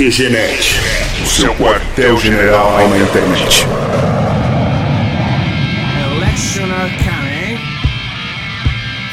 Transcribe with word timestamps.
QGNet, 0.00 0.80
o 1.22 1.26
seu 1.26 1.54
quartel-general 1.56 2.88
na 2.88 2.96
internet. 2.96 3.66
Electioner 6.16 6.88
coming. 7.04 7.58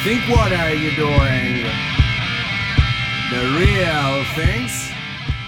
Think 0.05 0.31
what 0.31 0.53
are 0.53 0.73
you 0.73 0.91
doing? 0.95 1.65
The 3.31 3.41
real 3.59 4.23
things? 4.33 4.89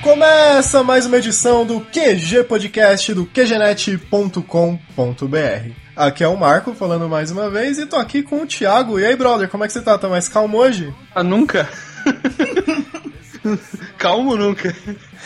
Começa 0.04 0.84
mais 0.84 1.06
uma 1.06 1.16
edição 1.16 1.66
do 1.66 1.80
QG 1.80 2.44
Podcast 2.44 3.14
do 3.14 3.26
QGNet.com.br. 3.26 4.44
Aqui 5.96 6.22
é 6.22 6.28
o 6.28 6.36
Marco 6.36 6.74
falando 6.74 7.08
mais 7.08 7.32
uma 7.32 7.50
vez 7.50 7.80
e 7.80 7.86
tô 7.86 7.96
aqui 7.96 8.22
com 8.24 8.42
o 8.42 8.46
Thiago. 8.46 9.00
E 9.00 9.06
aí, 9.06 9.16
brother, 9.16 9.48
como 9.48 9.64
é 9.64 9.68
que 9.68 9.72
você 9.72 9.82
tá? 9.82 9.98
Tá 9.98 10.10
mais 10.10 10.28
calmo 10.28 10.58
hoje? 10.58 10.94
Ah, 11.16 11.24
nunca? 11.24 11.70
Calmo 13.98 14.36
nunca. 14.36 14.76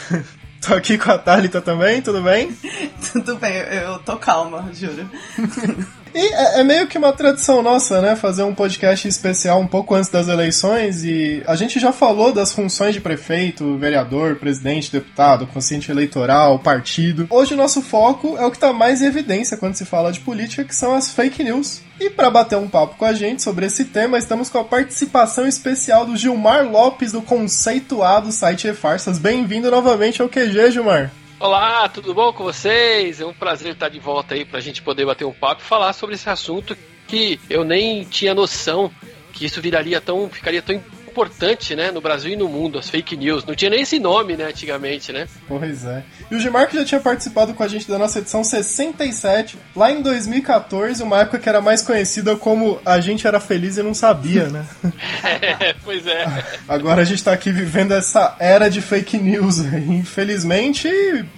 Tô 0.65 0.73
aqui 0.73 0.97
com 0.97 1.11
a 1.11 1.17
Thalita 1.17 1.61
também, 1.61 2.01
tudo 2.01 2.21
bem? 2.21 2.55
Tudo 3.11 3.35
bem, 3.35 3.53
eu 3.53 3.99
tô 3.99 4.15
calma, 4.15 4.69
juro. 4.73 5.09
E 6.15 6.19
é, 6.19 6.59
é, 6.59 6.63
meio 6.63 6.87
que 6.87 6.97
uma 6.97 7.11
tradição 7.11 7.63
nossa, 7.63 7.99
né? 7.99 8.15
Fazer 8.15 8.43
um 8.43 8.53
podcast 8.53 9.07
especial 9.07 9.59
um 9.59 9.65
pouco 9.65 9.95
antes 9.95 10.09
das 10.09 10.27
eleições 10.27 11.03
e 11.03 11.41
a 11.47 11.55
gente 11.55 11.79
já 11.79 11.91
falou 11.91 12.31
das 12.31 12.53
funções 12.53 12.93
de 12.93 13.01
prefeito, 13.01 13.77
vereador, 13.77 14.35
presidente, 14.35 14.91
deputado, 14.91 15.47
consciente 15.47 15.89
eleitoral, 15.89 16.59
partido. 16.59 17.25
Hoje 17.31 17.55
o 17.55 17.57
nosso 17.57 17.81
foco 17.81 18.37
é 18.37 18.45
o 18.45 18.51
que 18.51 18.59
tá 18.59 18.71
mais 18.71 19.01
em 19.01 19.07
evidência 19.07 19.57
quando 19.57 19.75
se 19.75 19.85
fala 19.85 20.11
de 20.11 20.19
política, 20.19 20.63
que 20.63 20.75
são 20.75 20.93
as 20.93 21.09
fake 21.09 21.43
news. 21.43 21.81
E 21.99 22.09
para 22.11 22.29
bater 22.29 22.57
um 22.57 22.67
papo 22.67 22.95
com 22.95 23.05
a 23.05 23.13
gente 23.13 23.41
sobre 23.41 23.65
esse 23.65 23.85
tema, 23.85 24.17
estamos 24.17 24.49
com 24.49 24.59
a 24.59 24.63
participação 24.63 25.47
especial 25.47 26.05
do 26.05 26.15
Gilmar 26.15 26.69
Lopes 26.69 27.11
do 27.11 27.21
conceituado 27.23 28.31
site 28.31 28.67
E-Farsas. 28.67 29.17
Bem-vindo 29.17 29.71
novamente 29.71 30.21
ao 30.21 30.29
QG, 30.29 30.71
Gilmar. 30.71 31.11
Olá, 31.43 31.89
tudo 31.89 32.13
bom 32.13 32.31
com 32.31 32.41
vocês? 32.45 33.19
É 33.19 33.25
um 33.25 33.33
prazer 33.33 33.73
estar 33.73 33.89
de 33.89 33.99
volta 33.99 34.33
aí 34.33 34.45
para 34.45 34.59
a 34.59 34.61
gente 34.61 34.81
poder 34.81 35.05
bater 35.05 35.25
um 35.25 35.33
papo 35.33 35.61
e 35.61 35.65
falar 35.65 35.91
sobre 35.91 36.15
esse 36.15 36.29
assunto 36.29 36.73
que 37.05 37.37
eu 37.49 37.65
nem 37.65 38.05
tinha 38.05 38.33
noção 38.33 38.89
que 39.33 39.43
isso 39.43 39.61
viraria 39.61 39.99
tão, 39.99 40.29
ficaria 40.29 40.61
tão 40.61 40.81
importante, 41.13 41.75
né, 41.75 41.91
no 41.91 42.01
Brasil 42.01 42.33
e 42.33 42.35
no 42.35 42.49
mundo, 42.49 42.79
as 42.79 42.89
fake 42.89 43.15
news. 43.15 43.45
Não 43.45 43.53
tinha 43.53 43.69
nem 43.69 43.81
esse 43.81 43.99
nome, 43.99 44.35
né, 44.35 44.45
antigamente, 44.45 45.11
né? 45.13 45.27
Pois 45.47 45.85
é. 45.85 46.03
E 46.31 46.35
o 46.35 46.39
Gilmar 46.39 46.67
já 46.73 46.83
tinha 46.83 46.99
participado 46.99 47.53
com 47.53 47.61
a 47.61 47.67
gente 47.67 47.87
da 47.87 47.99
nossa 47.99 48.17
edição 48.17 48.43
67, 48.43 49.57
lá 49.75 49.91
em 49.91 50.01
2014, 50.01 51.03
uma 51.03 51.21
época 51.21 51.37
que 51.37 51.47
era 51.47 51.61
mais 51.61 51.83
conhecida 51.83 52.35
como 52.35 52.81
A 52.83 52.99
Gente 52.99 53.27
Era 53.27 53.39
Feliz 53.39 53.77
e 53.77 53.83
Não 53.83 53.93
Sabia, 53.93 54.47
né? 54.47 54.65
é, 55.23 55.75
pois 55.83 56.07
é. 56.07 56.25
Agora 56.67 57.03
a 57.03 57.05
gente 57.05 57.23
tá 57.23 57.31
aqui 57.31 57.51
vivendo 57.51 57.93
essa 57.93 58.35
era 58.39 58.69
de 58.69 58.81
fake 58.81 59.17
news. 59.17 59.59
Infelizmente, 59.59 60.89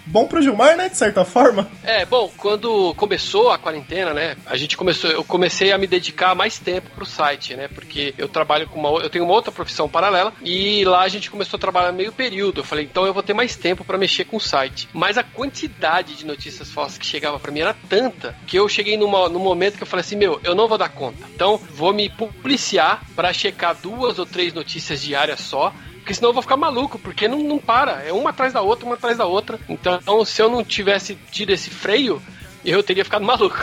bom 0.06 0.26
pro 0.26 0.42
Gilmar, 0.42 0.78
né, 0.78 0.88
de 0.88 0.98
certa 0.98 1.26
forma. 1.26 1.68
É, 1.84 2.06
bom, 2.06 2.32
quando 2.38 2.94
começou 2.96 3.52
a 3.52 3.58
quarentena, 3.58 4.14
né, 4.14 4.38
a 4.46 4.56
gente 4.56 4.78
começou, 4.78 5.10
eu 5.10 5.24
comecei 5.24 5.74
a 5.74 5.78
me 5.78 5.86
dedicar 5.86 6.34
mais 6.34 6.60
tempo 6.60 6.90
pro 6.96 7.06
site, 7.06 7.56
né, 7.56 7.68
porque 7.68 8.14
eu 8.18 8.30
trabalho 8.30 8.68
com 8.68 8.80
uma, 8.80 9.02
eu 9.02 9.10
tenho 9.10 9.26
uma 9.26 9.34
outra 9.34 9.52
profissão 9.52 9.65
paralela 9.90 10.34
e 10.42 10.84
lá 10.86 11.02
a 11.02 11.08
gente 11.08 11.32
começou 11.32 11.58
a 11.58 11.60
trabalhar 11.60 11.92
meio 11.92 12.12
período. 12.12 12.62
Eu 12.62 12.64
falei, 12.64 12.86
então 12.86 13.06
eu 13.06 13.14
vou 13.14 13.24
ter 13.24 13.34
mais 13.34 13.56
tempo 13.56 13.84
para 13.84 13.98
mexer 13.98 14.26
com 14.26 14.38
o 14.38 14.42
site. 14.42 14.88
Mas 14.94 15.18
a 15.18 15.24
quantidade 15.24 16.16
de 16.16 16.26
notícias 16.26 16.72
falsas 16.72 16.98
que 16.98 17.06
chegava 17.06 17.40
para 17.40 17.52
mim 17.52 17.62
era 17.62 17.76
tanta 17.90 18.36
que 18.46 18.58
eu 18.58 18.68
cheguei 18.68 18.98
numa, 18.98 19.30
num 19.30 19.40
momento 19.40 19.78
que 19.78 19.84
eu 19.84 19.88
falei 19.88 20.02
assim, 20.02 20.16
meu, 20.16 20.40
eu 20.44 20.56
não 20.56 20.68
vou 20.68 20.78
dar 20.78 20.90
conta. 20.90 21.26
Então 21.34 21.58
vou 21.58 21.94
me 21.94 22.10
policiar 22.10 23.04
para 23.16 23.34
checar 23.34 23.76
duas 23.76 24.20
ou 24.20 24.26
três 24.26 24.54
notícias 24.54 25.02
diárias 25.02 25.40
só 25.40 25.74
porque 26.06 26.14
senão 26.14 26.30
eu 26.30 26.34
vou 26.34 26.44
ficar 26.44 26.56
maluco, 26.56 27.00
porque 27.00 27.28
não, 27.28 27.40
não 27.40 27.58
para, 27.58 28.04
é 28.04 28.14
uma 28.14 28.30
atrás 28.30 28.54
da 28.54 28.62
outra, 28.62 28.86
uma 28.86 28.94
atrás 28.94 29.18
da 29.18 29.26
outra. 29.26 29.60
Então, 29.68 30.24
se 30.24 30.40
eu 30.40 30.48
não 30.48 30.64
tivesse 30.64 31.18
tido 31.32 31.50
esse 31.50 31.72
freio, 31.72 32.22
eu 32.64 32.84
teria 32.84 33.04
ficado 33.04 33.26
maluco. 33.26 33.58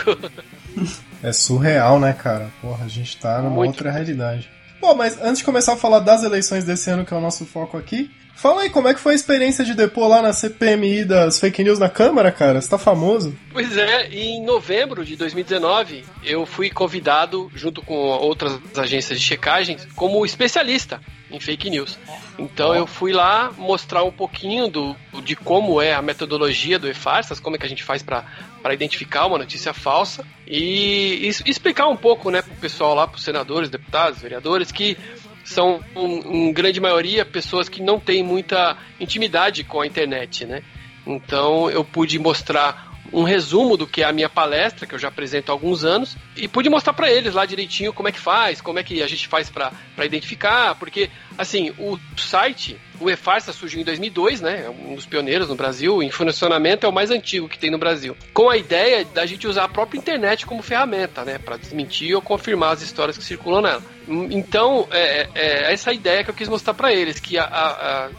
É 1.22 1.32
surreal, 1.32 2.00
né, 2.00 2.12
cara? 2.12 2.50
Porra, 2.60 2.84
a 2.84 2.88
gente 2.88 3.16
tá 3.16 3.38
numa 3.38 3.50
Muito. 3.50 3.74
outra 3.74 3.92
realidade. 3.92 4.50
Bom, 4.82 4.96
mas 4.96 5.16
antes 5.22 5.38
de 5.38 5.44
começar 5.44 5.74
a 5.74 5.76
falar 5.76 6.00
das 6.00 6.24
eleições 6.24 6.64
desse 6.64 6.90
ano, 6.90 7.04
que 7.04 7.14
é 7.14 7.16
o 7.16 7.20
nosso 7.20 7.46
foco 7.46 7.78
aqui, 7.78 8.10
fala 8.34 8.62
aí 8.62 8.68
como 8.68 8.88
é 8.88 8.94
que 8.94 8.98
foi 8.98 9.12
a 9.12 9.14
experiência 9.14 9.64
de 9.64 9.74
depor 9.74 10.08
lá 10.08 10.20
na 10.20 10.32
CPMI 10.32 11.04
das 11.04 11.38
fake 11.38 11.62
news 11.62 11.78
na 11.78 11.88
Câmara, 11.88 12.32
cara? 12.32 12.60
Você 12.60 12.68
tá 12.68 12.76
famoso? 12.76 13.32
Pois 13.52 13.76
é, 13.76 14.08
em 14.08 14.44
novembro 14.44 15.04
de 15.04 15.14
2019, 15.14 16.04
eu 16.24 16.44
fui 16.44 16.68
convidado, 16.68 17.48
junto 17.54 17.80
com 17.80 17.94
outras 17.94 18.58
agências 18.76 19.20
de 19.20 19.24
checagem, 19.24 19.76
como 19.94 20.26
especialista 20.26 21.00
em 21.32 21.40
fake 21.40 21.70
news. 21.70 21.98
Então 22.38 22.74
eu 22.74 22.86
fui 22.86 23.12
lá 23.12 23.50
mostrar 23.56 24.04
um 24.04 24.12
pouquinho 24.12 24.68
do, 24.68 24.96
de 25.24 25.34
como 25.34 25.80
é 25.80 25.94
a 25.94 26.02
metodologia 26.02 26.78
do 26.78 26.88
e-farsas, 26.88 27.40
como 27.40 27.56
é 27.56 27.58
que 27.58 27.66
a 27.66 27.68
gente 27.68 27.82
faz 27.82 28.02
para 28.02 28.24
identificar 28.72 29.26
uma 29.26 29.38
notícia 29.38 29.72
falsa 29.72 30.24
e, 30.46 31.26
e 31.26 31.50
explicar 31.50 31.88
um 31.88 31.96
pouco 31.96 32.30
né, 32.30 32.42
para 32.42 32.52
o 32.52 32.56
pessoal 32.56 32.94
lá, 32.94 33.06
para 33.06 33.16
os 33.16 33.24
senadores, 33.24 33.70
deputados, 33.70 34.20
vereadores, 34.20 34.70
que 34.70 34.96
são, 35.44 35.80
em 35.96 36.48
um, 36.48 36.52
grande 36.52 36.80
maioria, 36.80 37.24
pessoas 37.24 37.68
que 37.68 37.82
não 37.82 37.98
têm 37.98 38.22
muita 38.22 38.76
intimidade 39.00 39.64
com 39.64 39.80
a 39.80 39.86
internet, 39.86 40.44
né? 40.46 40.62
Então 41.06 41.68
eu 41.68 41.84
pude 41.84 42.18
mostrar 42.18 42.91
um 43.12 43.22
resumo 43.22 43.76
do 43.76 43.86
que 43.86 44.02
é 44.02 44.06
a 44.06 44.12
minha 44.12 44.28
palestra, 44.28 44.86
que 44.86 44.94
eu 44.94 44.98
já 44.98 45.08
apresento 45.08 45.52
há 45.52 45.54
alguns 45.54 45.84
anos, 45.84 46.16
e 46.36 46.48
pude 46.48 46.70
mostrar 46.70 46.92
para 46.92 47.10
eles 47.10 47.34
lá 47.34 47.44
direitinho 47.44 47.92
como 47.92 48.08
é 48.08 48.12
que 48.12 48.18
faz, 48.18 48.60
como 48.60 48.78
é 48.78 48.82
que 48.82 49.02
a 49.02 49.06
gente 49.06 49.28
faz 49.28 49.50
para 49.50 49.72
identificar, 50.04 50.74
porque, 50.76 51.10
assim, 51.36 51.70
o 51.78 51.98
site, 52.16 52.78
o 52.98 53.10
eFarsa 53.10 53.52
surgiu 53.52 53.80
em 53.80 53.84
2002, 53.84 54.40
né, 54.40 54.64
é 54.66 54.70
um 54.70 54.94
dos 54.94 55.04
pioneiros 55.04 55.48
no 55.48 55.54
Brasil, 55.54 56.02
em 56.02 56.10
funcionamento 56.10 56.86
é 56.86 56.88
o 56.88 56.92
mais 56.92 57.10
antigo 57.10 57.48
que 57.48 57.58
tem 57.58 57.70
no 57.70 57.78
Brasil, 57.78 58.16
com 58.32 58.48
a 58.48 58.56
ideia 58.56 59.04
da 59.04 59.26
gente 59.26 59.46
usar 59.46 59.64
a 59.64 59.68
própria 59.68 59.98
internet 59.98 60.46
como 60.46 60.62
ferramenta, 60.62 61.24
né, 61.24 61.38
para 61.38 61.56
desmentir 61.56 62.14
ou 62.14 62.22
confirmar 62.22 62.72
as 62.72 62.82
histórias 62.82 63.18
que 63.18 63.24
circulam 63.24 63.60
nela. 63.60 63.82
Então, 64.30 64.88
é, 64.90 65.28
é, 65.34 65.68
é 65.68 65.72
essa 65.72 65.92
ideia 65.92 66.24
que 66.24 66.30
eu 66.30 66.34
quis 66.34 66.48
mostrar 66.48 66.74
para 66.74 66.92
eles, 66.92 67.20
que 67.20 67.38
a, 67.38 67.44
a, 67.44 68.06
a 68.06 68.10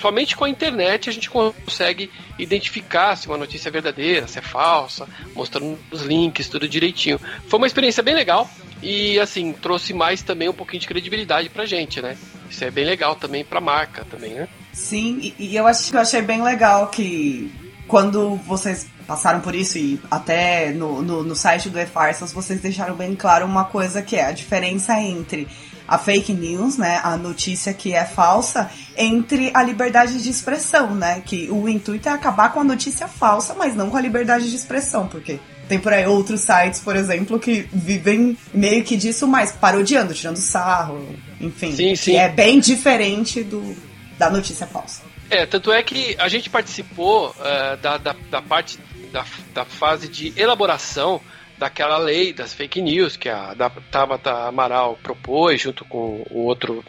somente 0.00 0.36
com 0.36 0.44
a 0.44 0.48
internet 0.48 1.08
a 1.08 1.12
gente 1.12 1.30
consegue 1.30 2.10
identificar 2.38 3.16
se 3.16 3.26
uma 3.26 3.36
notícia 3.36 3.68
é 3.68 3.72
verdadeira, 3.72 4.26
se 4.26 4.38
é 4.38 4.42
falsa, 4.42 5.08
mostrando 5.34 5.78
os 5.90 6.02
links, 6.02 6.48
tudo 6.48 6.68
direitinho. 6.68 7.20
Foi 7.48 7.58
uma 7.58 7.66
experiência 7.66 8.02
bem 8.02 8.14
legal 8.14 8.48
e 8.82 9.18
assim, 9.18 9.52
trouxe 9.52 9.92
mais 9.92 10.22
também 10.22 10.48
um 10.48 10.52
pouquinho 10.52 10.80
de 10.80 10.86
credibilidade 10.86 11.48
pra 11.48 11.66
gente, 11.66 12.00
né? 12.00 12.16
Isso 12.48 12.64
é 12.64 12.70
bem 12.70 12.84
legal 12.84 13.16
também 13.16 13.44
pra 13.44 13.60
marca 13.60 14.04
também, 14.04 14.34
né? 14.34 14.48
Sim, 14.72 15.18
e, 15.22 15.34
e 15.38 15.56
eu 15.56 15.66
acho 15.66 15.94
eu 15.94 16.00
achei 16.00 16.22
bem 16.22 16.42
legal 16.42 16.88
que 16.88 17.50
quando 17.88 18.36
vocês 18.36 18.86
passaram 19.06 19.40
por 19.40 19.54
isso 19.54 19.78
e 19.78 20.00
até 20.10 20.72
no, 20.72 21.00
no, 21.00 21.22
no 21.22 21.36
site 21.36 21.70
do 21.70 21.78
E-Farsas 21.78 22.32
vocês 22.32 22.60
deixaram 22.60 22.94
bem 22.94 23.14
claro 23.14 23.46
uma 23.46 23.64
coisa 23.64 24.02
que 24.02 24.16
é 24.16 24.24
a 24.24 24.32
diferença 24.32 25.00
entre 25.00 25.46
a 25.86 25.98
fake 25.98 26.32
news, 26.32 26.76
né, 26.76 27.00
a 27.02 27.16
notícia 27.16 27.72
que 27.72 27.92
é 27.92 28.04
falsa, 28.04 28.70
entre 28.96 29.50
a 29.54 29.62
liberdade 29.62 30.22
de 30.22 30.30
expressão, 30.30 30.94
né, 30.94 31.22
que 31.24 31.48
o 31.50 31.68
intuito 31.68 32.08
é 32.08 32.12
acabar 32.12 32.52
com 32.52 32.60
a 32.60 32.64
notícia 32.64 33.08
falsa, 33.08 33.54
mas 33.54 33.74
não 33.74 33.90
com 33.90 33.96
a 33.96 34.00
liberdade 34.00 34.48
de 34.50 34.56
expressão, 34.56 35.06
porque 35.06 35.38
tem 35.68 35.78
por 35.78 35.92
aí 35.92 36.06
outros 36.06 36.40
sites, 36.40 36.80
por 36.80 36.94
exemplo, 36.96 37.38
que 37.38 37.68
vivem 37.72 38.36
meio 38.54 38.84
que 38.84 38.96
disso, 38.96 39.26
mas 39.26 39.52
parodiando, 39.52 40.14
tirando 40.14 40.36
sarro, 40.36 41.06
enfim. 41.40 41.74
Sim, 41.74 41.96
sim. 41.96 42.12
Que 42.12 42.16
é 42.16 42.28
bem 42.28 42.60
diferente 42.60 43.42
do, 43.42 43.76
da 44.16 44.30
notícia 44.30 44.66
falsa. 44.66 45.02
É, 45.28 45.44
tanto 45.44 45.72
é 45.72 45.82
que 45.82 46.14
a 46.18 46.28
gente 46.28 46.48
participou 46.48 47.30
uh, 47.30 47.76
da, 47.82 47.98
da, 47.98 48.14
da, 48.30 48.40
parte 48.40 48.78
da, 49.12 49.24
da 49.52 49.64
fase 49.64 50.08
de 50.08 50.32
elaboração 50.36 51.20
daquela 51.58 51.98
lei 51.98 52.32
das 52.32 52.52
fake 52.52 52.80
news 52.82 53.16
que 53.16 53.28
a 53.28 53.54
Tabata 53.90 54.46
Amaral 54.46 54.98
propôs 55.02 55.60
junto 55.60 55.84
com 55.84 56.24
o 56.30 56.44
outro 56.44 56.84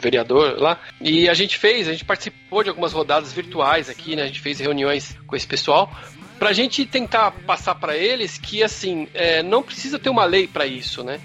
vereador 0.00 0.58
lá. 0.58 0.80
E 1.00 1.28
a 1.28 1.34
gente 1.34 1.56
fez, 1.56 1.88
a 1.88 1.92
gente 1.92 2.04
participou 2.04 2.62
de 2.62 2.68
algumas 2.68 2.92
rodadas 2.92 3.32
virtuais 3.32 3.88
aqui, 3.88 4.16
né? 4.16 4.22
A 4.22 4.26
gente 4.26 4.40
fez 4.40 4.58
reuniões 4.58 5.16
com 5.26 5.36
esse 5.36 5.46
pessoal 5.46 5.92
para 6.38 6.50
a 6.50 6.52
gente 6.52 6.86
tentar 6.86 7.32
passar 7.32 7.74
para 7.74 7.96
eles 7.96 8.38
que 8.38 8.62
assim 8.62 9.08
é, 9.12 9.42
não 9.42 9.62
precisa 9.62 9.98
ter 9.98 10.08
uma 10.08 10.24
lei 10.24 10.46
para 10.46 10.66
isso, 10.66 11.02
né? 11.02 11.20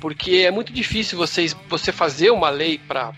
Porque 0.00 0.44
é 0.46 0.50
muito 0.50 0.72
difícil 0.72 1.18
vocês, 1.18 1.56
você 1.68 1.92
fazer 1.92 2.30
uma 2.30 2.50
lei 2.50 2.78
para 2.78 3.12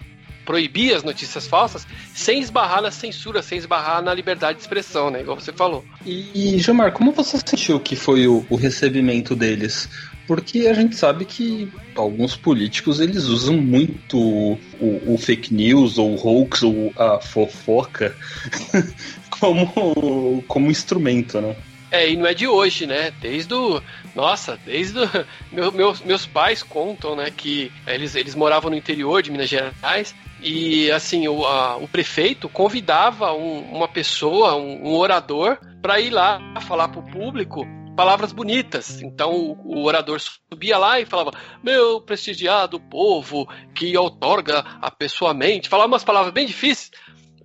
proibir 0.47 0.95
as 0.95 1.03
notícias 1.03 1.47
falsas 1.47 1.87
sem 2.15 2.41
esbarrar 2.41 2.81
na 2.81 2.91
censura, 2.91 3.43
sem 3.43 3.59
esbarrar 3.59 4.01
na 4.01 4.15
liberdade 4.15 4.57
de 4.57 4.63
expressão, 4.63 5.11
né? 5.11 5.21
Igual 5.21 5.39
você 5.39 5.53
falou. 5.53 5.85
E, 6.07 6.55
e 6.55 6.59
Gilmar, 6.59 6.93
como 6.93 7.13
você 7.13 7.37
sentiu 7.39 7.79
que 7.81 7.97
foi 7.97 8.27
o, 8.27 8.47
o 8.49 8.57
recebimento 8.57 9.35
deles? 9.35 9.89
porque 10.27 10.67
a 10.67 10.75
gente 10.75 10.97
sabe 10.97 11.25
que 11.25 11.71
alguns 11.95 12.37
políticos 12.37 13.01
eles 13.01 13.25
usam 13.27 13.57
muito 13.57 14.19
o, 14.19 14.59
o 15.15 15.17
fake 15.17 15.55
news 15.55 15.99
ou 15.99 16.15
o 16.15 16.17
hoax 16.17 16.63
ou 16.63 16.93
a 16.97 17.21
fofoca 17.21 18.15
como, 19.31 20.43
como 20.49 20.71
instrumento, 20.71 21.41
né? 21.41 21.55
É, 21.91 22.11
e 22.11 22.17
não 22.17 22.27
é 22.27 22.35
de 22.35 22.49
hoje, 22.49 22.85
né? 22.85 23.13
Desde 23.21 23.55
o. 23.55 23.81
Nossa, 24.15 24.59
desde 24.67 24.99
o, 24.99 25.09
meu, 25.53 25.71
meus, 25.71 26.01
meus 26.01 26.27
pais 26.27 26.63
contam, 26.63 27.15
né, 27.15 27.31
que 27.35 27.71
eles, 27.87 28.17
eles 28.17 28.35
moravam 28.35 28.71
no 28.71 28.77
interior 28.77 29.23
de 29.23 29.31
Minas 29.31 29.49
Gerais 29.49 30.15
E 30.43 30.91
assim, 30.91 31.27
o, 31.29 31.45
a, 31.45 31.77
o 31.77 31.89
prefeito 31.89 32.49
convidava 32.49 33.33
um, 33.33 33.61
uma 33.73 33.89
pessoa, 33.89 34.55
um, 34.57 34.89
um 34.89 34.97
orador, 34.97 35.59
para 35.81 36.01
ir 36.01 36.11
lá 36.11 36.41
falar 36.61 36.89
para 36.89 37.01
o 37.01 37.11
público 37.11 37.67
palavras 37.97 38.31
bonitas. 38.31 39.01
Então 39.01 39.57
o, 39.65 39.85
orador 39.85 40.21
subia 40.21 40.77
lá 40.77 41.01
e 41.01 41.07
falava: 41.07 41.33
Meu 41.63 42.01
prestigiado 42.01 42.79
povo 42.79 43.49
que 43.75 43.97
outorga 43.97 44.61
a 44.81 44.91
pessoa 44.91 45.33
mente. 45.33 45.69
Falava 45.69 45.89
umas 45.89 46.05
palavras 46.05 46.33
bem 46.33 46.47
difíceis 46.47 46.91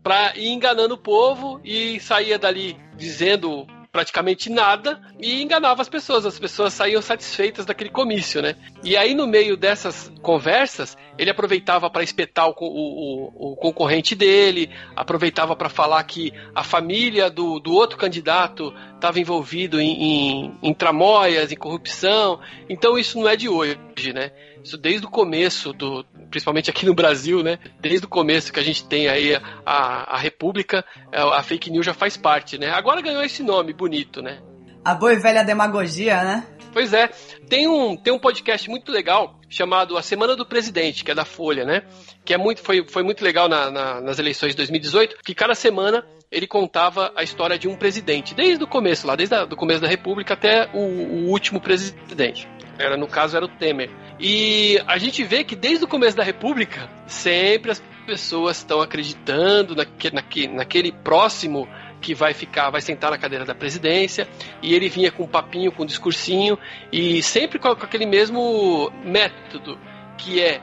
para 0.04 0.36
ir 0.36 0.50
enganando 0.50 0.96
o 0.96 1.02
povo 1.02 1.62
e 1.64 2.00
saía 2.00 2.38
dali 2.38 2.76
dizendo 2.98 3.66
praticamente 3.92 4.50
nada 4.50 5.02
e 5.20 5.42
enganava 5.42 5.82
as 5.82 5.90
pessoas. 5.90 6.26
As 6.26 6.40
pessoas 6.40 6.74
saíam 6.74 7.02
satisfeitas 7.02 7.66
daquele 7.66 7.90
comício, 7.90 8.42
né? 8.42 8.56
E 8.84 8.96
aí, 8.96 9.14
no 9.14 9.28
meio 9.28 9.58
dessas 9.58 10.12
conversas, 10.22 10.98
ele 11.18 11.30
aproveitava 11.30 11.90
para 11.90 12.04
espetar 12.04 12.48
o, 12.48 12.56
o, 12.58 13.52
o, 13.52 13.56
concorrente 13.58 14.16
dele, 14.16 14.70
aproveitava 14.96 15.56
para 15.56 15.70
falar 15.70 16.04
que 16.04 16.34
a 16.56 16.64
família 16.64 17.30
do, 17.30 17.60
do 17.60 17.74
outro 17.74 17.98
candidato 17.98 18.74
estava 18.96 19.20
envolvido 19.20 19.80
em, 19.80 19.92
em, 19.92 20.58
em 20.64 20.74
tramóias, 20.74 21.52
em 21.52 21.58
corrupção. 21.58 22.40
Então, 22.70 22.98
isso 22.98 23.20
não 23.20 23.28
é 23.28 23.36
de 23.36 23.50
hoje, 23.50 23.78
né? 24.14 24.32
Isso 24.64 24.78
desde 24.78 25.06
o 25.06 25.10
começo, 25.10 25.74
do, 25.74 26.06
principalmente 26.30 26.70
aqui 26.70 26.86
no 26.86 26.94
Brasil, 26.94 27.44
né? 27.44 27.58
Desde 27.80 28.06
o 28.06 28.10
começo 28.10 28.54
que 28.54 28.60
a 28.60 28.64
gente 28.64 28.84
tem 28.86 29.08
aí 29.08 29.36
a, 29.36 29.42
a, 29.66 30.16
a 30.16 30.18
República, 30.18 30.86
a 31.12 31.42
fake 31.44 31.72
news 31.72 31.86
já 31.86 31.94
faz 31.94 32.16
parte, 32.18 32.58
né? 32.58 32.70
Agora 32.72 33.02
ganhou 33.02 33.24
esse 33.24 33.44
nome 33.44 33.74
bonito, 33.74 34.22
né? 34.22 34.40
A 34.84 34.96
boa 34.96 35.14
e 35.14 35.18
velha 35.18 35.44
demagogia, 35.44 36.24
né? 36.24 36.48
Pois 36.74 36.94
é. 36.94 37.10
Tem 37.50 37.68
um, 37.68 37.96
tem 37.96 38.14
um 38.14 38.20
podcast 38.20 38.70
muito 38.70 38.92
legal 38.92 39.40
chamado 39.50 39.98
A 39.98 40.02
Semana 40.02 40.36
do 40.36 40.46
Presidente, 40.46 41.04
que 41.04 41.12
é 41.12 41.16
da 41.16 41.26
Folha, 41.26 41.66
né? 41.66 41.84
Que 42.24 42.34
é 42.34 42.38
muito, 42.38 42.62
foi, 42.62 42.88
foi 42.88 43.04
muito 43.04 43.24
legal 43.24 43.50
na, 43.50 43.70
na, 43.70 44.02
nas 44.02 44.20
eleições 44.20 44.52
de 44.52 44.58
2018, 44.58 45.18
que 45.24 45.36
cada 45.36 45.54
semana 45.54 46.06
ele 46.32 46.48
contava 46.48 47.12
a 47.16 47.24
história 47.24 47.60
de 47.60 47.68
um 47.68 47.76
presidente, 47.76 48.34
desde 48.34 48.64
o 48.64 48.68
começo, 48.68 49.06
lá, 49.06 49.16
desde 49.16 49.36
o 49.36 49.56
começo 49.58 49.82
da 49.82 49.88
República 49.88 50.34
até 50.34 50.70
o, 50.74 50.80
o 50.80 51.30
último 51.30 51.60
presidente. 51.60 52.48
Era, 52.82 52.98
no 52.98 53.08
caso, 53.08 53.38
era 53.38 53.46
o 53.46 53.50
Temer. 53.50 53.90
E 54.20 54.82
a 54.88 54.98
gente 54.98 55.24
vê 55.24 55.44
que 55.44 55.56
desde 55.56 55.86
o 55.86 55.88
começo 55.88 56.18
da 56.18 56.24
República, 56.24 56.90
sempre 57.06 57.72
as 57.72 57.84
pessoas 58.06 58.58
estão 58.58 58.82
acreditando 58.82 59.76
naque, 59.76 60.14
naque, 60.14 60.48
naquele 60.48 60.92
próximo 60.92 61.68
que 62.02 62.16
vai 62.16 62.34
ficar, 62.34 62.72
vai 62.72 62.82
sentar 62.82 63.12
na 63.12 63.18
cadeira 63.18 63.46
da 63.46 63.54
presidência, 63.54 64.28
e 64.62 64.74
ele 64.74 64.90
vinha 64.90 65.12
com 65.12 65.24
um 65.24 65.28
papinho, 65.28 65.72
com 65.72 65.84
um 65.84 65.86
discursinho, 65.86 66.58
e 66.92 67.22
sempre 67.22 67.60
com, 67.60 67.68
aquele 67.68 68.08
mesmo 68.08 68.92
método, 69.06 69.78
que 70.18 70.42
é 70.42 70.60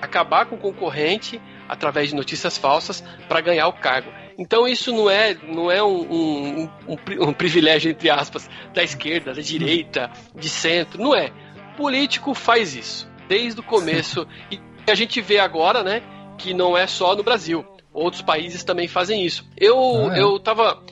acabar 0.00 0.46
com 0.46 0.56
o 0.56 0.58
concorrente 0.58 1.40
através 1.68 2.08
de 2.08 2.14
notícias 2.14 2.56
falsas 2.56 3.04
para 3.28 3.42
ganhar 3.42 3.68
o 3.68 3.74
cargo. 3.74 4.10
Então 4.38 4.66
isso 4.66 4.92
não 4.92 5.10
é, 5.10 5.34
não 5.34 5.70
é 5.70 5.82
um, 5.82 6.00
um, 6.00 6.70
um, 6.88 7.28
um, 7.28 7.32
privilégio, 7.32 7.90
entre 7.90 8.08
aspas, 8.08 8.48
da 8.72 8.82
esquerda, 8.82 9.34
da 9.34 9.42
direita, 9.42 10.10
de 10.34 10.48
centro, 10.48 11.02
não 11.02 11.14
é 11.14 11.32
político 11.78 12.34
faz 12.34 12.74
isso 12.74 13.08
desde 13.28 13.60
o 13.60 13.62
começo 13.62 14.26
e 14.50 14.60
a 14.90 14.94
gente 14.96 15.20
vê 15.20 15.38
agora, 15.38 15.84
né, 15.84 16.02
que 16.36 16.52
não 16.52 16.76
é 16.76 16.88
só 16.88 17.14
no 17.14 17.22
Brasil. 17.22 17.64
Outros 17.92 18.20
países 18.20 18.64
também 18.64 18.88
fazem 18.88 19.24
isso. 19.24 19.48
Eu, 19.56 20.10
ah, 20.10 20.16
é. 20.16 20.22
eu 20.22 20.38
tava. 20.40 20.82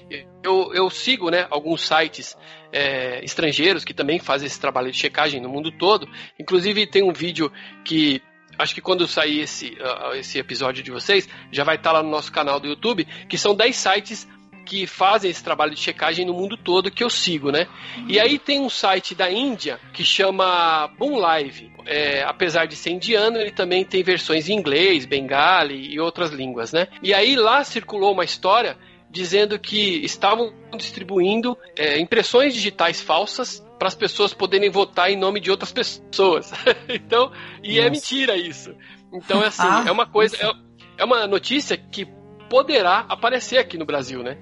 Eu, 0.43 0.73
eu 0.73 0.89
sigo 0.89 1.29
né, 1.29 1.47
alguns 1.51 1.83
sites 1.87 2.37
é, 2.73 3.23
estrangeiros 3.25 3.85
que 3.85 3.93
também 3.93 4.19
fazem 4.19 4.47
esse 4.47 4.61
trabalho 4.61 4.91
de 4.91 4.97
checagem 4.97 5.41
no 5.41 5.49
mundo 5.49 5.73
todo. 5.73 6.09
Inclusive, 6.39 6.87
tem 6.87 7.03
um 7.03 7.13
vídeo 7.13 7.53
que 7.85 8.23
acho 8.59 8.75
que 8.75 8.81
quando 8.81 9.07
sair 9.07 9.41
esse, 9.41 9.77
uh, 9.81 10.15
esse 10.15 10.39
episódio 10.39 10.83
de 10.83 10.91
vocês, 10.91 11.29
já 11.53 11.65
vai 11.65 11.77
estar 11.77 11.91
tá 11.91 11.99
lá 11.99 12.03
no 12.03 12.11
nosso 12.11 12.33
canal 12.33 12.59
do 12.59 12.69
YouTube, 12.69 13.05
que 13.29 13.37
são 13.37 13.55
10 13.55 13.77
sites 13.77 14.29
que 14.67 14.87
fazem 14.87 15.31
esse 15.31 15.43
trabalho 15.43 15.75
de 15.75 15.81
checagem 15.81 16.27
no 16.27 16.35
mundo 16.35 16.57
todo 16.57 16.91
que 16.91 17.05
eu 17.05 17.09
sigo, 17.09 17.51
né? 17.51 17.69
E 18.09 18.19
aí 18.19 18.39
tem 18.39 18.61
um 18.61 18.69
site 18.69 19.15
da 19.15 19.31
Índia 19.31 19.79
que 19.93 20.05
chama 20.05 20.89
Boom 20.99 21.17
Live. 21.17 21.71
É, 21.87 22.25
apesar 22.25 22.67
de 22.67 22.75
ser 22.75 22.91
indiano, 22.91 23.39
ele 23.39 23.53
também 23.53 23.85
tem 23.85 24.03
versões 24.03 24.49
em 24.49 24.55
inglês, 24.55 25.07
bengali 25.07 25.95
e 25.95 26.01
outras 26.01 26.31
línguas, 26.31 26.73
né? 26.73 26.89
E 27.01 27.15
aí 27.15 27.37
lá 27.37 27.63
circulou 27.63 28.13
uma 28.13 28.25
história 28.25 28.77
dizendo 29.09 29.59
que 29.59 30.05
estavam 30.05 30.53
distribuindo 30.77 31.57
é, 31.77 31.99
impressões 32.01 32.53
digitais 32.53 33.01
falsas 33.01 33.65
para 33.79 33.89
as 33.89 33.95
pessoas 33.95 34.35
poderem 34.35 34.69
votar 34.69 35.11
em 35.11 35.17
nome 35.17 35.41
de 35.41 35.51
outras 35.51 35.73
pessoas. 35.73 36.53
então, 36.89 37.33
e 37.63 37.79
é 37.79 37.83
Nossa. 37.83 37.87
é 37.87 37.91
mentira 37.91 38.37
isso. 38.37 38.75
Então, 39.13 39.43
é 39.43 39.47
assim, 39.47 39.63
ah, 39.63 39.85
é 39.87 39.93
uma 39.93 40.07
coisa, 40.07 40.37
é, 40.37 40.51
é 40.99 41.05
uma 41.05 41.27
notícia 41.27 41.77
que 41.77 42.07
poderá 42.49 43.05
aparecer 43.09 43.59
aqui 43.59 43.77
no 43.77 43.85
Brasil, 43.85 44.23
né? 44.23 44.39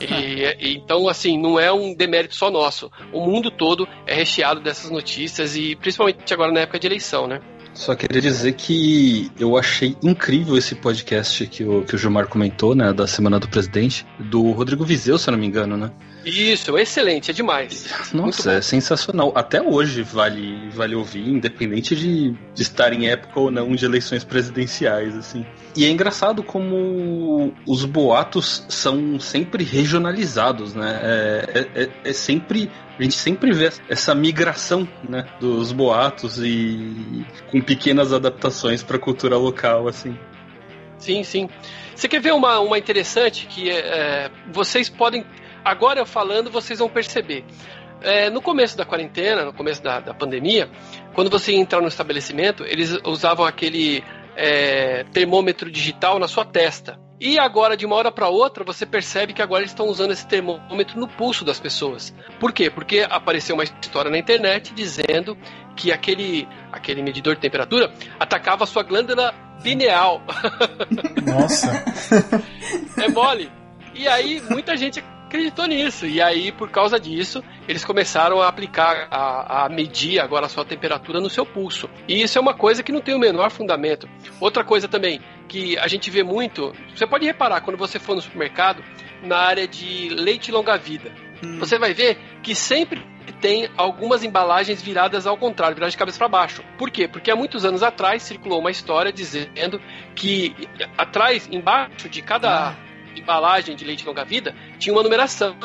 E, 0.00 0.74
então, 0.76 1.08
assim, 1.08 1.38
não 1.38 1.58
é 1.58 1.72
um 1.72 1.94
demérito 1.94 2.34
só 2.34 2.50
nosso. 2.50 2.90
O 3.12 3.20
mundo 3.20 3.50
todo 3.50 3.86
é 4.06 4.14
recheado 4.14 4.60
dessas 4.60 4.90
notícias 4.90 5.56
e 5.56 5.76
principalmente 5.76 6.32
agora 6.34 6.52
na 6.52 6.60
época 6.60 6.78
de 6.78 6.86
eleição, 6.86 7.26
né? 7.26 7.40
Só 7.72 7.94
queria 7.94 8.20
dizer 8.20 8.52
que 8.52 9.30
eu 9.38 9.56
achei 9.56 9.96
incrível 10.02 10.56
esse 10.56 10.76
podcast 10.76 11.44
que 11.46 11.64
o, 11.64 11.84
que 11.84 11.96
o 11.96 11.98
Gilmar 11.98 12.28
comentou, 12.28 12.72
né, 12.72 12.92
da 12.92 13.04
Semana 13.04 13.40
do 13.40 13.48
Presidente, 13.48 14.06
do 14.18 14.52
Rodrigo 14.52 14.84
Vizeu, 14.84 15.18
se 15.18 15.28
eu 15.28 15.32
não 15.32 15.38
me 15.38 15.46
engano, 15.46 15.76
né? 15.76 15.90
Isso, 16.24 16.76
excelente, 16.78 17.30
é 17.30 17.34
demais. 17.34 17.86
Nossa, 18.12 18.52
é 18.52 18.60
sensacional. 18.60 19.32
Até 19.34 19.60
hoje 19.60 20.02
vale, 20.02 20.68
vale 20.70 20.94
ouvir, 20.94 21.28
independente 21.28 21.94
de, 21.94 22.30
de 22.54 22.62
estar 22.62 22.92
em 22.92 23.08
época 23.08 23.38
ou 23.38 23.50
não 23.50 23.74
de 23.74 23.84
eleições 23.84 24.24
presidenciais, 24.24 25.16
assim. 25.16 25.44
E 25.76 25.84
é 25.84 25.90
engraçado 25.90 26.42
como 26.42 27.52
os 27.66 27.84
boatos 27.84 28.64
são 28.68 29.18
sempre 29.20 29.64
regionalizados, 29.64 30.74
né? 30.74 31.00
É, 31.02 31.58
é, 31.58 31.82
é, 31.82 31.90
é 32.04 32.12
sempre. 32.12 32.70
A 32.98 33.02
gente 33.02 33.16
sempre 33.16 33.52
vê 33.52 33.70
essa 33.88 34.14
migração 34.14 34.88
né, 35.08 35.26
dos 35.40 35.72
boatos 35.72 36.38
e 36.38 37.26
com 37.50 37.60
pequenas 37.60 38.12
adaptações 38.12 38.82
para 38.82 38.96
a 38.96 39.00
cultura 39.00 39.36
local, 39.36 39.88
assim. 39.88 40.16
Sim, 40.96 41.24
sim. 41.24 41.48
Você 41.94 42.08
quer 42.08 42.20
ver 42.20 42.32
uma, 42.32 42.60
uma 42.60 42.78
interessante 42.78 43.46
que 43.46 43.68
é, 43.68 43.78
é 43.78 44.30
vocês 44.52 44.88
podem 44.88 45.24
agora 45.64 46.00
eu 46.00 46.06
falando, 46.06 46.50
vocês 46.50 46.78
vão 46.78 46.88
perceber. 46.88 47.44
É, 48.02 48.28
no 48.28 48.42
começo 48.42 48.76
da 48.76 48.84
quarentena, 48.84 49.44
no 49.44 49.52
começo 49.52 49.82
da, 49.82 49.98
da 50.00 50.12
pandemia, 50.12 50.68
quando 51.14 51.30
você 51.30 51.52
ia 51.52 51.58
entrar 51.58 51.80
no 51.80 51.88
estabelecimento, 51.88 52.64
eles 52.64 52.98
usavam 53.04 53.46
aquele 53.46 54.04
é, 54.36 55.04
termômetro 55.12 55.70
digital 55.70 56.18
na 56.18 56.28
sua 56.28 56.44
testa. 56.44 56.98
E 57.20 57.38
agora, 57.38 57.76
de 57.76 57.86
uma 57.86 57.96
hora 57.96 58.10
para 58.10 58.28
outra, 58.28 58.64
você 58.64 58.84
percebe 58.84 59.32
que 59.32 59.40
agora 59.40 59.62
eles 59.62 59.70
estão 59.70 59.86
usando 59.86 60.10
esse 60.10 60.26
termômetro 60.26 60.98
no 60.98 61.08
pulso 61.08 61.44
das 61.44 61.60
pessoas. 61.60 62.14
Por 62.40 62.52
quê? 62.52 62.68
Porque 62.68 63.06
apareceu 63.08 63.54
uma 63.54 63.64
história 63.64 64.10
na 64.10 64.18
internet 64.18 64.74
dizendo 64.74 65.38
que 65.76 65.92
aquele, 65.92 66.46
aquele 66.72 67.02
medidor 67.02 67.36
de 67.36 67.40
temperatura 67.40 67.92
atacava 68.18 68.64
a 68.64 68.66
sua 68.66 68.82
glândula 68.82 69.32
pineal. 69.62 70.22
Nossa! 71.24 71.84
é 73.00 73.08
mole. 73.08 73.50
E 73.94 74.08
aí, 74.08 74.42
muita 74.50 74.76
gente 74.76 75.02
acreditou 75.34 75.66
nisso. 75.66 76.06
E 76.06 76.22
aí, 76.22 76.52
por 76.52 76.70
causa 76.70 76.98
disso, 76.98 77.42
eles 77.66 77.84
começaram 77.84 78.40
a 78.40 78.48
aplicar, 78.48 79.08
a, 79.10 79.64
a, 79.64 79.68
medir 79.68 80.20
agora 80.20 80.46
a 80.46 80.48
sua 80.48 80.64
temperatura 80.64 81.20
no 81.20 81.28
seu 81.28 81.44
pulso. 81.44 81.90
E 82.06 82.22
isso 82.22 82.38
é 82.38 82.40
uma 82.40 82.54
coisa 82.54 82.82
que 82.82 82.92
não 82.92 83.00
tem 83.00 83.14
o 83.14 83.18
menor 83.18 83.50
fundamento. 83.50 84.08
Outra 84.40 84.62
coisa 84.64 84.86
também 84.86 85.20
que 85.48 85.76
a 85.78 85.88
gente 85.88 86.10
vê 86.10 86.22
muito, 86.22 86.72
você 86.94 87.06
pode 87.06 87.26
reparar 87.26 87.60
quando 87.60 87.76
você 87.76 87.98
for 87.98 88.14
no 88.14 88.22
supermercado, 88.22 88.82
na 89.22 89.38
área 89.38 89.66
de 89.66 90.08
leite 90.10 90.52
longa-vida. 90.52 91.12
Hum. 91.44 91.58
Você 91.58 91.78
vai 91.78 91.92
ver 91.92 92.16
que 92.42 92.54
sempre 92.54 93.02
tem 93.40 93.68
algumas 93.76 94.22
embalagens 94.22 94.80
viradas 94.80 95.26
ao 95.26 95.36
contrário, 95.36 95.74
viradas 95.74 95.92
de 95.92 95.98
cabeça 95.98 96.18
para 96.18 96.28
baixo. 96.28 96.62
Por 96.78 96.90
quê? 96.90 97.08
Porque 97.08 97.30
há 97.30 97.36
muitos 97.36 97.64
anos 97.64 97.82
atrás 97.82 98.22
circulou 98.22 98.60
uma 98.60 98.70
história 98.70 99.12
dizendo 99.12 99.80
que 100.14 100.54
atrás, 100.96 101.48
embaixo 101.50 102.08
de 102.08 102.22
cada 102.22 102.70
ah 102.70 102.83
embalagem 103.20 103.76
de 103.76 103.84
leite 103.84 104.04
longa-vida 104.06 104.54
tinha 104.78 104.92
uma 104.92 105.02
numeração. 105.02 105.56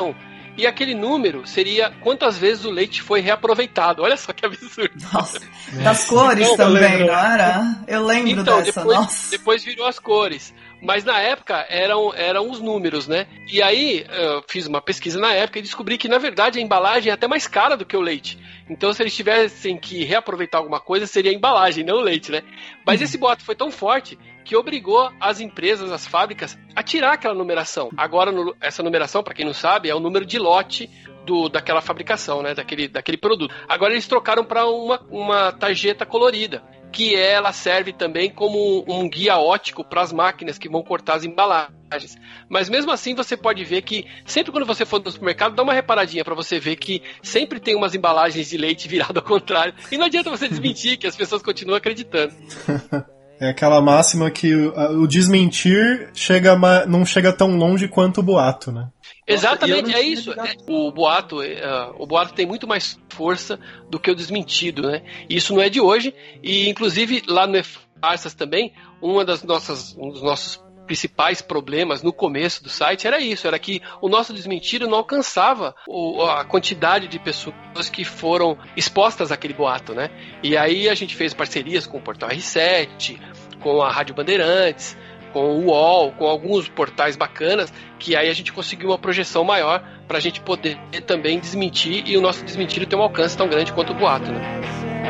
E 0.56 0.66
aquele 0.66 0.94
número 0.94 1.46
seria 1.46 1.90
quantas 2.00 2.36
vezes 2.36 2.64
o 2.64 2.70
leite 2.70 3.00
foi 3.00 3.20
reaproveitado. 3.20 4.02
Olha 4.02 4.16
só 4.16 4.32
que 4.32 4.44
absurdo. 4.44 4.92
Nossa, 5.12 5.40
das 5.82 6.04
cores 6.04 6.48
então, 6.48 6.74
também, 6.74 6.98
não 6.98 7.14
era? 7.14 7.82
Eu 7.86 8.04
lembro 8.04 8.42
então, 8.42 8.58
dessa, 8.58 8.80
depois, 8.80 8.98
nossa. 8.98 9.30
Depois 9.30 9.64
virou 9.64 9.86
as 9.86 9.98
cores. 9.98 10.52
Mas 10.82 11.04
na 11.04 11.18
época 11.18 11.66
eram, 11.68 12.12
eram 12.14 12.50
os 12.50 12.60
números, 12.60 13.06
né? 13.06 13.26
E 13.50 13.62
aí 13.62 14.04
eu 14.08 14.42
fiz 14.48 14.66
uma 14.66 14.80
pesquisa 14.80 15.18
na 15.18 15.32
época 15.32 15.58
e 15.58 15.62
descobri 15.62 15.98
que, 15.98 16.08
na 16.08 16.18
verdade, 16.18 16.58
a 16.58 16.62
embalagem 16.62 17.10
é 17.10 17.14
até 17.14 17.28
mais 17.28 17.46
cara 17.46 17.76
do 17.76 17.84
que 17.84 17.96
o 17.96 18.00
leite. 18.00 18.38
Então, 18.68 18.92
se 18.92 19.02
eles 19.02 19.14
tivessem 19.14 19.76
que 19.76 20.04
reaproveitar 20.04 20.58
alguma 20.58 20.80
coisa, 20.80 21.06
seria 21.06 21.30
a 21.30 21.34
embalagem, 21.34 21.84
não 21.84 21.96
o 21.96 22.02
leite, 22.02 22.30
né? 22.30 22.42
Mas 22.84 23.00
uhum. 23.00 23.04
esse 23.04 23.18
boato 23.18 23.44
foi 23.44 23.54
tão 23.54 23.70
forte 23.70 24.18
que 24.44 24.56
obrigou 24.56 25.10
as 25.20 25.40
empresas, 25.40 25.92
as 25.92 26.06
fábricas, 26.06 26.58
a 26.74 26.82
tirar 26.82 27.12
aquela 27.12 27.34
numeração. 27.34 27.90
Agora, 27.96 28.32
no, 28.32 28.54
essa 28.60 28.82
numeração, 28.82 29.22
para 29.22 29.34
quem 29.34 29.44
não 29.44 29.54
sabe, 29.54 29.88
é 29.88 29.94
o 29.94 30.00
número 30.00 30.24
de 30.24 30.38
lote 30.38 30.90
do, 31.24 31.48
daquela 31.48 31.80
fabricação, 31.80 32.42
né? 32.42 32.54
Daquele, 32.54 32.88
daquele 32.88 33.18
produto. 33.18 33.54
Agora 33.68 33.92
eles 33.92 34.06
trocaram 34.06 34.44
para 34.44 34.66
uma, 34.66 35.00
uma 35.10 35.52
tarjeta 35.52 36.04
colorida 36.04 36.62
que 36.92 37.14
ela 37.14 37.52
serve 37.52 37.92
também 37.92 38.30
como 38.30 38.84
um 38.88 39.08
guia 39.08 39.38
ótico 39.38 39.84
para 39.84 40.02
as 40.02 40.12
máquinas 40.12 40.58
que 40.58 40.68
vão 40.68 40.82
cortar 40.82 41.14
as 41.14 41.24
embalagens. 41.24 42.16
Mas 42.48 42.68
mesmo 42.68 42.90
assim 42.90 43.14
você 43.14 43.36
pode 43.36 43.64
ver 43.64 43.82
que 43.82 44.06
sempre 44.24 44.50
quando 44.52 44.66
você 44.66 44.84
for 44.84 45.00
no 45.00 45.10
supermercado, 45.10 45.54
dá 45.54 45.62
uma 45.62 45.72
reparadinha 45.72 46.24
para 46.24 46.34
você 46.34 46.58
ver 46.58 46.76
que 46.76 47.02
sempre 47.22 47.60
tem 47.60 47.76
umas 47.76 47.94
embalagens 47.94 48.48
de 48.48 48.56
leite 48.56 48.88
virado 48.90 49.18
ao 49.18 49.24
contrário. 49.24 49.74
E 49.90 49.96
não 49.96 50.06
adianta 50.06 50.30
você 50.30 50.48
desmentir 50.48 50.96
que 50.96 51.06
as 51.06 51.16
pessoas 51.16 51.42
continuam 51.42 51.76
acreditando. 51.76 52.34
É 53.40 53.48
aquela 53.48 53.80
máxima 53.80 54.30
que 54.30 54.54
o, 54.54 55.02
o 55.02 55.06
desmentir 55.06 56.10
chega, 56.12 56.54
não 56.86 57.06
chega 57.06 57.32
tão 57.32 57.56
longe 57.56 57.88
quanto 57.88 58.18
o 58.18 58.22
boato, 58.22 58.70
né? 58.70 58.88
Exatamente, 59.26 59.94
é 59.94 60.02
isso. 60.02 60.32
É, 60.32 60.56
o 60.68 60.92
boato, 60.92 61.38
uh, 61.40 61.94
o 61.98 62.06
boato 62.06 62.34
tem 62.34 62.44
muito 62.44 62.66
mais 62.66 62.98
força 63.08 63.58
do 63.88 63.98
que 63.98 64.10
o 64.10 64.14
desmentido, 64.14 64.82
né? 64.82 65.02
Isso 65.28 65.54
não 65.54 65.62
é 65.62 65.70
de 65.70 65.80
hoje 65.80 66.14
e 66.42 66.68
inclusive 66.68 67.22
lá 67.26 67.46
no 67.46 67.58
Farsas 68.00 68.34
também, 68.34 68.72
uma 69.00 69.24
das 69.24 69.42
nossas, 69.42 69.96
um 69.96 70.10
dos 70.10 70.22
nossos 70.22 70.62
principais 70.90 71.40
problemas 71.40 72.02
no 72.02 72.12
começo 72.12 72.64
do 72.64 72.68
site 72.68 73.06
era 73.06 73.20
isso, 73.20 73.46
era 73.46 73.56
que 73.60 73.80
o 74.00 74.08
nosso 74.08 74.32
desmentido 74.32 74.88
não 74.88 74.98
alcançava 74.98 75.72
o, 75.86 76.20
a 76.24 76.44
quantidade 76.44 77.06
de 77.06 77.16
pessoas 77.16 77.88
que 77.88 78.04
foram 78.04 78.58
expostas 78.76 79.30
àquele 79.30 79.54
boato, 79.54 79.94
né? 79.94 80.10
E 80.42 80.56
aí 80.56 80.88
a 80.88 80.94
gente 80.96 81.14
fez 81.14 81.32
parcerias 81.32 81.86
com 81.86 81.98
o 81.98 82.02
Portal 82.02 82.30
R7, 82.30 83.20
com 83.60 83.82
a 83.82 83.90
Rádio 83.90 84.14
Bandeirantes, 84.14 84.96
com 85.32 85.58
o 85.58 85.66
UOL, 85.66 86.12
com 86.12 86.26
alguns 86.26 86.68
portais 86.68 87.16
bacanas, 87.16 87.72
que 87.98 88.16
aí 88.16 88.28
a 88.28 88.34
gente 88.34 88.52
conseguiu 88.52 88.90
uma 88.90 88.98
projeção 88.98 89.44
maior 89.44 89.82
para 90.08 90.18
a 90.18 90.20
gente 90.20 90.40
poder 90.40 90.78
também 91.06 91.38
desmentir 91.38 92.02
e 92.06 92.16
o 92.16 92.20
nosso 92.20 92.44
desmentido 92.44 92.86
ter 92.86 92.96
um 92.96 93.02
alcance 93.02 93.36
tão 93.36 93.48
grande 93.48 93.72
quanto 93.72 93.92
o 93.92 93.94
boato, 93.94 94.30
né? 94.30 94.60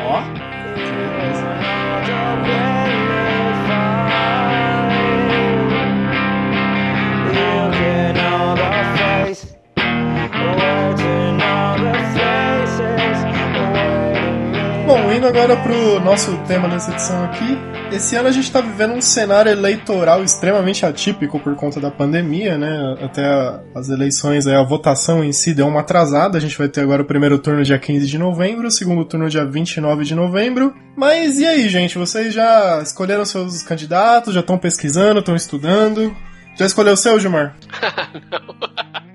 Ó. 0.07 1.80
indo 15.21 15.27
agora 15.27 15.55
pro 15.55 15.99
nosso 15.99 16.35
tema 16.47 16.67
dessa 16.67 16.89
edição 16.89 17.23
aqui, 17.25 17.55
esse 17.91 18.15
ano 18.15 18.27
a 18.27 18.31
gente 18.31 18.45
está 18.45 18.59
vivendo 18.59 18.95
um 18.95 19.01
cenário 19.01 19.51
eleitoral 19.51 20.23
extremamente 20.23 20.83
atípico 20.83 21.39
por 21.39 21.55
conta 21.55 21.79
da 21.79 21.91
pandemia, 21.91 22.57
né? 22.57 22.95
Até 22.99 23.23
as 23.75 23.89
eleições, 23.89 24.47
a 24.47 24.63
votação 24.63 25.23
em 25.23 25.31
si 25.31 25.53
deu 25.53 25.67
uma 25.67 25.81
atrasada. 25.81 26.39
A 26.39 26.41
gente 26.41 26.57
vai 26.57 26.67
ter 26.67 26.81
agora 26.81 27.03
o 27.03 27.05
primeiro 27.05 27.37
turno 27.37 27.63
dia 27.63 27.77
15 27.77 28.07
de 28.07 28.17
novembro, 28.17 28.65
o 28.65 28.71
segundo 28.71 29.05
turno 29.05 29.29
dia 29.29 29.45
29 29.45 30.05
de 30.05 30.15
novembro. 30.15 30.73
Mas 30.97 31.37
e 31.39 31.45
aí, 31.45 31.69
gente? 31.69 31.99
Vocês 31.99 32.33
já 32.33 32.81
escolheram 32.81 33.23
seus 33.23 33.61
candidatos? 33.61 34.33
Já 34.33 34.39
estão 34.39 34.57
pesquisando? 34.57 35.19
Estão 35.19 35.35
estudando? 35.35 36.17
Já 36.55 36.65
escolheu 36.65 36.93
o 36.93 36.97
seu, 36.97 37.19
Gilmar? 37.19 37.55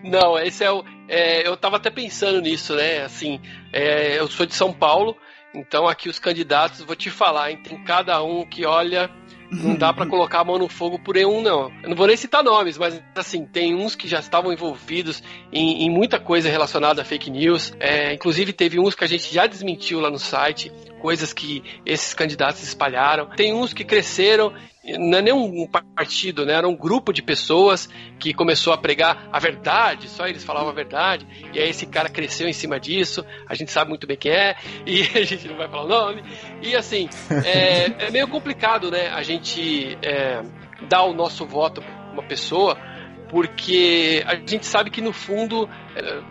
Não. 0.05 0.21
Não, 0.21 0.39
esse 0.39 0.63
é 0.63 0.71
o. 0.71 0.85
É, 1.09 1.49
eu 1.49 1.57
tava 1.57 1.79
até 1.79 1.91
pensando 1.91 2.41
nisso, 2.41 2.77
né? 2.77 3.03
Assim, 3.03 3.41
é, 3.73 4.21
eu 4.21 4.29
sou 4.29 4.47
de 4.47 4.55
São 4.55 4.73
Paulo 4.73 5.17
então 5.57 5.89
aqui 5.89 6.09
os 6.09 6.19
candidatos, 6.19 6.83
vou 6.83 6.95
te 6.95 7.11
falar, 7.11 7.51
hein, 7.51 7.59
tem 7.63 7.83
cada 7.83 8.23
um 8.23 8.45
que 8.45 8.67
olha, 8.67 9.11
não 9.51 9.77
dá 9.77 9.93
para 9.93 10.07
colocar 10.07 10.41
a 10.41 10.45
mão 10.45 10.59
no 10.59 10.69
fogo 10.69 10.99
por 10.99 11.17
um 11.17 11.41
não. 11.41 11.73
Eu 11.83 11.91
não 11.91 11.97
vou 11.97 12.07
nem 12.07 12.17
citar 12.17 12.43
nomes, 12.43 12.77
mas 12.77 13.01
assim, 13.15 13.45
tem 13.47 13.75
uns 13.75 13.95
que 13.95 14.09
já 14.09 14.19
estavam 14.19 14.53
envolvidos 14.53 15.23
em, 15.53 15.85
em 15.85 15.91
muita 15.91 16.19
coisa 16.19 16.49
relacionada 16.49 17.03
a 17.03 17.05
fake 17.05 17.31
news. 17.31 17.73
É, 17.79 18.13
inclusive 18.13 18.53
teve 18.53 18.79
uns 18.79 18.95
que 18.95 19.05
a 19.05 19.07
gente 19.07 19.33
já 19.33 19.47
desmentiu 19.47 20.01
lá 20.01 20.11
no 20.11 20.19
site, 20.19 20.71
coisas 21.01 21.33
que 21.33 21.63
esses 21.85 22.13
candidatos 22.13 22.63
espalharam. 22.63 23.31
Tem 23.37 23.55
uns 23.55 23.73
que 23.73 23.85
cresceram 23.85 24.53
não 24.99 25.19
é 25.19 25.23
nem 25.23 25.33
um 25.33 25.67
partido, 25.67 26.47
né? 26.47 26.55
Era 26.55 26.69
um 26.69 26.77
grupo 26.77 27.13
de 27.13 27.23
pessoas 27.23 27.89
que 28.19 28.33
começou 28.33 28.73
a 28.73 28.79
pregar 28.79 29.29
a 29.33 29.39
verdade, 29.39 30.09
só 30.09 30.27
eles 30.27 30.45
falavam 30.45 30.69
a 30.69 30.73
verdade, 30.73 31.27
e 31.53 31.59
aí 31.59 31.69
esse 31.69 31.87
cara 31.87 32.09
cresceu 32.09 32.49
em 32.49 32.53
cima 32.53 32.79
disso, 32.79 33.25
a 33.49 33.55
gente 33.55 33.71
sabe 33.71 33.89
muito 33.91 34.07
bem 34.07 34.17
quem 34.17 34.33
é, 34.33 34.57
e 34.87 35.03
a 35.19 35.25
gente 35.25 35.49
não 35.49 35.57
vai 35.57 35.69
falar 35.69 35.85
o 35.85 35.89
nome, 35.89 36.23
e 36.63 36.77
assim, 36.77 37.09
é, 37.45 38.07
é 38.07 38.11
meio 38.11 38.29
complicado, 38.29 38.91
né? 38.91 39.09
A 39.09 39.23
gente 39.23 39.99
é, 40.03 40.43
dar 40.89 41.03
o 41.03 41.13
nosso 41.13 41.45
voto 41.45 41.81
para 41.81 42.13
uma 42.13 42.23
pessoa 42.23 42.79
porque 43.29 44.25
a 44.27 44.35
gente 44.35 44.67
sabe 44.67 44.91
que 44.91 45.01
no 45.01 45.13
fundo 45.13 45.69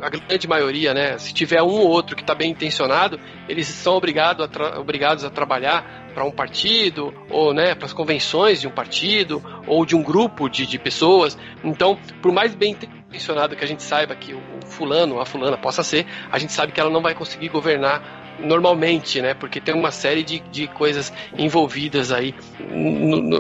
a 0.02 0.10
grande 0.10 0.48
maioria, 0.48 0.94
né, 0.94 1.18
se 1.18 1.34
tiver 1.34 1.62
um 1.62 1.68
ou 1.68 1.88
outro 1.88 2.16
que 2.16 2.22
está 2.22 2.36
bem 2.36 2.52
intencionado, 2.52 3.20
eles 3.50 3.68
são 3.68 3.96
obrigado 3.96 4.44
a 4.44 4.80
obrigados 4.80 5.24
a 5.24 5.30
trabalhar 5.30 6.06
para 6.14 6.24
um 6.24 6.32
partido, 6.32 7.14
ou 7.30 7.54
né, 7.54 7.75
para 7.75 7.86
as 7.86 7.94
convenções 7.94 8.62
de 8.62 8.68
um 8.68 8.72
partido, 8.72 9.44
ou 9.68 9.86
de 9.86 9.96
um 9.96 10.04
grupo 10.04 10.48
de, 10.48 10.66
de 10.66 10.80
pessoas. 10.80 11.38
Então, 11.64 11.98
por 12.22 12.32
mais 12.32 12.56
bem 12.56 12.72
intencionado 12.72 13.56
que 13.56 13.64
a 13.64 13.68
gente 13.68 13.84
saiba 13.84 14.16
que 14.16 14.34
o 14.34 14.42
fulano, 14.66 15.20
a 15.20 15.25
fulana 15.25 15.58
possa 15.58 15.84
ser, 15.84 16.06
a 16.32 16.40
gente 16.40 16.54
sabe 16.54 16.72
que 16.72 16.80
ela 16.80 16.90
não 16.90 17.02
vai 17.02 17.14
conseguir 17.14 17.50
governar 17.50 18.24
normalmente, 18.40 19.22
né? 19.22 19.34
Porque 19.34 19.60
tem 19.60 19.74
uma 19.74 19.92
série 19.92 20.24
de, 20.24 20.40
de 20.40 20.68
coisas 20.68 21.12
envolvidas 21.38 22.12
aí 22.12 22.34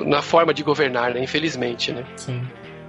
na 0.05 0.21
forma 0.21 0.53
de 0.53 0.63
governar, 0.63 1.13
né? 1.13 1.23
Infelizmente, 1.23 1.91
né? 1.91 2.05
Sim. 2.15 2.41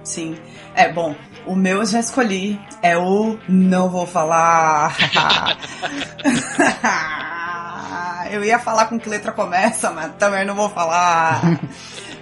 Sim. 0.07 0.37
É, 0.73 0.91
bom, 0.91 1.13
o 1.45 1.53
meu 1.53 1.79
eu 1.79 1.85
já 1.85 1.99
escolhi. 1.99 2.57
É 2.81 2.97
o 2.97 3.37
Não 3.49 3.89
Vou 3.89 4.07
Falar. 4.07 4.95
eu 8.31 8.41
ia 8.41 8.57
falar 8.57 8.85
com 8.85 8.97
que 8.97 9.09
letra 9.09 9.33
começa, 9.33 9.91
mas 9.91 10.13
também 10.17 10.45
não 10.45 10.55
vou 10.55 10.69
falar. 10.69 11.41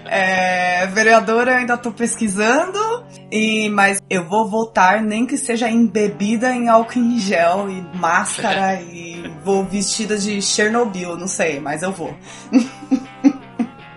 É, 0.05 0.87
vereadora 0.87 1.51
eu 1.51 1.57
ainda 1.57 1.77
tô 1.77 1.91
pesquisando, 1.91 3.05
e, 3.31 3.69
mas 3.69 4.01
eu 4.09 4.27
vou 4.27 4.47
votar 4.47 5.01
nem 5.01 5.25
que 5.25 5.37
seja 5.37 5.69
embebida 5.69 6.51
em 6.51 6.67
álcool 6.67 6.99
em 6.99 7.19
gel 7.19 7.69
e 7.69 7.81
máscara 7.97 8.81
e 8.81 9.31
vou 9.43 9.63
vestida 9.63 10.17
de 10.17 10.41
Chernobyl, 10.41 11.17
não 11.17 11.27
sei, 11.27 11.59
mas 11.59 11.81
eu 11.81 11.91
vou. 11.91 12.15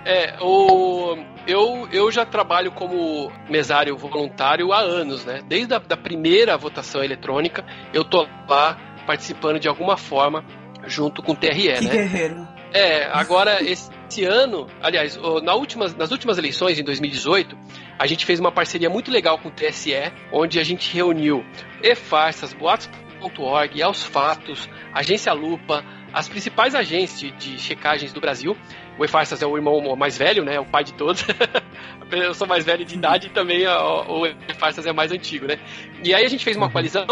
é, 0.05 0.37
o, 0.41 1.17
eu, 1.49 1.89
eu 1.91 2.13
já 2.13 2.27
trabalho 2.27 2.71
como 2.71 3.33
mesário 3.49 3.97
voluntário 3.97 4.71
há 4.71 4.81
anos, 4.81 5.25
né? 5.25 5.41
Desde 5.49 5.73
a 5.75 5.79
da 5.79 5.97
primeira 5.97 6.57
votação 6.59 7.03
eletrônica, 7.03 7.65
eu 7.95 8.05
tô 8.05 8.29
lá 8.47 8.79
participando 9.07 9.59
de 9.59 9.67
alguma 9.67 9.97
forma 9.97 10.45
junto 10.87 11.23
com 11.23 11.33
o 11.33 11.35
TRE, 11.35 11.73
que 11.73 11.85
né? 11.85 11.91
guerreiro. 11.91 12.47
É, 12.73 13.05
agora 13.11 13.63
esse 13.63 14.25
ano, 14.25 14.67
aliás, 14.83 15.19
na 15.43 15.55
últimas, 15.55 15.95
nas 15.97 16.11
últimas 16.11 16.37
eleições, 16.37 16.79
em 16.79 16.85
2018, 16.85 17.57
a 17.99 18.07
gente 18.07 18.27
fez 18.27 18.39
uma 18.39 18.53
parceria 18.53 18.91
muito 18.91 19.11
legal 19.11 19.39
com 19.39 19.49
o 19.49 19.51
TSE, 19.51 20.13
onde 20.31 20.61
a 20.61 20.63
gente 20.63 20.95
reuniu 20.95 21.43
e-farsas, 21.83 22.53
boatos.org, 22.53 23.83
aos 23.83 24.03
fatos, 24.05 24.69
agência 24.93 25.33
Lupa, 25.33 25.83
as 26.13 26.29
principais 26.29 26.75
agências 26.75 27.19
de, 27.21 27.31
de 27.31 27.59
checagens 27.59 28.13
do 28.13 28.21
Brasil. 28.21 28.57
O 28.99 29.05
E-Farsas 29.05 29.41
é 29.41 29.47
o 29.47 29.57
irmão 29.57 29.95
mais 29.97 30.19
velho, 30.19 30.45
né? 30.45 30.59
O 30.59 30.65
pai 30.65 30.85
de 30.85 30.93
todos. 30.95 31.25
Eu 32.11 32.35
sou 32.35 32.47
mais 32.47 32.65
velho 32.65 32.85
de 32.85 32.95
idade 32.95 33.27
e 33.29 33.31
também 33.31 33.67
o 33.67 34.27
E-Farsas 34.27 34.87
é 34.87 34.93
mais 34.93 35.13
antigo, 35.13 35.47
né? 35.47 35.59
E 36.03 36.15
aí 36.15 36.25
a 36.25 36.29
gente 36.29 36.45
fez 36.45 36.57
uma 36.57 36.67
uhum. 36.67 36.73
coalizão 36.73 37.07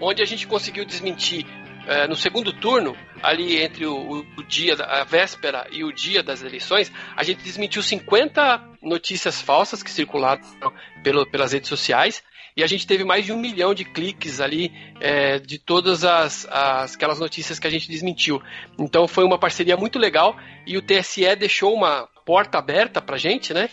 onde 0.00 0.22
a 0.22 0.24
gente 0.26 0.46
conseguiu 0.46 0.84
desmentir 0.84 1.46
é, 1.86 2.06
no 2.06 2.16
segundo 2.16 2.52
turno, 2.52 2.96
ali 3.22 3.60
entre 3.60 3.86
o, 3.86 4.24
o, 4.36 4.42
dia, 4.44 4.74
a 4.74 5.04
véspera 5.04 5.66
e 5.70 5.84
o 5.84 5.92
dia 5.92 6.22
das 6.22 6.42
eleições, 6.42 6.90
a 7.16 7.22
gente 7.22 7.42
desmentiu 7.42 7.82
50 7.82 8.78
notícias 8.82 9.40
falsas 9.40 9.82
que 9.82 9.90
circularam 9.90 10.40
pelo, 11.02 11.26
pelas 11.26 11.52
redes 11.52 11.68
sociais. 11.68 12.22
E 12.56 12.62
a 12.62 12.66
gente 12.66 12.86
teve 12.86 13.02
mais 13.02 13.24
de 13.24 13.32
um 13.32 13.36
milhão 13.36 13.74
de 13.74 13.84
cliques 13.84 14.40
ali 14.40 14.72
é, 15.00 15.40
de 15.40 15.58
todas 15.58 16.04
as, 16.04 16.46
as, 16.48 16.94
aquelas 16.94 17.18
notícias 17.18 17.58
que 17.58 17.66
a 17.66 17.70
gente 17.70 17.88
desmentiu. 17.88 18.40
Então 18.78 19.08
foi 19.08 19.24
uma 19.24 19.38
parceria 19.38 19.76
muito 19.76 19.98
legal 19.98 20.36
e 20.66 20.76
o 20.76 20.82
TSE 20.82 21.34
deixou 21.36 21.74
uma 21.74 22.08
porta 22.24 22.58
aberta 22.58 23.02
pra 23.02 23.16
gente, 23.16 23.52
né? 23.52 23.68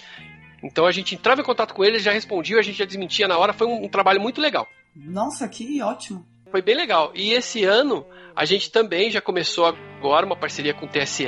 Então 0.63 0.85
a 0.85 0.91
gente 0.91 1.13
entrava 1.13 1.41
em 1.41 1.43
contato 1.43 1.73
com 1.73 1.83
eles, 1.83 2.03
já 2.03 2.11
respondia, 2.11 2.57
a 2.57 2.63
gente 2.63 2.77
já 2.79 2.85
desmentia 2.85 3.27
na 3.27 3.37
hora. 3.37 3.53
Foi 3.53 3.67
um, 3.67 3.85
um 3.85 3.89
trabalho 3.89 4.19
muito 4.19 4.41
legal. 4.41 4.67
Nossa, 4.95 5.47
que 5.47 5.81
ótimo. 5.81 6.25
Foi 6.49 6.61
bem 6.61 6.75
legal. 6.75 7.11
E 7.15 7.31
esse 7.31 7.63
ano 7.63 8.05
a 8.35 8.45
gente 8.45 8.71
também 8.71 9.11
já 9.11 9.21
começou 9.21 9.65
agora 9.65 10.25
uma 10.25 10.35
parceria 10.35 10.73
com 10.73 10.85
o 10.85 10.89
TSE 10.89 11.25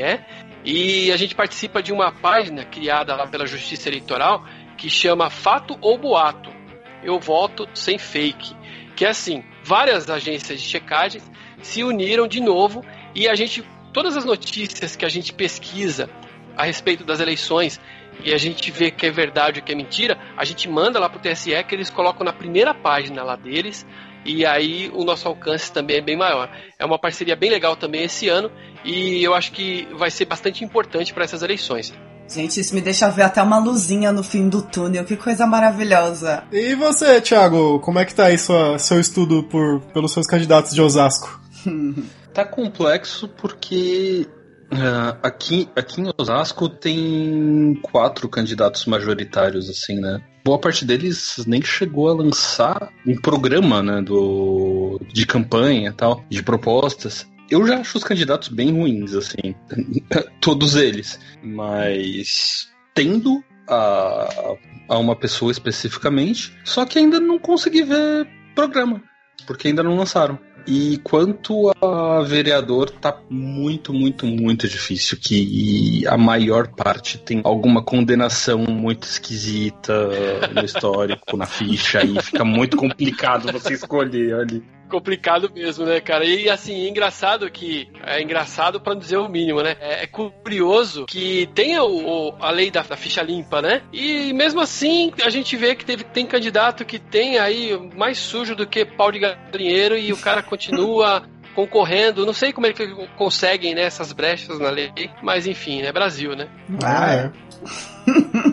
e 0.65 1.11
a 1.11 1.17
gente 1.17 1.35
participa 1.35 1.83
de 1.83 1.93
uma 1.93 2.11
página 2.11 2.65
criada 2.65 3.15
lá 3.15 3.27
pela 3.27 3.45
Justiça 3.45 3.89
Eleitoral 3.89 4.43
que 4.77 4.89
chama 4.89 5.29
Fato 5.29 5.77
ou 5.81 5.97
Boato. 5.97 6.62
Eu 7.03 7.19
voto 7.19 7.67
sem 7.73 7.97
fake. 7.97 8.55
Que 8.95 9.05
é 9.05 9.09
assim, 9.09 9.43
várias 9.63 10.09
agências 10.09 10.61
de 10.61 10.67
checagem 10.67 11.21
se 11.61 11.83
uniram 11.83 12.27
de 12.27 12.39
novo 12.39 12.83
e 13.15 13.27
a 13.27 13.35
gente 13.35 13.63
todas 13.93 14.17
as 14.17 14.25
notícias 14.25 14.95
que 14.95 15.05
a 15.05 15.09
gente 15.09 15.31
pesquisa 15.33 16.09
a 16.57 16.65
respeito 16.65 17.03
das 17.03 17.19
eleições 17.19 17.79
e 18.23 18.33
a 18.33 18.37
gente 18.37 18.69
vê 18.71 18.91
que 18.91 19.05
é 19.05 19.11
verdade 19.11 19.59
ou 19.59 19.65
que 19.65 19.71
é 19.71 19.75
mentira, 19.75 20.19
a 20.37 20.43
gente 20.45 20.67
manda 20.69 20.99
lá 20.99 21.09
pro 21.09 21.19
TSE 21.19 21.63
que 21.63 21.75
eles 21.75 21.89
colocam 21.89 22.23
na 22.23 22.33
primeira 22.33 22.73
página 22.73 23.23
lá 23.23 23.35
deles 23.35 23.85
e 24.25 24.45
aí 24.45 24.89
o 24.93 25.03
nosso 25.03 25.27
alcance 25.27 25.71
também 25.71 25.97
é 25.97 26.01
bem 26.01 26.17
maior. 26.17 26.49
É 26.77 26.85
uma 26.85 26.99
parceria 26.99 27.35
bem 27.35 27.49
legal 27.49 27.75
também 27.75 28.03
esse 28.03 28.29
ano 28.29 28.51
e 28.83 29.23
eu 29.23 29.33
acho 29.33 29.51
que 29.51 29.87
vai 29.93 30.09
ser 30.09 30.25
bastante 30.25 30.63
importante 30.63 31.13
para 31.13 31.23
essas 31.23 31.41
eleições. 31.41 31.93
Gente, 32.27 32.59
isso 32.59 32.73
me 32.73 32.81
deixa 32.81 33.09
ver 33.09 33.23
até 33.23 33.41
uma 33.41 33.59
luzinha 33.59 34.11
no 34.11 34.23
fim 34.23 34.49
do 34.49 34.61
túnel, 34.61 35.05
que 35.05 35.15
coisa 35.15 35.45
maravilhosa. 35.45 36.43
E 36.51 36.73
você, 36.75 37.21
Thiago, 37.21 37.79
como 37.79 37.99
é 37.99 38.05
que 38.05 38.15
tá 38.15 38.25
aí 38.25 38.37
sua, 38.37 38.79
seu 38.79 38.99
estudo 38.99 39.43
por, 39.43 39.81
pelos 39.93 40.11
seus 40.11 40.25
candidatos 40.25 40.73
de 40.73 40.81
Osasco? 40.81 41.39
tá 42.33 42.43
complexo 42.43 43.27
porque 43.27 44.27
uh, 44.71 45.17
aqui, 45.21 45.69
aqui 45.75 46.01
em 46.01 46.11
Osasco 46.17 46.67
tem 46.67 47.79
quatro 47.81 48.27
candidatos 48.27 48.85
majoritários, 48.85 49.69
assim, 49.69 49.99
né? 49.99 50.21
Boa 50.43 50.59
parte 50.59 50.83
deles 50.83 51.43
nem 51.47 51.61
chegou 51.61 52.09
a 52.09 52.13
lançar 52.13 52.89
um 53.07 53.15
programa, 53.15 53.81
né, 53.81 54.01
do, 54.01 54.99
de 55.13 55.25
campanha 55.25 55.89
e 55.89 55.93
tal, 55.93 56.25
de 56.29 56.43
propostas. 56.43 57.25
Eu 57.53 57.67
já 57.67 57.77
acho 57.77 57.99
os 57.99 58.03
candidatos 58.03 58.49
bem 58.49 58.71
ruins, 58.71 59.13
assim. 59.13 59.53
Todos 60.41 60.75
eles. 60.75 61.19
Mas 61.43 62.67
tendo 62.95 63.43
a, 63.69 64.55
a 64.89 64.97
uma 64.97 65.15
pessoa 65.15 65.51
especificamente, 65.51 66.51
só 66.65 66.83
que 66.83 66.97
ainda 66.97 67.19
não 67.19 67.37
consegui 67.37 67.83
ver 67.83 68.27
programa. 68.55 69.03
Porque 69.45 69.67
ainda 69.67 69.83
não 69.83 69.95
lançaram. 69.95 70.39
E 70.65 70.97
quanto 71.03 71.71
a 71.79 72.21
vereador, 72.21 72.89
tá 72.89 73.21
muito, 73.29 73.93
muito, 73.93 74.25
muito 74.25 74.67
difícil. 74.67 75.19
Que 75.21 76.07
a 76.07 76.17
maior 76.17 76.69
parte 76.69 77.19
tem 77.19 77.39
alguma 77.43 77.83
condenação 77.83 78.65
muito 78.67 79.03
esquisita 79.03 80.09
no 80.55 80.65
histórico, 80.65 81.37
na 81.37 81.45
ficha, 81.45 82.03
e 82.03 82.19
fica 82.19 82.43
muito 82.43 82.77
complicado 82.77 83.51
você 83.51 83.73
escolher 83.73 84.33
ali 84.33 84.63
complicado 84.89 85.51
mesmo, 85.53 85.85
né, 85.85 85.99
cara? 85.99 86.25
E 86.25 86.49
assim, 86.49 86.85
é 86.85 86.89
engraçado 86.89 87.49
que. 87.49 87.89
É 88.05 88.21
engraçado 88.21 88.79
para 88.79 88.95
dizer 88.95 89.17
o 89.17 89.29
mínimo, 89.29 89.61
né? 89.61 89.75
É, 89.79 90.03
é 90.03 90.07
curioso 90.07 91.05
que 91.05 91.49
tenha 91.53 91.83
o, 91.83 92.29
o, 92.29 92.35
a 92.39 92.51
lei 92.51 92.69
da, 92.69 92.81
da, 92.81 92.95
ficha 92.95 93.21
limpa, 93.21 93.61
né? 93.61 93.81
E 93.91 94.33
mesmo 94.33 94.61
assim, 94.61 95.11
a 95.23 95.29
gente 95.29 95.55
vê 95.55 95.75
que 95.75 95.85
teve, 95.85 96.03
tem 96.03 96.25
candidato 96.25 96.85
que 96.85 96.99
tem 96.99 97.37
aí 97.37 97.77
mais 97.95 98.17
sujo 98.17 98.55
do 98.55 98.67
que 98.67 98.85
pau 98.85 99.11
de 99.11 99.19
galinheiro 99.19 99.97
e 99.97 100.13
o 100.13 100.17
cara 100.17 100.41
continua 100.43 101.23
concorrendo. 101.55 102.25
Não 102.25 102.33
sei 102.33 102.51
como 102.51 102.67
é 102.67 102.73
que 102.73 102.87
conseguem 103.15 103.75
né, 103.75 103.83
essas 103.83 104.11
brechas 104.11 104.59
na 104.59 104.69
lei, 104.69 104.91
mas 105.21 105.47
enfim, 105.47 105.79
é 105.79 105.83
né, 105.83 105.91
Brasil, 105.91 106.35
né? 106.35 106.47
Ah, 106.83 107.13
é. 107.13 107.31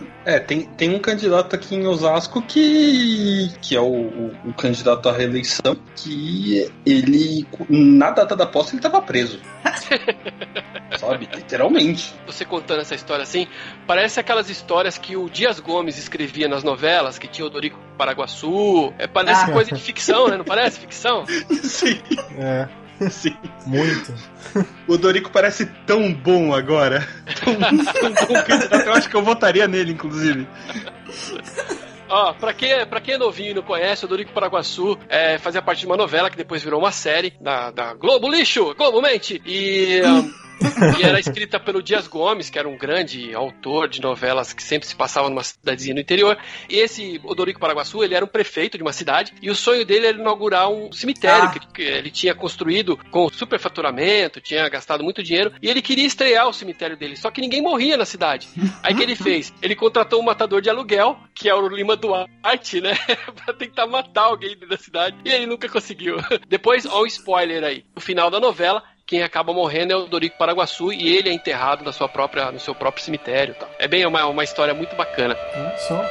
É, 0.23 0.39
tem, 0.39 0.63
tem 0.77 0.93
um 0.93 0.99
candidato 0.99 1.55
aqui 1.55 1.75
em 1.75 1.87
Osasco 1.87 2.41
que, 2.41 3.51
que 3.61 3.75
é 3.75 3.81
o, 3.81 3.85
o, 3.85 4.37
o 4.49 4.53
candidato 4.53 5.09
à 5.09 5.11
reeleição, 5.11 5.75
que 5.95 6.71
ele, 6.85 7.47
na 7.67 8.11
data 8.11 8.35
da 8.35 8.45
posse, 8.45 8.71
ele 8.71 8.79
estava 8.79 9.01
preso. 9.01 9.39
Sabe? 10.99 11.27
Literalmente. 11.33 12.13
Você 12.27 12.45
contando 12.45 12.81
essa 12.81 12.93
história 12.93 13.23
assim, 13.23 13.47
parece 13.87 14.19
aquelas 14.19 14.49
histórias 14.49 14.97
que 14.97 15.15
o 15.15 15.29
Dias 15.29 15.59
Gomes 15.59 15.97
escrevia 15.97 16.47
nas 16.47 16.63
novelas, 16.63 17.17
que 17.17 17.27
tinha 17.27 17.45
o 17.45 17.49
Dorico 17.49 17.79
Paraguaçu. 17.97 18.93
É, 18.99 19.07
parece 19.07 19.45
ah. 19.45 19.51
coisa 19.51 19.71
de 19.73 19.81
ficção, 19.81 20.27
né? 20.27 20.37
Não 20.37 20.45
parece 20.45 20.79
ficção? 20.79 21.25
Sim. 21.63 21.99
É. 22.37 22.67
Sim. 23.09 23.35
Muito. 23.65 24.13
O 24.87 24.97
Dorico 24.97 25.31
parece 25.31 25.65
tão 25.85 26.13
bom 26.13 26.53
agora. 26.53 27.07
Tão, 27.43 27.55
tão 27.55 28.27
bom 28.27 28.43
candidato. 28.43 28.85
Eu 28.85 28.93
acho 28.93 29.09
que 29.09 29.15
eu 29.15 29.23
votaria 29.23 29.67
nele, 29.67 29.93
inclusive. 29.93 30.47
Ó, 32.07 32.33
pra 32.33 32.53
quem, 32.53 32.85
pra 32.85 32.99
quem 32.99 33.15
é 33.15 33.17
novinho 33.17 33.51
e 33.51 33.53
não 33.53 33.63
conhece, 33.63 34.03
o 34.03 34.07
Dorico 34.07 34.33
Paraguaçu 34.33 34.97
é, 35.07 35.37
fazia 35.37 35.61
parte 35.61 35.79
de 35.79 35.85
uma 35.85 35.95
novela 35.95 36.29
que 36.29 36.35
depois 36.37 36.61
virou 36.61 36.79
uma 36.79 36.91
série 36.91 37.33
da, 37.39 37.71
da 37.71 37.93
Globo 37.93 38.29
Lixo, 38.29 38.75
Globo 38.75 39.01
Mente. 39.01 39.41
E. 39.45 40.01
Um, 40.03 40.31
e 40.99 41.03
era 41.03 41.19
escrita 41.19 41.59
pelo 41.59 41.81
Dias 41.81 42.07
Gomes, 42.07 42.49
que 42.49 42.59
era 42.59 42.67
um 42.67 42.77
grande 42.77 43.33
autor 43.33 43.87
de 43.87 44.01
novelas 44.01 44.53
que 44.53 44.63
sempre 44.63 44.87
se 44.87 44.95
passava 44.95 45.29
numa 45.29 45.43
cidadezinha 45.43 45.95
no 45.95 46.01
interior. 46.01 46.37
E 46.69 46.77
esse 46.77 47.19
Odorico 47.23 47.59
Paraguaçu, 47.59 48.03
ele 48.03 48.15
era 48.15 48.23
um 48.23 48.27
prefeito 48.27 48.77
de 48.77 48.83
uma 48.83 48.93
cidade 48.93 49.33
e 49.41 49.49
o 49.49 49.55
sonho 49.55 49.85
dele 49.85 50.07
era 50.07 50.17
inaugurar 50.17 50.69
um 50.69 50.91
cemitério 50.91 51.45
ah. 51.45 51.59
que 51.73 51.81
ele 51.81 52.11
tinha 52.11 52.35
construído 52.35 52.97
com 53.09 53.29
superfaturamento, 53.29 54.41
tinha 54.41 54.67
gastado 54.69 55.03
muito 55.03 55.23
dinheiro 55.23 55.53
e 55.61 55.69
ele 55.69 55.81
queria 55.81 56.05
estrear 56.05 56.47
o 56.47 56.53
cemitério 56.53 56.97
dele, 56.97 57.15
só 57.15 57.31
que 57.31 57.41
ninguém 57.41 57.61
morria 57.61 57.97
na 57.97 58.05
cidade. 58.05 58.47
Aí 58.83 58.93
que 58.95 59.03
ele 59.03 59.15
fez? 59.17 59.53
Ele 59.61 59.75
contratou 59.75 60.19
um 60.19 60.25
matador 60.25 60.61
de 60.61 60.69
aluguel, 60.69 61.17
que 61.33 61.49
é 61.49 61.55
o 61.55 61.67
Lima 61.67 61.95
Duarte, 61.95 62.81
né, 62.81 62.93
pra 63.43 63.53
tentar 63.53 63.87
matar 63.87 64.23
alguém 64.23 64.57
da 64.57 64.77
cidade 64.77 65.15
e 65.25 65.29
ele 65.29 65.45
nunca 65.45 65.67
conseguiu. 65.67 66.17
Depois, 66.47 66.85
ó, 66.85 67.03
um 67.03 67.05
spoiler 67.05 67.63
aí. 67.63 67.83
No 67.95 68.01
final 68.01 68.29
da 68.29 68.39
novela, 68.39 68.83
quem 69.11 69.23
acaba 69.23 69.51
morrendo 69.51 69.91
é 69.91 69.95
o 69.97 70.05
Dorico 70.05 70.37
Paraguaçu 70.37 70.93
e 70.93 71.13
ele 71.17 71.27
é 71.27 71.33
enterrado 71.33 71.83
na 71.83 71.91
sua 71.91 72.07
própria, 72.07 72.49
no 72.49 72.61
seu 72.61 72.73
próprio 72.73 73.03
cemitério. 73.03 73.53
Tá? 73.55 73.67
É 73.77 73.85
bem 73.85 74.05
uma, 74.05 74.25
uma 74.25 74.41
história 74.41 74.73
muito 74.73 74.95
bacana. 74.95 75.33
É 75.33 75.77
só. 75.79 76.01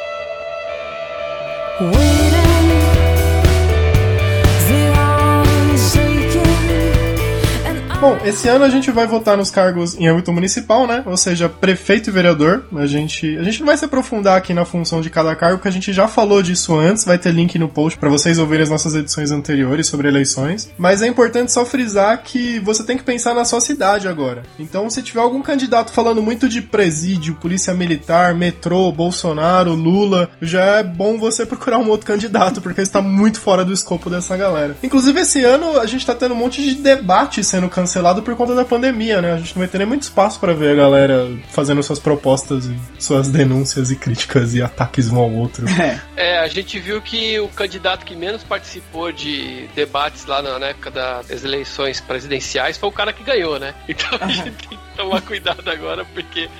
Bom, 8.01 8.19
esse 8.25 8.49
ano 8.49 8.65
a 8.65 8.71
gente 8.71 8.91
vai 8.91 9.07
votar 9.07 9.37
nos 9.37 9.51
cargos 9.51 9.95
em 9.95 10.09
âmbito 10.09 10.33
municipal, 10.33 10.87
né? 10.87 11.03
Ou 11.05 11.19
seja, 11.19 11.51
prefeito 11.51 12.09
e 12.09 12.11
vereador. 12.11 12.65
A 12.75 12.87
gente, 12.87 13.37
a 13.37 13.43
gente 13.43 13.61
não 13.61 13.67
vai 13.67 13.77
se 13.77 13.85
aprofundar 13.85 14.39
aqui 14.39 14.55
na 14.55 14.65
função 14.65 15.03
de 15.03 15.11
cada 15.11 15.37
cargo, 15.37 15.59
porque 15.59 15.69
a 15.69 15.73
gente 15.73 15.93
já 15.93 16.09
falou 16.09 16.43
disso 16.43 16.75
antes. 16.75 17.05
Vai 17.05 17.19
ter 17.19 17.31
link 17.31 17.59
no 17.59 17.69
post 17.69 17.99
para 17.99 18.09
vocês 18.09 18.39
ouvirem 18.39 18.63
as 18.63 18.71
nossas 18.71 18.95
edições 18.95 19.31
anteriores 19.31 19.87
sobre 19.87 20.09
eleições. 20.09 20.71
Mas 20.79 21.03
é 21.03 21.09
importante 21.09 21.53
só 21.53 21.67
frisar 21.67 22.23
que 22.23 22.59
você 22.61 22.83
tem 22.83 22.97
que 22.97 23.05
pensar 23.05 23.35
na 23.35 23.45
sua 23.45 23.61
cidade 23.61 24.09
agora. 24.09 24.45
Então, 24.59 24.89
se 24.89 25.03
tiver 25.03 25.21
algum 25.21 25.43
candidato 25.43 25.93
falando 25.93 26.23
muito 26.23 26.49
de 26.49 26.63
presídio, 26.63 27.35
polícia 27.35 27.75
militar, 27.75 28.35
metrô, 28.35 28.91
Bolsonaro, 28.91 29.75
Lula, 29.75 30.31
já 30.41 30.65
é 30.79 30.83
bom 30.83 31.19
você 31.19 31.45
procurar 31.45 31.77
um 31.77 31.91
outro 31.91 32.07
candidato, 32.07 32.63
porque 32.63 32.81
está 32.81 33.03
muito 33.03 33.39
fora 33.39 33.63
do 33.63 33.75
escopo 33.75 34.09
dessa 34.09 34.39
galera. 34.39 34.75
Inclusive, 34.83 35.21
esse 35.21 35.45
ano 35.45 35.79
a 35.79 35.85
gente 35.85 36.07
tá 36.07 36.15
tendo 36.15 36.33
um 36.33 36.39
monte 36.39 36.63
de 36.63 36.77
debate 36.77 37.45
sendo 37.45 37.69
cancelado 37.69 37.90
cancelado 37.91 38.23
por 38.23 38.37
conta 38.37 38.55
da 38.55 38.65
pandemia, 38.65 39.21
né? 39.21 39.33
A 39.33 39.37
gente 39.39 39.57
não 39.57 39.61
vai 39.61 39.69
ter 39.69 39.79
nem 39.79 39.87
muito 39.87 40.03
espaço 40.03 40.39
para 40.39 40.55
ver 40.55 40.71
a 40.71 40.75
galera 40.77 41.29
fazendo 41.49 41.83
suas 41.83 41.99
propostas, 41.99 42.71
suas 42.99 43.29
denúncias 43.29 43.91
e 43.91 43.97
críticas 43.97 44.55
e 44.55 44.63
ataques 44.63 45.11
um 45.11 45.19
ao 45.19 45.31
outro. 45.31 45.67
É. 45.81 46.35
é, 46.35 46.39
a 46.39 46.47
gente 46.47 46.79
viu 46.79 47.01
que 47.01 47.41
o 47.41 47.49
candidato 47.49 48.05
que 48.05 48.15
menos 48.15 48.45
participou 48.45 49.11
de 49.11 49.67
debates 49.75 50.27
lá 50.27 50.43
na 50.43 50.67
época 50.67 50.91
das 50.91 51.43
eleições 51.43 52.01
presidenciais 52.03 52.77
foi 52.77 52.89
o 52.89 52.93
cara 52.93 53.13
que 53.13 53.25
ganhou, 53.25 53.59
né? 53.59 53.75
Então 53.89 54.19
a 54.21 54.27
gente 54.29 54.69
tem 54.69 54.79
que 54.79 54.97
tomar 54.97 55.23
cuidado 55.23 55.69
agora, 55.71 56.05
porque 56.05 56.51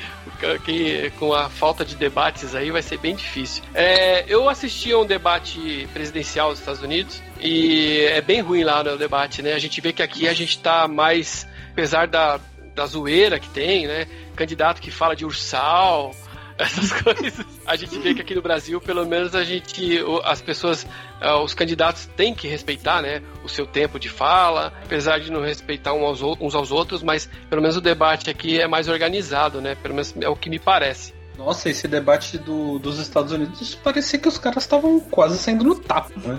que 0.65 1.13
com 1.19 1.35
a 1.35 1.51
falta 1.51 1.85
de 1.85 1.97
debates 1.97 2.55
aí 2.55 2.71
vai 2.71 2.81
ser 2.81 2.99
bem 2.99 3.15
difícil. 3.15 3.63
É, 3.75 4.25
eu 4.27 4.49
assisti 4.49 4.91
a 4.91 4.99
um 4.99 5.05
debate 5.05 5.87
presidencial 5.93 6.51
dos 6.51 6.61
Estados 6.61 6.83
Unidos 6.83 7.21
e 7.43 8.05
é 8.07 8.21
bem 8.21 8.41
ruim 8.41 8.65
lá 8.65 8.83
no 8.83 8.97
debate, 8.97 9.43
né? 9.43 9.53
A 9.53 9.59
gente 9.59 9.81
vê 9.81 9.93
que 9.93 10.03
aqui 10.03 10.29
a 10.29 10.35
gente 10.35 10.59
tá 10.59 10.87
mais, 10.87 11.47
apesar 11.73 12.07
da, 12.07 12.41
da 12.75 12.87
zoeira 12.87 13.39
que 13.39 13.49
tem, 13.49 13.87
né? 13.87 14.07
Candidato 14.37 14.81
que 14.81 14.91
fala 14.91 15.17
de 15.17 15.25
ursal, 15.25 16.15
essas 16.61 16.93
coisas. 16.93 17.47
A 17.67 17.75
gente 17.77 17.99
vê 17.99 18.15
que 18.15 18.21
aqui 18.21 18.35
no 18.35 18.43
Brasil, 18.43 18.81
pelo 18.81 19.07
menos 19.07 19.35
a 19.35 19.43
gente, 19.43 19.99
as 20.25 20.43
pessoas, 20.43 20.87
eh, 21.21 21.35
os 21.35 21.55
candidatos 21.55 22.07
têm 22.17 22.35
que 22.35 22.47
respeitar, 22.47 23.01
né, 23.01 23.23
o 23.43 23.49
seu 23.49 23.67
tempo 23.67 23.99
de 23.99 24.09
fala, 24.09 24.73
apesar 24.85 25.19
de 25.19 25.33
não 25.33 25.41
respeitar 25.41 25.95
uns 25.95 26.55
aos 26.55 26.71
outros, 26.71 27.03
mas 27.03 27.29
pelo 27.49 27.63
menos 27.63 27.77
o 27.77 27.81
debate 27.81 28.29
aqui 28.29 28.61
é 28.61 28.69
mais 28.69 28.89
organizado, 28.89 29.61
né, 29.61 29.75
pelo 29.75 29.95
menos 29.95 30.15
é 30.21 30.29
o 30.29 30.37
que 30.37 30.51
me 30.51 30.59
parece. 30.59 31.15
Nossa, 31.39 31.71
esse 31.71 31.89
debate 31.89 32.37
do, 32.37 32.79
dos 32.79 32.99
Estados 32.99 33.33
Unidos 33.33 33.75
parecia 33.75 34.19
que 34.19 34.29
os 34.29 34.37
caras 34.37 34.63
estavam 34.63 35.01
quase 35.01 35.39
saindo 35.39 35.65
no 35.65 35.75
tapa, 35.75 36.13
né? 36.17 36.39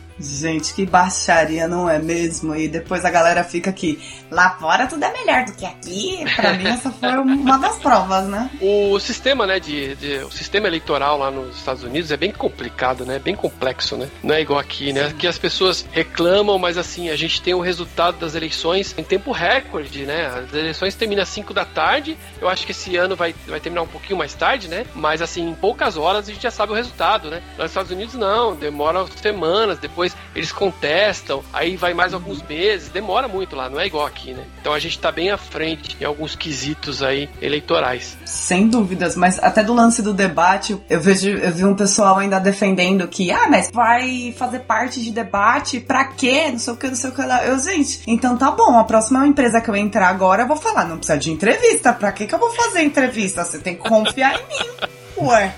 Gente, 0.19 0.73
que 0.73 0.85
baixaria, 0.85 1.67
não 1.67 1.89
é 1.89 1.99
mesmo? 1.99 2.55
E 2.55 2.67
depois 2.67 3.03
a 3.05 3.09
galera 3.09 3.43
fica 3.43 3.69
aqui, 3.69 3.99
lá 4.29 4.51
fora 4.51 4.87
tudo 4.87 5.03
é 5.03 5.11
melhor 5.11 5.45
do 5.45 5.53
que 5.53 5.65
aqui. 5.65 6.23
Pra 6.35 6.53
mim, 6.53 6.67
essa 6.67 6.91
foi 6.91 7.09
uma 7.17 7.57
das 7.57 7.77
provas, 7.77 8.27
né? 8.27 8.49
O 8.61 8.99
sistema, 8.99 9.47
né, 9.47 9.59
de, 9.59 9.95
de, 9.95 10.17
o 10.19 10.31
sistema 10.31 10.67
eleitoral 10.67 11.17
lá 11.17 11.31
nos 11.31 11.57
Estados 11.57 11.83
Unidos 11.83 12.11
é 12.11 12.17
bem 12.17 12.31
complicado, 12.31 13.05
né? 13.05 13.19
Bem 13.19 13.35
complexo, 13.35 13.97
né? 13.97 14.07
Não 14.23 14.35
é 14.35 14.41
igual 14.41 14.59
aqui, 14.59 14.93
né? 14.93 15.07
Aqui 15.07 15.27
as 15.27 15.37
pessoas 15.37 15.85
reclamam, 15.91 16.57
mas 16.59 16.77
assim, 16.77 17.09
a 17.09 17.15
gente 17.15 17.41
tem 17.41 17.53
o 17.53 17.59
resultado 17.59 18.17
das 18.17 18.35
eleições 18.35 18.93
em 18.97 19.03
tempo 19.03 19.31
recorde, 19.31 20.05
né? 20.05 20.27
As 20.27 20.53
eleições 20.53 20.95
terminam 20.95 21.23
às 21.23 21.29
5 21.29 21.53
da 21.53 21.65
tarde. 21.65 22.17
Eu 22.39 22.47
acho 22.47 22.65
que 22.65 22.71
esse 22.71 22.95
ano 22.95 23.15
vai, 23.15 23.33
vai 23.47 23.59
terminar 23.59 23.81
um 23.81 23.87
pouquinho 23.87 24.17
mais 24.17 24.33
tarde, 24.33 24.67
né? 24.67 24.85
Mas 24.95 25.21
assim, 25.21 25.49
em 25.49 25.55
poucas 25.55 25.97
horas 25.97 26.27
a 26.27 26.31
gente 26.31 26.43
já 26.43 26.51
sabe 26.51 26.71
o 26.71 26.75
resultado, 26.75 27.29
né? 27.29 27.41
Nos 27.57 27.67
Estados 27.67 27.91
Unidos 27.91 28.15
não, 28.15 28.55
demora 28.55 29.05
semanas, 29.21 29.79
depois 29.79 30.00
depois 30.01 30.15
eles 30.33 30.51
contestam, 30.51 31.43
aí 31.53 31.75
vai 31.75 31.93
mais 31.93 32.13
alguns 32.13 32.41
meses, 32.41 32.89
demora 32.89 33.27
muito 33.27 33.55
lá, 33.55 33.69
não 33.69 33.79
é 33.79 33.85
igual 33.85 34.05
aqui, 34.05 34.33
né? 34.33 34.45
Então 34.59 34.73
a 34.73 34.79
gente 34.79 34.97
tá 34.97 35.11
bem 35.11 35.29
à 35.29 35.37
frente 35.37 35.95
em 35.99 36.05
alguns 36.05 36.35
quesitos 36.35 37.03
aí 37.03 37.29
eleitorais. 37.41 38.17
Sem 38.25 38.67
dúvidas, 38.67 39.15
mas 39.15 39.37
até 39.39 39.63
do 39.63 39.73
lance 39.73 40.01
do 40.01 40.13
debate, 40.13 40.81
eu 40.89 40.99
vejo, 40.99 41.29
eu 41.29 41.51
vi 41.51 41.65
um 41.65 41.75
pessoal 41.75 42.17
ainda 42.17 42.39
defendendo 42.39 43.07
que, 43.07 43.31
ah, 43.31 43.47
mas 43.49 43.69
vai 43.71 44.33
fazer 44.37 44.59
parte 44.59 45.03
de 45.03 45.11
debate, 45.11 45.79
pra 45.79 46.05
quê? 46.05 46.49
Não 46.51 46.59
sei 46.59 46.73
o 46.73 46.77
que, 46.77 46.87
não 46.87 46.95
sei 46.95 47.09
o 47.09 47.13
que 47.13 47.21
lá. 47.21 47.45
Eu, 47.45 47.59
gente, 47.59 48.01
então 48.07 48.37
tá 48.37 48.49
bom, 48.49 48.79
a 48.79 48.83
próxima 48.83 49.27
empresa 49.27 49.61
que 49.61 49.69
eu 49.69 49.75
entrar 49.75 50.07
agora, 50.07 50.43
eu 50.43 50.47
vou 50.47 50.57
falar, 50.57 50.85
não 50.85 50.97
precisa 50.97 51.19
de 51.19 51.31
entrevista, 51.31 51.93
pra 51.93 52.11
que 52.11 52.25
que 52.25 52.33
eu 52.33 52.39
vou 52.39 52.49
fazer 52.51 52.81
entrevista? 52.81 53.43
Você 53.43 53.59
tem 53.59 53.75
que 53.75 53.87
confiar 53.87 54.39
em 54.39 54.47
mim. 54.47 55.27
Ué. 55.27 55.53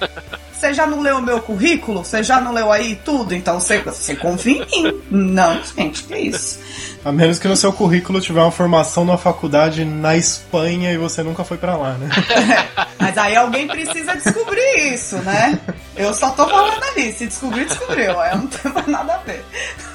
Você 0.64 0.74
já 0.74 0.88
não 0.88 1.02
leu 1.02 1.18
o 1.18 1.22
meu 1.22 1.42
currículo? 1.42 2.06
Você 2.06 2.24
já 2.24 2.40
não 2.40 2.54
leu 2.54 2.72
aí 2.72 2.96
tudo? 3.04 3.36
Então 3.36 3.60
você, 3.60 3.80
você 3.80 4.16
confia 4.16 4.66
em 4.72 4.84
mim. 4.84 5.02
Não, 5.12 5.62
gente, 5.62 6.04
que 6.04 6.16
isso. 6.16 6.58
A 7.04 7.12
menos 7.12 7.38
que 7.38 7.50
no 7.50 7.58
seu 7.58 7.74
currículo 7.74 8.22
tiver 8.22 8.40
uma 8.40 8.50
formação 8.50 9.04
numa 9.04 9.18
faculdade 9.18 9.84
na 9.84 10.16
Espanha 10.16 10.94
e 10.94 10.98
você 10.98 11.22
nunca 11.22 11.44
foi 11.44 11.58
para 11.58 11.76
lá, 11.76 11.96
né? 11.96 12.08
Mas 12.98 13.18
aí 13.18 13.36
alguém 13.36 13.68
precisa 13.68 14.16
descobrir 14.16 14.94
isso, 14.94 15.18
né? 15.18 15.60
Eu 15.98 16.14
só 16.14 16.30
tô 16.30 16.48
falando 16.48 16.82
ali. 16.82 17.12
Se 17.12 17.28
descobrir, 17.28 17.66
descobriu. 17.66 18.18
Aí 18.22 18.38
não 18.38 18.48
tem 18.48 18.72
mais 18.72 18.88
nada 18.88 19.16
a 19.16 19.18
ver. 19.18 19.44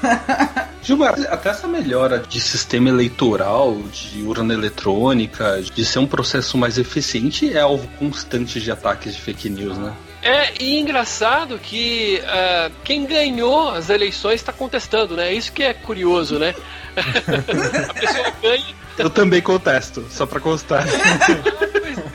Gilmar, 0.83 1.15
até 1.31 1.49
essa 1.49 1.67
melhora 1.67 2.19
de 2.19 2.39
sistema 2.39 2.89
eleitoral, 2.89 3.75
de 3.91 4.21
urna 4.21 4.53
eletrônica, 4.53 5.63
de 5.63 5.83
ser 5.83 5.97
um 5.97 6.05
processo 6.05 6.59
mais 6.59 6.77
eficiente, 6.77 7.51
é 7.57 7.59
alvo 7.59 7.87
constante 7.97 8.61
de 8.61 8.71
ataques 8.71 9.15
de 9.15 9.21
fake 9.21 9.49
news, 9.49 9.75
né? 9.75 9.91
É, 10.21 10.53
e 10.59 10.77
engraçado 10.77 11.57
que 11.57 12.21
uh, 12.23 12.71
quem 12.83 13.05
ganhou 13.05 13.69
as 13.69 13.89
eleições 13.89 14.35
está 14.35 14.51
contestando, 14.51 15.15
né? 15.15 15.33
Isso 15.33 15.51
que 15.51 15.63
é 15.63 15.73
curioso, 15.73 16.37
né? 16.37 16.53
a 17.89 17.93
pessoa 17.93 18.33
ganha. 18.41 18.78
Eu 18.99 19.09
também 19.09 19.41
contesto, 19.41 20.05
só 20.09 20.25
pra 20.25 20.39
constar. 20.39 20.85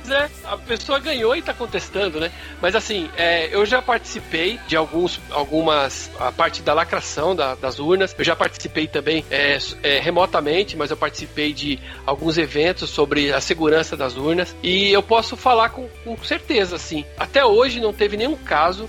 pois 0.05 0.11
é, 0.11 0.31
a 0.45 0.57
pessoa 0.57 0.99
ganhou 0.99 1.35
e 1.35 1.43
tá 1.43 1.55
contestando, 1.55 2.21
né? 2.21 2.31
Mas 2.61 2.75
assim, 2.75 3.09
é, 3.17 3.55
eu 3.55 3.65
já 3.65 3.81
participei 3.81 4.61
de 4.69 4.77
alguns, 4.77 5.21
algumas, 5.31 6.11
a 6.21 6.31
parte 6.31 6.63
da 6.63 6.75
lacração 6.75 7.35
da, 7.35 7.55
das 7.55 7.79
urnas, 7.79 8.15
eu 8.19 8.25
já 8.25 8.37
participei 8.37 8.87
também 8.87 9.25
é, 9.31 9.59
é, 9.83 9.99
remotamente, 9.99 10.77
mas 10.77 10.91
eu 10.91 10.97
participei 10.97 11.53
de 11.53 11.79
alguns 12.07 12.37
eventos 12.37 12.91
sobre 12.91 13.33
a 13.33 13.41
segurança 13.41 13.97
das 13.97 14.17
urnas 14.17 14.55
e 14.63 14.93
eu 14.93 15.03
posso 15.03 15.37
falar 15.37 15.71
com, 15.71 15.89
com 16.05 16.17
certeza, 16.23 16.77
assim, 16.77 17.05
até 17.19 17.45
hoje 17.45 17.81
não 17.81 17.93
teve 17.93 18.17
nenhum 18.17 18.37
caso 18.37 18.89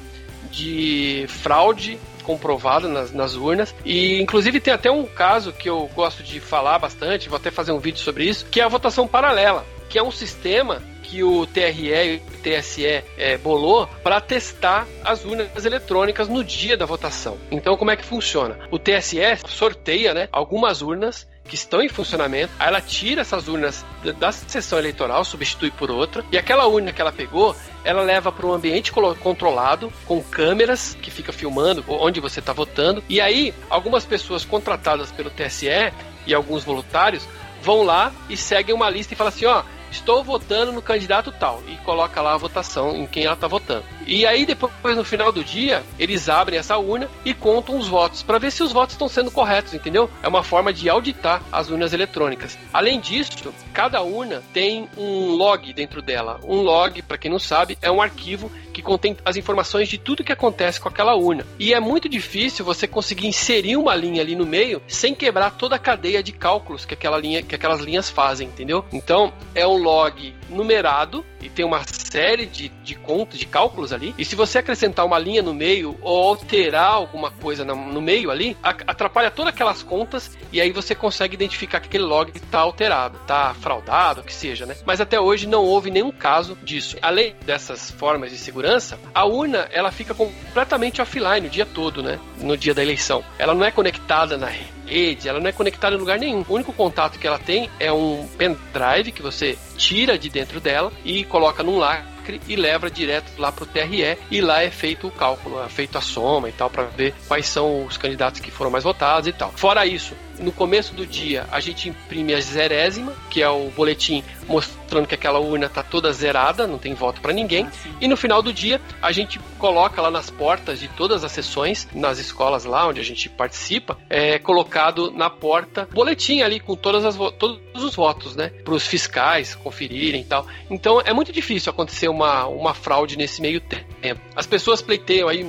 de 0.51 1.25
fraude 1.27 1.97
comprovado 2.25 2.87
nas, 2.87 3.11
nas, 3.11 3.35
urnas. 3.35 3.73
E 3.85 4.21
inclusive 4.21 4.59
tem 4.59 4.73
até 4.73 4.91
um 4.91 5.05
caso 5.05 5.53
que 5.53 5.69
eu 5.69 5.89
gosto 5.95 6.23
de 6.23 6.39
falar 6.39 6.79
bastante, 6.79 7.29
vou 7.29 7.37
até 7.37 7.51
fazer 7.51 7.71
um 7.71 7.79
vídeo 7.79 7.99
sobre 7.99 8.25
isso, 8.25 8.45
que 8.47 8.59
é 8.59 8.63
a 8.63 8.67
votação 8.67 9.07
paralela, 9.07 9.65
que 9.89 9.97
é 9.97 10.03
um 10.03 10.11
sistema 10.11 10.81
que 11.03 11.23
o 11.23 11.45
TRE 11.45 11.93
e 11.93 12.15
o 12.15 12.41
TSE 12.41 13.03
é, 13.17 13.37
bolou 13.37 13.87
para 14.03 14.19
testar 14.19 14.87
as 15.03 15.23
urnas 15.23 15.63
eletrônicas 15.63 16.27
no 16.27 16.43
dia 16.43 16.75
da 16.75 16.85
votação. 16.85 17.37
Então, 17.51 17.77
como 17.77 17.91
é 17.91 17.95
que 17.95 18.03
funciona? 18.03 18.57
O 18.71 18.79
TSE 18.79 19.19
sorteia 19.47 20.13
né, 20.13 20.27
algumas 20.31 20.81
urnas 20.81 21.27
que 21.47 21.55
estão 21.55 21.81
em 21.81 21.89
funcionamento, 21.89 22.51
aí 22.59 22.67
ela 22.67 22.81
tira 22.81 23.21
essas 23.21 23.47
urnas 23.47 23.85
da 24.19 24.31
sessão 24.31 24.79
eleitoral, 24.79 25.23
substitui 25.23 25.71
por 25.71 25.91
outra, 25.91 26.23
e 26.31 26.37
aquela 26.37 26.65
urna 26.67 26.91
que 26.91 27.01
ela 27.01 27.11
pegou, 27.11 27.55
ela 27.83 28.01
leva 28.01 28.31
para 28.31 28.45
um 28.45 28.53
ambiente 28.53 28.91
controlado, 28.91 29.91
com 30.05 30.21
câmeras 30.23 30.97
que 31.01 31.11
fica 31.11 31.31
filmando 31.31 31.83
onde 31.87 32.19
você 32.19 32.39
está 32.39 32.51
votando, 32.51 33.03
e 33.07 33.21
aí 33.21 33.53
algumas 33.69 34.05
pessoas 34.05 34.43
contratadas 34.43 35.11
pelo 35.11 35.29
TSE 35.29 35.93
e 36.25 36.33
alguns 36.33 36.63
voluntários 36.63 37.27
vão 37.61 37.83
lá 37.83 38.11
e 38.29 38.37
seguem 38.37 38.73
uma 38.73 38.89
lista 38.89 39.13
e 39.13 39.17
falam 39.17 39.33
assim, 39.33 39.45
ó, 39.45 39.63
estou 39.95 40.23
votando 40.23 40.71
no 40.71 40.81
candidato 40.81 41.31
tal 41.31 41.63
e 41.67 41.75
coloca 41.77 42.21
lá 42.21 42.33
a 42.33 42.37
votação 42.37 42.95
em 42.95 43.07
quem 43.07 43.25
ela 43.25 43.33
está 43.33 43.47
votando. 43.47 43.83
E 44.05 44.25
aí 44.25 44.45
depois 44.45 44.95
no 44.95 45.03
final 45.03 45.31
do 45.31 45.43
dia 45.43 45.83
eles 45.97 46.29
abrem 46.29 46.59
essa 46.59 46.77
urna 46.77 47.09
e 47.23 47.33
contam 47.33 47.77
os 47.77 47.87
votos 47.87 48.21
para 48.21 48.37
ver 48.37 48.51
se 48.51 48.61
os 48.63 48.71
votos 48.71 48.93
estão 48.93 49.07
sendo 49.07 49.31
corretos, 49.31 49.73
entendeu? 49.73 50.09
É 50.21 50.27
uma 50.27 50.43
forma 50.43 50.71
de 50.71 50.89
auditar 50.89 51.41
as 51.51 51.69
urnas 51.69 51.93
eletrônicas. 51.93 52.57
Além 52.73 52.99
disso, 52.99 53.53
cada 53.73 54.01
urna 54.01 54.43
tem 54.53 54.87
um 54.97 55.29
log 55.29 55.73
dentro 55.73 56.01
dela. 56.01 56.39
Um 56.43 56.61
log, 56.61 57.01
para 57.01 57.17
quem 57.17 57.31
não 57.31 57.39
sabe, 57.39 57.77
é 57.81 57.89
um 57.89 58.01
arquivo 58.01 58.51
que 58.75 58.81
contém 58.81 59.15
as 59.23 59.37
informações 59.37 59.87
de 59.87 59.97
tudo 59.97 60.21
que 60.21 60.33
acontece 60.33 60.81
com 60.81 60.89
aquela 60.89 61.15
urna. 61.15 61.45
E 61.57 61.73
é 61.73 61.79
muito 61.79 62.09
difícil 62.09 62.65
você 62.65 62.85
conseguir 62.85 63.25
inserir 63.25 63.77
uma 63.77 63.95
linha 63.95 64.21
ali 64.21 64.35
no 64.35 64.45
meio 64.45 64.81
sem 64.85 65.15
quebrar 65.15 65.51
toda 65.51 65.77
a 65.77 65.79
cadeia 65.79 66.21
de 66.21 66.33
cálculos 66.33 66.83
que 66.83 66.93
aquela 66.93 67.17
linha, 67.17 67.41
que 67.41 67.55
aquelas 67.55 67.79
linhas 67.79 68.09
fazem, 68.09 68.49
entendeu? 68.49 68.83
Então 68.91 69.31
é 69.53 69.65
um 69.65 69.77
log 69.77 70.35
numerado 70.49 71.25
e 71.41 71.49
tem 71.49 71.63
uma 71.63 71.83
série 71.87 72.45
de, 72.45 72.69
de 72.83 72.95
contas, 72.95 73.39
de 73.39 73.45
cálculos 73.45 73.93
ali. 73.93 74.13
E 74.17 74.25
se 74.25 74.35
você 74.35 74.57
acrescentar 74.57 75.05
uma 75.05 75.19
linha 75.19 75.41
no 75.41 75.53
meio 75.53 75.97
ou 76.01 76.29
alterar 76.29 76.91
alguma 76.91 77.31
coisa 77.31 77.63
no, 77.63 77.75
no 77.75 78.01
meio 78.01 78.29
ali, 78.29 78.57
atrapalha 78.61 79.31
todas 79.31 79.53
aquelas 79.53 79.83
contas 79.83 80.37
e 80.51 80.59
aí 80.59 80.71
você 80.71 80.93
consegue 80.93 81.35
identificar 81.35 81.79
que 81.79 81.87
aquele 81.87 82.03
log 82.03 82.31
está 82.35 82.59
alterado, 82.59 83.17
está 83.21 83.53
fraudado, 83.53 84.21
o 84.21 84.23
que 84.23 84.33
seja, 84.33 84.65
né? 84.65 84.75
Mas 84.85 84.99
até 84.99 85.19
hoje 85.19 85.47
não 85.47 85.63
houve 85.63 85.91
nenhum 85.91 86.11
caso 86.11 86.57
disso. 86.63 86.97
Além 87.01 87.35
dessas 87.45 87.91
formas 87.91 88.31
de 88.31 88.37
segurança, 88.37 88.64
a 89.13 89.25
urna 89.25 89.67
ela 89.71 89.91
fica 89.91 90.13
completamente 90.13 91.01
offline 91.01 91.47
o 91.47 91.49
dia 91.49 91.65
todo, 91.65 92.01
né? 92.01 92.19
No 92.39 92.57
dia 92.57 92.73
da 92.73 92.81
eleição. 92.81 93.23
Ela 93.37 93.53
não 93.53 93.65
é 93.65 93.71
conectada 93.71 94.37
na 94.37 94.49
rede, 94.85 95.27
ela 95.27 95.39
não 95.39 95.49
é 95.49 95.51
conectada 95.51 95.95
em 95.95 95.99
lugar 95.99 96.19
nenhum. 96.19 96.43
O 96.47 96.53
único 96.53 96.73
contato 96.73 97.19
que 97.19 97.27
ela 97.27 97.39
tem 97.39 97.69
é 97.79 97.91
um 97.91 98.27
pendrive 98.37 99.11
que 99.11 99.21
você 99.21 99.57
tira 99.77 100.17
de 100.17 100.29
dentro 100.29 100.59
dela 100.59 100.91
e 101.03 101.23
coloca 101.25 101.63
num 101.63 101.77
lacre 101.77 102.41
e 102.47 102.55
leva 102.55 102.89
direto 102.89 103.31
lá 103.37 103.51
pro 103.51 103.65
TRE 103.65 104.17
e 104.31 104.41
lá 104.41 104.63
é 104.63 104.71
feito 104.71 105.07
o 105.07 105.11
cálculo, 105.11 105.63
é 105.63 105.69
feito 105.69 105.97
a 105.97 106.01
soma 106.01 106.49
e 106.49 106.51
tal 106.51 106.69
para 106.69 106.83
ver 106.83 107.13
quais 107.27 107.45
são 107.47 107.85
os 107.85 107.97
candidatos 107.97 108.39
que 108.39 108.49
foram 108.49 108.71
mais 108.71 108.83
votados 108.83 109.27
e 109.27 109.33
tal. 109.33 109.51
Fora 109.51 109.85
isso, 109.85 110.15
no 110.39 110.51
começo 110.51 110.93
do 110.93 111.05
dia 111.05 111.47
a 111.51 111.59
gente 111.59 111.89
imprime 111.89 112.33
a 112.33 112.39
zerésima, 112.39 113.13
que 113.29 113.41
é 113.41 113.49
o 113.49 113.69
boletim 113.69 114.23
mostrando 114.47 115.07
que 115.07 115.15
aquela 115.15 115.39
urna 115.39 115.67
tá 115.67 115.81
toda 115.81 116.11
zerada, 116.11 116.67
não 116.67 116.77
tem 116.77 116.93
voto 116.93 117.21
para 117.21 117.33
ninguém. 117.33 117.67
E 117.99 118.07
no 118.07 118.15
final 118.15 118.41
do 118.41 118.53
dia 118.53 118.79
a 119.01 119.11
gente 119.11 119.39
coloca 119.57 120.01
lá 120.01 120.11
nas 120.11 120.29
portas 120.29 120.79
de 120.79 120.87
todas 120.87 121.23
as 121.23 121.31
sessões, 121.31 121.87
nas 121.93 122.19
escolas 122.19 122.65
lá 122.65 122.87
onde 122.87 122.99
a 122.99 123.03
gente 123.03 123.29
participa, 123.29 123.97
é 124.09 124.37
colocado 124.37 125.11
na 125.11 125.29
porta 125.29 125.87
boletim 125.91 126.41
ali 126.41 126.59
com 126.59 126.75
todas 126.75 127.05
as 127.05 127.15
todos 127.15 127.83
os 127.83 127.95
votos, 127.95 128.35
né, 128.35 128.49
para 128.63 128.73
os 128.73 128.85
fiscais 128.85 129.55
conferirem 129.55 130.21
e 130.21 130.25
tal. 130.25 130.45
Então 130.69 131.01
é 131.01 131.13
muito 131.13 131.31
difícil 131.31 131.71
acontecer 131.71 132.07
uma, 132.07 132.45
uma 132.45 132.73
fraude 132.73 133.17
nesse 133.17 133.41
meio 133.41 133.61
tempo. 133.61 134.21
As 134.35 134.45
pessoas 134.45 134.81
pleiteiam 134.81 135.27
aí 135.27 135.43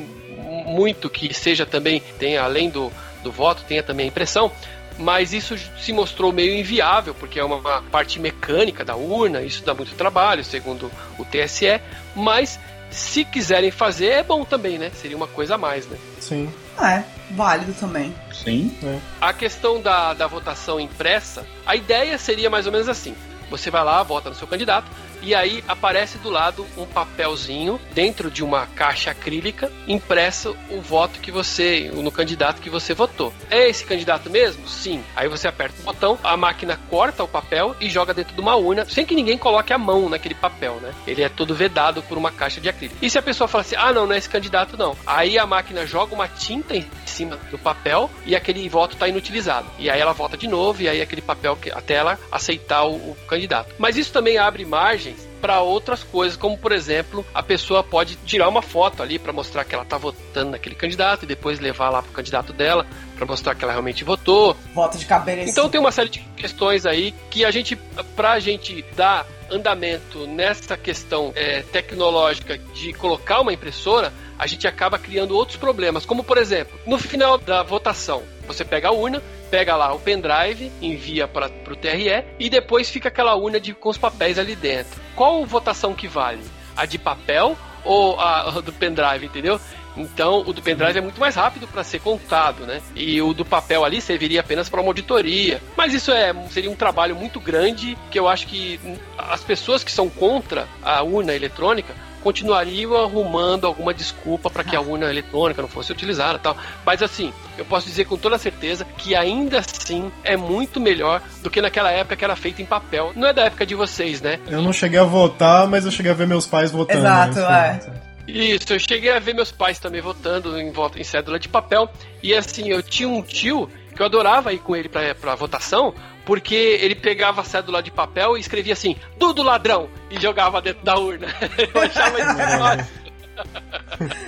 muito 0.66 1.08
que 1.08 1.32
seja 1.32 1.64
também, 1.64 2.00
tem 2.18 2.36
além 2.36 2.68
do, 2.70 2.90
do 3.22 3.30
voto, 3.30 3.64
tenha 3.66 3.82
também 3.82 4.06
a 4.06 4.08
impressão, 4.08 4.50
mas 4.98 5.32
isso 5.32 5.56
se 5.78 5.92
mostrou 5.92 6.32
meio 6.32 6.54
inviável, 6.54 7.14
porque 7.14 7.38
é 7.38 7.44
uma 7.44 7.82
parte 7.82 8.18
mecânica 8.18 8.84
da 8.84 8.96
urna, 8.96 9.42
isso 9.42 9.64
dá 9.64 9.74
muito 9.74 9.94
trabalho, 9.94 10.42
segundo 10.44 10.90
o 11.18 11.24
TSE, 11.24 11.80
mas 12.14 12.58
se 12.90 13.24
quiserem 13.24 13.70
fazer, 13.70 14.06
é 14.06 14.22
bom 14.22 14.44
também, 14.44 14.78
né? 14.78 14.90
Seria 14.94 15.16
uma 15.16 15.26
coisa 15.26 15.56
a 15.56 15.58
mais, 15.58 15.86
né? 15.86 15.98
Sim. 16.20 16.52
É, 16.80 17.02
válido 17.32 17.72
também. 17.74 18.14
Sim. 18.32 18.76
É. 18.82 18.98
A 19.20 19.32
questão 19.32 19.80
da, 19.80 20.14
da 20.14 20.26
votação 20.26 20.80
impressa, 20.80 21.44
a 21.66 21.74
ideia 21.74 22.16
seria 22.18 22.48
mais 22.48 22.66
ou 22.66 22.72
menos 22.72 22.88
assim. 22.88 23.14
Você 23.50 23.70
vai 23.70 23.84
lá, 23.84 24.02
vota 24.02 24.28
no 24.28 24.34
seu 24.34 24.46
candidato, 24.46 24.90
e 25.22 25.34
aí 25.34 25.62
aparece 25.66 26.18
do 26.18 26.30
lado 26.30 26.66
um 26.76 26.86
papelzinho 26.86 27.80
dentro 27.92 28.30
de 28.30 28.44
uma 28.44 28.66
caixa 28.66 29.10
acrílica 29.10 29.70
impresso 29.86 30.56
o 30.70 30.80
voto 30.80 31.20
que 31.20 31.30
você, 31.30 31.90
no 31.92 32.10
candidato 32.10 32.60
que 32.60 32.70
você 32.70 32.94
votou. 32.94 33.32
É 33.50 33.68
esse 33.68 33.84
candidato 33.84 34.30
mesmo? 34.30 34.66
Sim. 34.68 35.02
Aí 35.14 35.28
você 35.28 35.48
aperta 35.48 35.80
o 35.80 35.84
botão, 35.84 36.18
a 36.22 36.36
máquina 36.36 36.78
corta 36.88 37.24
o 37.24 37.28
papel 37.28 37.76
e 37.80 37.88
joga 37.88 38.14
dentro 38.14 38.34
de 38.34 38.40
uma 38.40 38.56
urna, 38.56 38.84
sem 38.84 39.04
que 39.04 39.14
ninguém 39.14 39.38
coloque 39.38 39.72
a 39.72 39.78
mão 39.78 40.08
naquele 40.08 40.34
papel, 40.34 40.76
né? 40.76 40.92
Ele 41.06 41.22
é 41.22 41.28
todo 41.28 41.54
vedado 41.54 42.02
por 42.02 42.18
uma 42.18 42.30
caixa 42.30 42.60
de 42.60 42.68
acrílico. 42.68 42.98
E 43.02 43.10
se 43.10 43.18
a 43.18 43.22
pessoa 43.22 43.48
fala 43.48 43.62
assim: 43.62 43.76
"Ah, 43.76 43.92
não, 43.92 44.06
não 44.06 44.14
é 44.14 44.18
esse 44.18 44.28
candidato 44.28 44.76
não". 44.76 44.96
Aí 45.06 45.38
a 45.38 45.46
máquina 45.46 45.86
joga 45.86 46.14
uma 46.14 46.28
tinta 46.28 46.76
em 46.76 46.86
cima 47.04 47.36
do 47.50 47.58
papel 47.58 48.10
e 48.24 48.36
aquele 48.36 48.68
voto 48.68 48.94
está 48.94 49.08
inutilizado. 49.08 49.66
E 49.78 49.88
aí 49.90 50.00
ela 50.00 50.12
vota 50.12 50.36
de 50.36 50.46
novo 50.46 50.82
e 50.82 50.88
aí 50.88 51.00
aquele 51.00 51.22
papel 51.22 51.58
até 51.72 51.94
ela 51.94 52.18
aceitar 52.30 52.84
o, 52.84 52.94
o 52.94 53.16
candidato. 53.26 53.74
Mas 53.78 53.96
isso 53.96 54.12
também 54.12 54.38
abre 54.38 54.64
margens 54.64 55.15
para 55.40 55.60
outras 55.60 56.02
coisas, 56.02 56.36
como 56.36 56.56
por 56.58 56.72
exemplo, 56.72 57.24
a 57.34 57.42
pessoa 57.42 57.82
pode 57.82 58.16
tirar 58.24 58.48
uma 58.48 58.62
foto 58.62 59.02
ali 59.02 59.18
para 59.18 59.32
mostrar 59.32 59.64
que 59.64 59.74
ela 59.74 59.84
está 59.84 59.96
votando 59.96 60.52
naquele 60.52 60.74
candidato 60.74 61.24
e 61.24 61.26
depois 61.26 61.60
levar 61.60 61.90
lá 61.90 62.02
pro 62.02 62.12
candidato 62.12 62.52
dela 62.52 62.86
para 63.16 63.26
mostrar 63.26 63.54
que 63.54 63.64
ela 63.64 63.72
realmente 63.72 64.04
votou. 64.04 64.56
Voto 64.74 64.98
de 64.98 65.06
cabeça. 65.06 65.50
Então 65.50 65.68
tem 65.68 65.80
uma 65.80 65.92
série 65.92 66.08
de 66.08 66.20
questões 66.36 66.84
aí 66.84 67.14
que 67.30 67.44
a 67.44 67.50
gente, 67.50 67.76
pra 68.14 68.38
gente 68.38 68.84
dar 68.94 69.26
andamento 69.50 70.26
nessa 70.26 70.76
questão 70.76 71.32
é, 71.34 71.62
tecnológica 71.62 72.58
de 72.58 72.92
colocar 72.92 73.40
uma 73.40 73.52
impressora, 73.52 74.12
a 74.38 74.46
gente 74.46 74.66
acaba 74.66 74.98
criando 74.98 75.34
outros 75.34 75.56
problemas, 75.56 76.04
como 76.04 76.22
por 76.22 76.36
exemplo, 76.36 76.78
no 76.86 76.98
final 76.98 77.38
da 77.38 77.62
votação, 77.62 78.22
você 78.46 78.64
pega 78.64 78.88
a 78.88 78.92
urna, 78.92 79.22
pega 79.50 79.76
lá 79.76 79.92
o 79.92 79.98
pendrive, 79.98 80.70
envia 80.80 81.26
para 81.26 81.46
o 81.46 81.76
TRE 81.76 82.24
e 82.38 82.50
depois 82.50 82.90
fica 82.90 83.08
aquela 83.08 83.34
urna 83.34 83.60
de, 83.60 83.74
com 83.74 83.88
os 83.88 83.98
papéis 83.98 84.38
ali 84.38 84.54
dentro. 84.54 85.00
Qual 85.14 85.44
votação 85.46 85.94
que 85.94 86.08
vale? 86.08 86.42
A 86.76 86.84
de 86.86 86.98
papel 86.98 87.56
ou 87.84 88.18
a, 88.20 88.48
a 88.48 88.60
do 88.60 88.72
pendrive, 88.72 89.26
entendeu? 89.26 89.60
Então, 89.96 90.40
o 90.40 90.52
do 90.52 90.60
pendrive 90.60 90.98
é 90.98 91.00
muito 91.00 91.18
mais 91.18 91.34
rápido 91.34 91.66
para 91.66 91.82
ser 91.82 92.00
contado, 92.00 92.66
né? 92.66 92.82
E 92.94 93.20
o 93.22 93.32
do 93.32 93.44
papel 93.44 93.84
ali 93.84 94.00
serviria 94.00 94.40
apenas 94.40 94.68
para 94.68 94.80
uma 94.80 94.90
auditoria. 94.90 95.62
Mas 95.74 95.94
isso 95.94 96.12
é, 96.12 96.34
seria 96.50 96.70
um 96.70 96.76
trabalho 96.76 97.16
muito 97.16 97.40
grande 97.40 97.96
que 98.10 98.18
eu 98.18 98.28
acho 98.28 98.46
que 98.46 98.78
as 99.16 99.42
pessoas 99.42 99.82
que 99.82 99.90
são 99.90 100.10
contra 100.10 100.68
a 100.82 101.02
urna 101.02 101.34
eletrônica 101.34 101.94
continuariam 102.26 102.96
arrumando 102.96 103.68
alguma 103.68 103.94
desculpa 103.94 104.50
para 104.50 104.64
que 104.64 104.74
a 104.74 104.80
urna 104.80 105.08
eletrônica 105.08 105.62
não 105.62 105.68
fosse 105.68 105.92
utilizada 105.92 106.40
tal. 106.40 106.56
Mas 106.84 107.00
assim, 107.00 107.32
eu 107.56 107.64
posso 107.64 107.86
dizer 107.86 108.04
com 108.06 108.16
toda 108.16 108.36
certeza 108.36 108.84
que 108.98 109.14
ainda 109.14 109.60
assim 109.60 110.10
é 110.24 110.36
muito 110.36 110.80
melhor 110.80 111.22
do 111.40 111.48
que 111.48 111.62
naquela 111.62 111.92
época 111.92 112.16
que 112.16 112.24
era 112.24 112.34
feita 112.34 112.60
em 112.60 112.66
papel. 112.66 113.12
Não 113.14 113.28
é 113.28 113.32
da 113.32 113.44
época 113.44 113.64
de 113.64 113.76
vocês, 113.76 114.20
né? 114.20 114.40
Eu 114.48 114.60
não 114.60 114.72
cheguei 114.72 114.98
a 114.98 115.04
votar, 115.04 115.68
mas 115.68 115.84
eu 115.84 115.92
cheguei 115.92 116.10
a 116.10 116.16
ver 116.16 116.26
meus 116.26 116.48
pais 116.48 116.72
votando. 116.72 116.98
Exato, 116.98 117.38
né? 117.38 117.80
é. 118.26 118.32
Isso, 118.32 118.72
eu 118.72 118.80
cheguei 118.80 119.12
a 119.12 119.20
ver 119.20 119.32
meus 119.32 119.52
pais 119.52 119.78
também 119.78 120.00
votando 120.00 120.58
em, 120.58 120.72
em 120.96 121.04
cédula 121.04 121.38
de 121.38 121.48
papel. 121.48 121.88
E 122.20 122.34
assim, 122.34 122.70
eu 122.70 122.82
tinha 122.82 123.08
um 123.08 123.22
tio 123.22 123.70
que 123.94 124.02
eu 124.02 124.06
adorava 124.06 124.52
ir 124.52 124.58
com 124.58 124.74
ele 124.74 124.88
pra, 124.88 125.14
pra 125.14 125.36
votação, 125.36 125.94
porque 126.26 126.78
ele 126.82 126.96
pegava 126.96 127.40
a 127.40 127.44
cédula 127.44 127.80
de 127.80 127.90
papel 127.90 128.36
e 128.36 128.40
escrevia 128.40 128.72
assim, 128.74 128.96
Dudo 129.16 129.42
ladrão, 129.42 129.88
e 130.10 130.20
jogava 130.20 130.60
dentro 130.60 130.84
da 130.84 130.98
urna. 130.98 131.28
Eu 131.56 131.80
achava 131.80 132.20
isso 132.20 132.36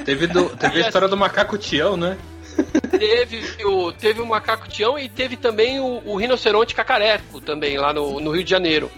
Teve, 0.04 0.26
do, 0.26 0.50
teve 0.56 0.82
a 0.82 0.86
história 0.86 1.08
do 1.08 1.16
macaco 1.16 1.58
Tião, 1.58 1.96
né? 1.96 2.16
teve 2.90 3.64
o, 3.64 3.92
teve 3.92 4.20
o 4.20 4.26
macaco 4.26 4.68
Tião 4.68 4.98
e 4.98 5.08
teve 5.08 5.36
também 5.36 5.80
o, 5.80 6.02
o 6.04 6.16
rinoceronte 6.16 6.74
cacareco 6.74 7.40
também 7.40 7.76
lá 7.78 7.92
no, 7.92 8.20
no 8.20 8.30
Rio 8.30 8.44
de 8.44 8.50
Janeiro. 8.50 8.90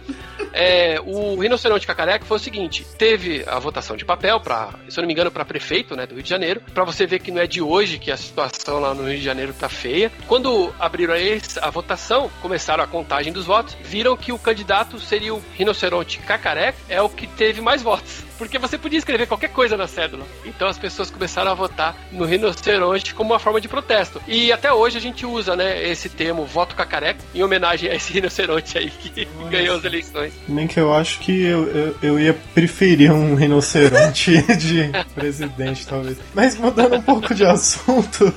É, 0.52 1.00
o 1.00 1.38
rinoceronte 1.38 1.86
cacareco 1.86 2.24
foi 2.24 2.36
o 2.36 2.40
seguinte: 2.40 2.86
teve 2.98 3.44
a 3.46 3.58
votação 3.58 3.96
de 3.96 4.04
papel 4.04 4.40
para, 4.40 4.70
se 4.88 4.98
eu 4.98 5.02
não 5.02 5.06
me 5.06 5.12
engano, 5.12 5.30
para 5.30 5.44
prefeito, 5.44 5.96
né, 5.96 6.06
do 6.06 6.14
Rio 6.14 6.22
de 6.22 6.30
Janeiro, 6.30 6.60
para 6.74 6.84
você 6.84 7.06
ver 7.06 7.20
que 7.20 7.30
não 7.30 7.40
é 7.40 7.46
de 7.46 7.60
hoje 7.60 7.98
que 7.98 8.10
a 8.10 8.16
situação 8.16 8.80
lá 8.80 8.94
no 8.94 9.08
Rio 9.08 9.18
de 9.18 9.24
Janeiro 9.24 9.52
tá 9.52 9.68
feia. 9.68 10.10
Quando 10.26 10.72
abriram 10.78 11.14
a, 11.14 11.66
a 11.66 11.70
votação, 11.70 12.30
começaram 12.40 12.82
a 12.82 12.86
contagem 12.86 13.32
dos 13.32 13.46
votos, 13.46 13.76
viram 13.82 14.16
que 14.16 14.32
o 14.32 14.38
candidato 14.38 14.98
seria 14.98 15.34
o 15.34 15.42
rinoceronte 15.54 16.18
cacareco, 16.20 16.78
é 16.88 17.00
o 17.00 17.08
que 17.08 17.26
teve 17.26 17.60
mais 17.60 17.82
votos. 17.82 18.29
Porque 18.40 18.58
você 18.58 18.78
podia 18.78 18.98
escrever 18.98 19.26
qualquer 19.26 19.50
coisa 19.50 19.76
na 19.76 19.86
cédula. 19.86 20.24
Então 20.46 20.66
as 20.66 20.78
pessoas 20.78 21.10
começaram 21.10 21.50
a 21.50 21.54
votar 21.54 21.94
no 22.10 22.24
rinoceronte 22.24 23.14
como 23.14 23.34
uma 23.34 23.38
forma 23.38 23.60
de 23.60 23.68
protesto. 23.68 24.18
E 24.26 24.50
até 24.50 24.72
hoje 24.72 24.96
a 24.96 25.00
gente 25.00 25.26
usa, 25.26 25.54
né, 25.54 25.86
esse 25.86 26.08
termo 26.08 26.46
voto 26.46 26.74
cacareco 26.74 27.20
em 27.34 27.42
homenagem 27.42 27.90
a 27.90 27.94
esse 27.94 28.10
rinoceronte 28.14 28.78
aí 28.78 28.88
que 28.88 29.28
Nossa. 29.36 29.50
ganhou 29.52 29.76
as 29.76 29.84
eleições. 29.84 30.32
Nem 30.48 30.66
que 30.66 30.80
eu 30.80 30.90
acho 30.90 31.18
que 31.18 31.42
eu, 31.42 31.68
eu, 31.68 31.96
eu 32.02 32.18
ia 32.18 32.32
preferir 32.54 33.12
um 33.12 33.34
rinoceronte 33.34 34.40
de 34.56 34.90
presidente, 35.14 35.86
talvez. 35.86 36.16
Mas 36.32 36.56
mudando 36.56 36.96
um 36.96 37.02
pouco 37.02 37.34
de 37.34 37.44
assunto. 37.44 38.32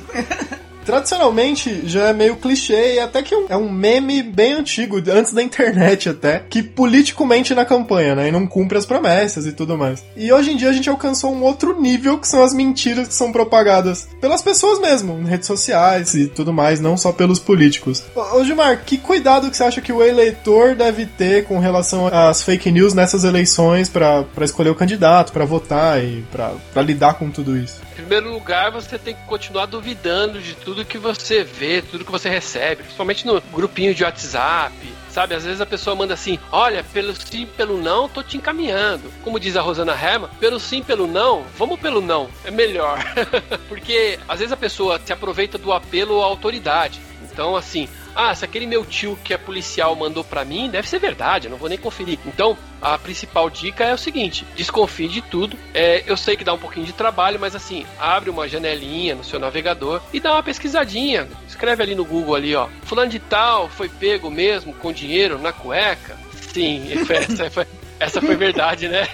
Tradicionalmente 0.85 1.87
já 1.87 2.09
é 2.09 2.13
meio 2.13 2.35
clichê 2.35 2.95
e 2.95 2.99
até 2.99 3.23
que 3.23 3.33
é 3.49 3.55
um 3.55 3.71
meme 3.71 4.21
bem 4.21 4.53
antigo, 4.53 5.01
antes 5.11 5.33
da 5.33 5.41
internet 5.41 6.09
até, 6.09 6.39
que 6.49 6.61
político 6.61 7.25
mente 7.25 7.55
na 7.55 7.65
campanha, 7.65 8.15
né? 8.15 8.27
E 8.27 8.31
não 8.31 8.45
cumpre 8.45 8.77
as 8.77 8.85
promessas 8.85 9.45
e 9.45 9.51
tudo 9.51 9.77
mais. 9.77 10.03
E 10.15 10.31
hoje 10.31 10.51
em 10.51 10.57
dia 10.57 10.69
a 10.69 10.73
gente 10.73 10.89
alcançou 10.89 11.33
um 11.33 11.43
outro 11.43 11.79
nível 11.79 12.17
que 12.17 12.27
são 12.27 12.43
as 12.43 12.53
mentiras 12.53 13.07
que 13.07 13.13
são 13.13 13.31
propagadas 13.31 14.07
pelas 14.19 14.41
pessoas 14.41 14.79
mesmo, 14.79 15.19
em 15.19 15.25
redes 15.25 15.47
sociais 15.47 16.13
e 16.13 16.27
tudo 16.27 16.51
mais, 16.53 16.79
não 16.79 16.97
só 16.97 17.11
pelos 17.11 17.39
políticos. 17.39 18.03
Ô 18.15 18.43
Gilmar, 18.43 18.83
que 18.85 18.97
cuidado 18.97 19.49
que 19.49 19.57
você 19.57 19.63
acha 19.63 19.81
que 19.81 19.91
o 19.91 20.03
eleitor 20.03 20.75
deve 20.75 21.05
ter 21.05 21.45
com 21.45 21.59
relação 21.59 22.07
às 22.07 22.43
fake 22.43 22.71
news 22.71 22.93
nessas 22.93 23.23
eleições 23.23 23.89
para 23.89 24.25
escolher 24.41 24.69
o 24.69 24.75
candidato, 24.75 25.31
para 25.31 25.45
votar 25.45 26.03
e 26.03 26.23
para 26.31 26.81
lidar 26.81 27.15
com 27.15 27.29
tudo 27.29 27.57
isso? 27.57 27.81
Em 27.93 27.95
primeiro 27.95 28.33
lugar, 28.33 28.71
você 28.71 28.97
tem 28.97 29.13
que 29.13 29.21
continuar 29.27 29.67
duvidando 29.67 30.41
de 30.41 30.55
tudo 30.55 30.72
que 30.83 30.97
você 30.97 31.43
vê, 31.43 31.81
tudo 31.81 32.05
que 32.05 32.11
você 32.11 32.29
recebe, 32.29 32.83
principalmente 32.83 33.27
no 33.27 33.41
grupinho 33.51 33.93
de 33.93 34.03
WhatsApp, 34.03 34.73
sabe? 35.09 35.35
Às 35.35 35.45
vezes 35.45 35.61
a 35.61 35.65
pessoa 35.65 35.95
manda 35.95 36.13
assim: 36.13 36.39
olha, 36.51 36.83
pelo 36.83 37.15
sim, 37.15 37.45
pelo 37.45 37.77
não, 37.77 38.09
tô 38.09 38.23
te 38.23 38.37
encaminhando. 38.37 39.11
Como 39.23 39.39
diz 39.39 39.55
a 39.55 39.61
Rosana 39.61 39.93
Herman, 39.93 40.29
pelo 40.39 40.59
sim, 40.59 40.81
pelo 40.81 41.05
não, 41.05 41.43
vamos 41.57 41.79
pelo 41.79 42.01
não, 42.01 42.29
é 42.43 42.51
melhor. 42.51 42.99
Porque 43.69 44.19
às 44.27 44.39
vezes 44.39 44.51
a 44.51 44.57
pessoa 44.57 44.99
se 45.03 45.13
aproveita 45.13 45.57
do 45.57 45.71
apelo 45.71 46.21
à 46.21 46.25
autoridade. 46.25 46.99
Então, 47.33 47.55
assim, 47.55 47.89
ah, 48.15 48.33
se 48.35 48.45
aquele 48.45 48.67
meu 48.67 48.85
tio 48.85 49.17
que 49.23 49.33
é 49.33 49.37
policial 49.37 49.95
mandou 49.95 50.23
para 50.23 50.45
mim, 50.45 50.69
deve 50.69 50.87
ser 50.87 50.99
verdade, 50.99 51.47
eu 51.47 51.51
não 51.51 51.57
vou 51.57 51.67
nem 51.67 51.79
conferir. 51.79 52.19
Então, 52.27 52.55
a 52.79 52.97
principal 52.97 53.49
dica 53.49 53.83
é 53.83 53.93
o 53.93 53.97
seguinte: 53.97 54.45
desconfie 54.55 55.07
de 55.07 55.21
tudo. 55.21 55.57
É, 55.73 56.03
eu 56.05 56.15
sei 56.15 56.37
que 56.37 56.43
dá 56.43 56.53
um 56.53 56.59
pouquinho 56.59 56.85
de 56.85 56.93
trabalho, 56.93 57.39
mas 57.39 57.55
assim, 57.55 57.85
abre 57.99 58.29
uma 58.29 58.47
janelinha 58.47 59.15
no 59.15 59.23
seu 59.23 59.39
navegador 59.39 59.99
e 60.13 60.19
dá 60.19 60.33
uma 60.33 60.43
pesquisadinha. 60.43 61.27
Escreve 61.47 61.81
ali 61.81 61.95
no 61.95 62.05
Google 62.05 62.35
ali, 62.35 62.55
ó. 62.55 62.67
Fulano 62.83 63.09
de 63.09 63.19
tal 63.19 63.67
foi 63.67 63.89
pego 63.89 64.29
mesmo 64.29 64.73
com 64.73 64.93
dinheiro 64.93 65.39
na 65.39 65.51
cueca. 65.51 66.15
Sim, 66.53 66.87
essa 67.09 67.49
foi, 67.49 67.65
essa 67.99 68.21
foi 68.21 68.35
verdade, 68.35 68.87
né? 68.87 69.07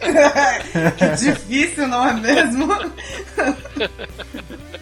que 0.96 1.24
difícil, 1.24 1.86
não 1.88 2.08
é 2.08 2.14
mesmo? 2.14 2.68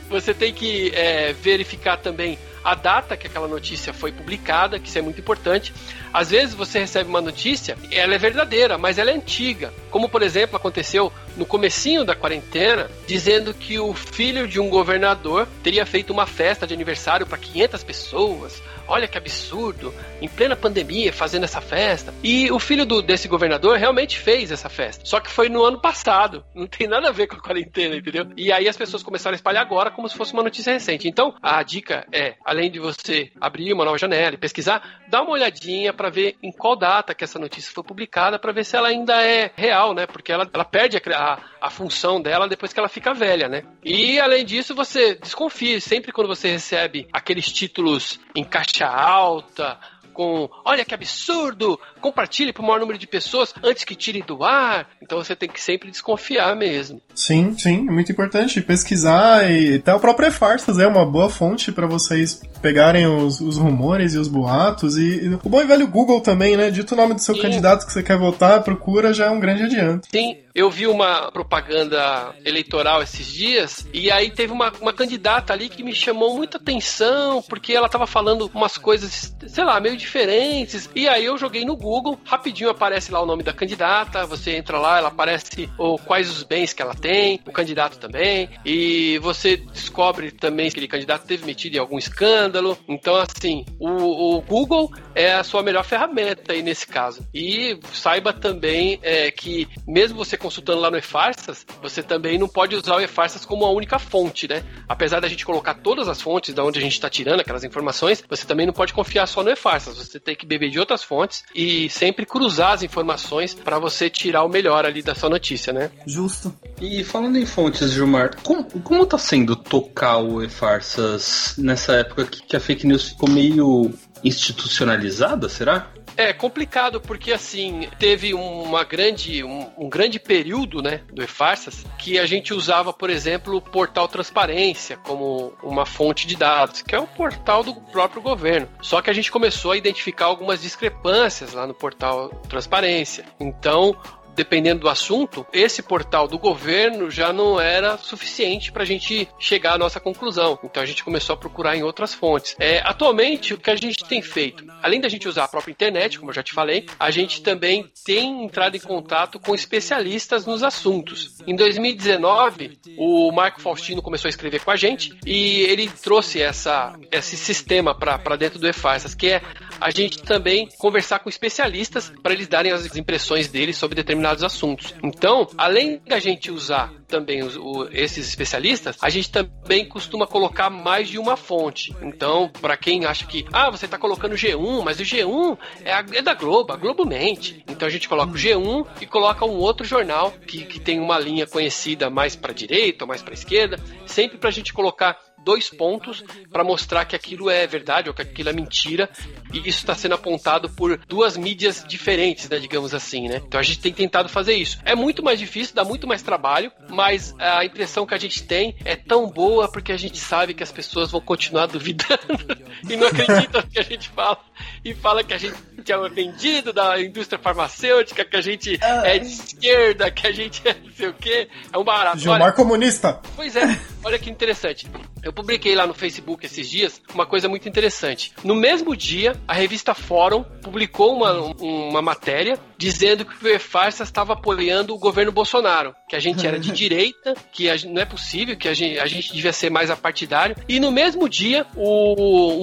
Você 0.09 0.33
tem 0.33 0.55
que 0.55 0.91
é, 0.95 1.35
verificar 1.35 1.99
também 1.99 2.39
a 2.69 2.75
data 2.75 3.17
que 3.17 3.27
aquela 3.27 3.49
notícia 3.49 3.95
foi 3.95 4.13
publicada, 4.13 4.79
que 4.79 4.91
isso 4.91 4.99
é 4.99 5.01
muito 5.01 5.19
importante. 5.19 5.73
Às 6.13 6.29
vezes 6.29 6.55
você 6.55 6.79
recebe 6.79 7.09
uma 7.09 7.23
notícia, 7.23 7.79
ela 7.91 8.15
é 8.15 8.19
verdadeira, 8.19 8.77
mas 8.77 8.99
ela 8.99 9.11
é 9.11 9.15
antiga. 9.15 9.73
Como 9.91 10.07
por 10.07 10.23
exemplo 10.23 10.55
aconteceu 10.55 11.11
no 11.35 11.47
comecinho 11.47 12.05
da 12.05 12.15
quarentena, 12.15 12.91
dizendo 13.07 13.55
que 13.55 13.79
o 13.79 13.95
filho 13.95 14.47
de 14.47 14.61
um 14.61 14.69
governador 14.69 15.49
teria 15.63 15.87
feito 15.87 16.13
uma 16.13 16.27
festa 16.27 16.67
de 16.67 16.75
aniversário 16.75 17.25
para 17.27 17.39
500 17.39 17.83
pessoas. 17.83 18.63
Olha 18.89 19.07
que 19.07 19.19
absurdo, 19.19 19.95
em 20.21 20.29
plena 20.29 20.57
pandemia 20.57 21.13
fazendo 21.13 21.45
essa 21.45 21.61
festa. 21.61 22.13
E 22.23 22.51
o 22.51 22.59
filho 22.59 22.87
do, 22.87 23.03
desse 23.03 23.29
governador 23.29 23.77
realmente 23.77 24.19
fez 24.19 24.51
essa 24.51 24.69
festa. 24.69 25.05
Só 25.05 25.21
que 25.21 25.31
foi 25.31 25.49
no 25.49 25.63
ano 25.63 25.81
passado. 25.81 26.43
Não 26.55 26.67
tem 26.67 26.89
nada 26.89 27.09
a 27.09 27.13
ver 27.13 27.27
com 27.27 27.37
a 27.37 27.41
quarentena, 27.41 27.97
entendeu? 27.97 28.27
E 28.37 28.51
aí 28.51 28.67
as 28.67 28.77
pessoas 28.77 29.03
começaram 29.03 29.35
a 29.35 29.37
espalhar 29.37 29.63
agora 29.63 29.91
como 29.91 30.09
se 30.09 30.17
fosse 30.17 30.33
uma 30.33 30.43
notícia 30.43 30.73
recente. 30.73 31.07
Então, 31.07 31.35
a 31.43 31.63
dica 31.63 32.07
é, 32.13 32.35
além 32.45 32.71
de 32.71 32.79
você 32.79 33.31
abrir 33.41 33.73
uma 33.73 33.85
nova 33.85 33.99
janela 33.99 34.35
e 34.35 34.39
pesquisar, 34.39 35.03
dá 35.09 35.23
uma 35.23 35.33
olhadinha 35.33 35.93
para 35.93 36.09
ver 36.09 36.37
em 36.43 36.51
qual 36.51 36.77
data 36.77 37.15
que 37.15 37.25
essa 37.25 37.39
notícia 37.39 37.73
foi 37.73 37.85
publicada, 37.85 38.39
para 38.39 38.53
ver 38.53 38.65
se 38.65 38.77
ela 38.77 38.89
ainda 38.89 39.23
é 39.23 39.51
real, 39.55 39.93
né? 39.93 40.07
Porque 40.07 40.33
ela, 40.33 40.49
ela 40.53 40.65
perde 40.65 40.97
a, 40.97 41.39
a, 41.58 41.58
a, 41.61 41.71
função 41.71 42.21
dela 42.21 42.49
depois 42.49 42.73
que 42.73 42.79
ela 42.79 42.89
fica 42.89 43.15
velha, 43.15 43.49
né? 43.49 43.63
E 43.85 44.19
além 44.19 44.45
disso, 44.45 44.75
você 44.75 45.15
desconfie 45.15 45.81
sempre 45.81 46.13
quando 46.13 46.29
você 46.29 46.51
recebe 46.51 47.09
aqueles 47.13 47.51
títulos 47.53 48.19
em 48.35 48.45
caixa 48.45 48.87
alta, 48.87 49.79
com 50.19 50.51
olha 50.65 50.85
que 50.85 50.93
absurdo, 50.93 51.79
compartilhe 52.01 52.53
para 52.53 52.61
o 52.61 52.67
maior 52.67 52.81
número 52.81 52.99
de 52.99 53.07
pessoas 53.07 53.55
antes 53.63 53.85
que 53.85 53.95
tire 53.95 54.21
do 54.21 54.43
ar. 54.43 54.89
Então 55.01 55.17
você 55.17 55.37
tem 55.37 55.49
que 55.49 55.61
sempre 55.61 55.93
desconfiar 55.93 56.57
mesmo. 56.57 57.01
Sim, 57.15 57.57
sim, 57.57 57.87
é 57.87 57.93
muito 57.93 58.11
importante 58.11 58.61
pesquisar 58.61 59.49
e 59.49 59.77
até 59.77 59.95
o 59.95 60.01
próprio 60.01 60.27
E-Farsas 60.27 60.81
é 60.81 60.89
uma 60.89 61.07
boa 61.07 61.31
fonte 61.31 61.71
para 61.71 61.87
vocês 61.87 62.43
pegarem 62.61 63.07
os, 63.07 63.41
os, 63.41 63.57
rumores 63.57 64.15
e 64.15 64.19
os 64.19 64.27
boatos 64.27 64.97
e, 64.97 65.25
e, 65.25 65.35
o 65.35 65.49
bom 65.49 65.63
e 65.63 65.67
velho 65.67 65.87
Google 65.87 66.21
também, 66.21 66.57
né? 66.57 66.69
Dito 66.69 66.95
o 66.95 66.97
nome 66.97 67.15
do 67.15 67.21
seu 67.21 67.37
sim. 67.37 67.43
candidato 67.43 67.87
que 67.87 67.93
você 67.93 68.03
quer 68.03 68.19
votar, 68.19 68.65
procura 68.65 69.15
já 69.15 69.27
é 69.27 69.31
um 69.31 69.39
grande 69.39 69.63
adianto. 69.63 70.09
Sim, 70.11 70.37
eu 70.59 70.71
vi 70.71 70.87
uma 70.87 71.31
propaganda 71.31 72.35
eleitoral 72.45 73.03
esses 73.03 73.27
dias 73.27 73.87
e 73.93 74.11
aí 74.11 74.31
teve 74.31 74.53
uma, 74.53 74.73
uma 74.81 74.93
candidata 74.93 75.53
ali 75.53 75.69
que 75.69 75.83
me 75.83 75.95
chamou 75.95 76.37
muita 76.37 76.59
atenção 76.59 77.43
porque 77.43 77.73
ela 77.73 77.87
estava 77.87 78.07
falando 78.07 78.51
umas 78.55 78.77
coisas, 78.77 79.35
sei 79.47 79.65
lá, 79.65 79.81
meio 79.81 79.97
diferentes. 79.97 80.89
E 80.95 81.09
aí 81.09 81.25
eu 81.25 81.39
joguei 81.39 81.65
no 81.65 81.77
Google, 81.77 82.19
rapidinho 82.25 82.71
aparece 82.71 83.13
lá 83.13 83.21
o 83.21 83.27
nome 83.27 83.43
da 83.43 83.53
candidata, 83.53 84.27
você 84.27 84.57
entra 84.57 84.79
lá, 84.79 84.99
ela 84.99 85.09
aparece 85.09 85.71
oh, 85.79 85.99
quais 85.99 86.31
os 86.31 86.43
bens 86.43 86.73
que 86.73 86.83
ela 86.83 86.95
tem, 86.95 87.41
o 87.47 87.53
candidato 87.53 87.99
também, 87.99 88.51
e 88.65 89.19
você 89.19 89.57
descobre 89.57 90.31
também 90.31 90.67
que 90.67 90.73
aquele 90.73 90.89
candidato 90.89 91.27
teve 91.27 91.45
metido 91.45 91.77
em 91.77 91.79
algum 91.79 91.99
escândalo 91.99 92.19
escândalo. 92.19 92.79
Então, 92.89 93.17
assim, 93.17 93.65
o, 93.79 94.37
o 94.37 94.43
Google 94.43 94.91
é 95.15 95.35
a 95.35 95.45
sua 95.45 95.63
melhor 95.63 95.85
ferramenta 95.85 96.53
aí 96.53 96.63
nesse 96.63 96.87
caso. 96.87 97.27
E 97.33 97.79
saiba 97.93 98.33
também 98.33 98.99
é, 99.03 99.31
que, 99.31 99.69
mesmo 99.87 100.19
você 100.19 100.37
consultando 100.49 100.81
lá 100.81 100.91
no 100.91 100.97
eFarsas, 100.97 101.67
você 101.83 102.03
também 102.03 102.39
não 102.39 102.49
pode 102.49 102.75
usar 102.75 102.97
o 102.97 103.01
eFarsas 103.01 103.45
como 103.45 103.67
a 103.67 103.71
única 103.71 103.99
fonte, 103.99 104.49
né? 104.49 104.65
Apesar 104.89 105.21
da 105.21 105.29
gente 105.29 105.45
colocar 105.45 105.75
todas 105.75 106.09
as 106.09 106.23
fontes 106.23 106.55
da 106.55 106.65
onde 106.65 106.79
a 106.79 106.83
gente 106.83 106.95
está 106.95 107.11
tirando 107.11 107.41
aquelas 107.41 107.65
informações, 107.65 108.25
você 108.29 108.47
também 108.47 108.65
não 108.65 108.73
pode 108.73 108.95
confiar 108.95 109.27
só 109.27 109.43
no 109.43 109.51
eFarsas. 109.51 109.99
Você 109.99 110.19
tem 110.19 110.35
que 110.35 110.47
beber 110.47 110.71
de 110.71 110.81
outras 110.81 111.05
fontes 111.05 111.45
e 111.55 111.91
sempre 111.91 112.25
cruzar 112.25 112.73
as 112.73 112.83
informações 112.83 113.53
para 113.53 113.79
você 113.79 114.09
tirar 114.09 114.43
o 114.43 114.49
melhor 114.49 114.87
ali 114.87 115.03
da 115.03 115.15
sua 115.15 115.29
notícia, 115.29 115.71
né? 115.71 115.91
Justo. 116.07 116.55
E 116.81 117.05
falando 117.05 117.37
em 117.37 117.45
fontes, 117.45 117.93
Gilmar, 117.93 118.37
como, 118.43 118.65
como 118.65 119.05
tá 119.05 119.19
sendo 119.19 119.55
tocar 119.55 120.17
o 120.17 120.43
e-farsas 120.43 121.57
nessa 121.59 121.93
época 121.93 122.25
que 122.25 122.57
a 122.57 122.61
fake 122.61 122.87
news 122.87 123.11
ficou 123.11 123.29
meio 123.29 123.93
institucionalizada, 124.25 125.49
será? 125.49 125.93
É 126.19 126.33
complicado 126.33 127.01
porque 127.01 127.33
assim 127.33 127.89
teve 127.97 128.35
uma 128.35 128.83
grande 128.83 129.45
um, 129.45 129.71
um 129.79 129.89
grande 129.89 130.19
período 130.19 130.83
né 130.83 131.03
do 131.13 131.23
e-farsas 131.23 131.87
que 131.97 132.19
a 132.19 132.27
gente 132.27 132.53
usava 132.53 132.93
por 132.93 133.09
exemplo 133.09 133.57
o 133.57 133.63
portal 133.63 134.09
transparência 134.09 134.97
como 134.97 135.53
uma 135.63 135.87
fonte 135.87 136.27
de 136.27 136.35
dados 136.35 136.83
que 136.83 136.93
é 136.93 136.99
o 136.99 137.07
portal 137.07 137.63
do 137.63 137.73
próprio 137.73 138.21
governo. 138.21 138.69
Só 138.83 139.01
que 139.01 139.09
a 139.11 139.13
gente 139.13 139.31
começou 139.31 139.71
a 139.71 139.77
identificar 139.77 140.27
algumas 140.27 140.61
discrepâncias 140.61 141.53
lá 141.53 141.69
no 141.69 141.75
portal 141.75 142.31
transparência. 142.49 143.25
Então 143.39 143.97
dependendo 144.39 144.83
do 144.83 144.89
assunto, 144.89 145.45
esse 145.53 145.83
portal 145.83 146.29
do 146.29 146.39
governo 146.39 147.11
já 147.11 147.33
não 147.33 147.61
era 147.61 147.99
suficiente 147.99 148.71
para 148.71 148.85
a 148.85 148.87
gente 148.87 149.29
chegar 149.37 149.73
à 149.73 149.79
nossa 149.79 149.99
conclusão. 149.99 150.57
Então 150.63 150.81
a 150.81 150.87
gente 150.87 151.03
começou 151.03 151.35
a 151.35 151.37
procurar 151.37 151.77
em 151.77 151.83
outras 151.83 152.15
fontes. 152.15 152.55
É, 152.61 152.79
atualmente, 152.85 153.53
o 153.53 153.59
que 153.59 153.69
a 153.69 153.75
gente 153.75 154.05
tem 154.05 154.23
feito, 154.23 154.65
além 154.81 155.01
da 155.01 155.09
gente 155.09 155.27
usar 155.27 155.45
a 155.45 155.49
própria 155.49 155.73
internet, 155.73 156.21
como 156.21 156.31
eu 156.31 156.35
já 156.35 156.43
te 156.45 156.53
falei, 156.53 156.87
a 157.01 157.11
gente 157.11 157.43
também 157.43 157.91
tem 158.05 158.45
entrado 158.45 158.77
em 158.77 158.81
contato 158.81 159.41
com 159.41 159.57
especialistas 159.57 160.47
nos 160.47 160.63
assuntos. 160.63 161.39
Em 161.45 161.57
2019, 161.57 162.79
o 162.97 163.33
Marco 163.33 163.61
Faustino 163.61 164.01
começou 164.01 164.29
a 164.29 164.31
escrever 164.31 164.61
com 164.61 164.71
a 164.71 164.77
gente 164.77 165.19
e 165.27 165.63
ele 165.63 165.89
trouxe 165.89 166.41
essa, 166.41 166.97
esse 167.11 167.37
sistema 167.37 167.93
para 167.93 168.37
dentro 168.37 168.61
do 168.61 168.69
EFARSAS, 168.69 169.17
que 169.17 169.33
é 169.33 169.43
a 169.81 169.91
gente 169.91 170.23
também 170.23 170.69
conversar 170.79 171.19
com 171.19 171.29
especialistas 171.29 172.13
para 172.23 172.33
eles 172.33 172.47
darem 172.47 172.71
as 172.71 172.97
impressões 172.97 173.49
deles 173.49 173.77
sobre 173.77 173.97
determinados 173.97 174.28
assuntos. 174.43 174.95
Então, 175.03 175.49
além 175.57 176.01
da 176.07 176.19
gente 176.19 176.51
usar 176.51 176.93
também 177.07 177.43
os, 177.43 177.57
o, 177.57 177.89
esses 177.91 178.29
especialistas, 178.29 178.97
a 179.01 179.09
gente 179.09 179.31
também 179.31 179.87
costuma 179.87 180.27
colocar 180.27 180.69
mais 180.69 181.09
de 181.09 181.19
uma 181.19 181.37
fonte. 181.37 181.95
Então, 182.03 182.51
para 182.61 182.77
quem 182.77 183.07
acha 183.07 183.27
que, 183.27 183.47
ah, 183.53 183.71
você 183.71 183.87
está 183.87 183.99
colocando 183.99 184.35
G1, 184.35 184.83
mas 184.85 185.01
o 185.01 185.03
G1 185.03 185.59
é, 185.85 185.93
a, 185.93 186.05
é, 186.13 186.23
da 186.23 186.35
Globo, 186.35 186.73
a 186.73 186.77
Globo 186.77 187.07
mente. 187.07 187.65
Então 187.69 187.89
a 187.89 187.91
gente 187.91 188.09
coloca 188.09 188.33
o 188.33 188.37
G1 188.37 188.87
e 189.01 189.07
coloca 189.07 189.45
um 189.45 189.57
outro 189.57 189.87
jornal 189.87 190.33
que, 190.47 190.65
que 190.65 190.79
tem 190.79 191.01
uma 191.01 191.19
linha 191.19 191.47
conhecida 191.47 192.11
mais 192.11 192.37
para 192.37 192.53
direita 192.53 193.05
ou 193.05 193.09
mais 193.09 193.23
para 193.23 193.35
esquerda, 193.35 193.79
sempre 194.07 194.39
para 194.39 194.49
a 194.49 194.53
gente 194.53 194.73
colocar 194.73 195.19
dois 195.49 195.71
pontos 195.71 196.23
para 196.53 196.63
mostrar 196.63 197.07
que 197.07 197.17
aquilo 197.17 197.49
é 197.49 197.67
verdade 197.67 198.11
ou 198.11 198.15
que 198.15 198.21
aquilo 198.21 198.51
é 198.51 198.53
mentira. 198.53 199.09
E 199.51 199.61
isso 199.61 199.79
está 199.79 199.95
sendo 199.95 200.15
apontado 200.15 200.69
por 200.69 201.01
duas 201.09 201.39
mídias 201.39 201.83
diferentes, 201.89 202.51
né, 202.51 202.59
digamos 202.59 202.93
assim, 202.93 203.29
né? 203.29 203.41
Então 203.47 203.59
a 203.59 203.63
gente 203.63 203.81
tem 203.81 203.91
tentado 203.91 204.29
fazer 204.29 204.53
isso. 204.53 204.79
É 204.85 204.95
muito 204.95 205.23
mais 205.23 205.39
difícil, 205.39 205.75
dá 205.75 205.85
muito 205.85 206.07
mais 206.07 206.21
trabalho, 206.21 206.71
mas 206.91 207.35
a 207.39 207.65
impressão 207.65 208.05
que 208.05 208.13
a 208.13 208.19
gente 208.19 208.43
tem 208.43 208.77
é 208.85 208.95
tão 208.95 209.31
boa 209.31 209.73
porque 209.73 209.91
a 209.91 209.97
gente 209.97 210.19
sabe 210.19 210.53
que 210.53 210.63
as 210.63 210.71
pessoas 210.71 211.11
vão 211.11 211.21
continuar 211.23 211.65
duvidando 211.65 212.19
e 212.87 212.95
não 212.95 213.07
acreditam 213.07 213.63
no 213.63 213.69
que 213.69 213.79
a 213.79 213.83
gente 213.83 214.11
fala 214.11 214.39
e 214.85 214.95
fala 214.95 215.25
que 215.25 215.33
a 215.33 215.39
gente 215.39 215.57
é 215.91 216.09
vendido 216.11 216.73
da 216.73 217.01
indústria 217.01 217.39
farmacêutica, 217.39 218.25
que 218.25 218.37
a 218.37 218.41
gente 218.41 218.79
é 218.83 219.19
de 219.19 219.29
esquerda, 219.29 220.11
que 220.11 220.27
a 220.27 220.33
gente 220.33 220.61
é 220.69 220.75
não 220.75 220.93
sei 220.93 221.09
o 221.09 221.15
quê. 221.15 221.49
É 221.73 221.79
um 221.79 221.85
barato. 221.85 222.19
Gilmar 222.19 222.43
olha, 222.43 222.53
comunista. 222.53 223.21
Pois 223.35 223.57
é, 223.57 223.79
olha 224.05 224.19
que 224.19 224.31
interessante. 224.31 224.87
Eu 225.23 225.33
publiquei 225.33 225.75
lá 225.75 225.87
no 225.87 225.95
Facebook 225.95 226.47
esses 226.47 226.69
dias 226.69 227.01
uma 227.13 227.27
coisa 227.27 227.49
muito 227.49 227.69
interessante. 227.69 228.33
No 228.45 228.55
mesmo 228.55 228.97
dia, 228.97 229.37
a 229.47 229.53
revista 229.53 229.95
Fórum 229.95 230.45
publicou 230.63 231.17
uma, 231.17 231.33
uma 231.61 232.03
matéria 232.03 232.59
dizendo 232.77 233.25
que 233.25 233.45
o 233.45 233.49
E-Farsa 233.49 234.05
estava 234.05 234.35
apoiando 234.35 234.95
o 234.95 234.99
governo 234.99 235.33
Bolsonaro, 235.33 235.95
que 236.09 236.15
a 236.15 236.21
gente 236.21 236.47
era 236.47 236.59
de 236.59 236.71
direita, 236.73 237.35
que 237.53 237.69
não 237.87 238.01
é 238.01 238.05
possível, 238.05 238.57
que 238.57 238.69
a 238.69 238.75
gente, 238.75 238.99
a 238.99 239.07
gente 239.07 239.33
devia 239.33 239.53
ser 239.53 239.71
mais 239.71 239.91
apartidário. 239.91 240.57
E 240.69 240.79
no 240.79 240.93
mesmo 240.93 241.29
dia, 241.29 241.67
o, 241.75 242.15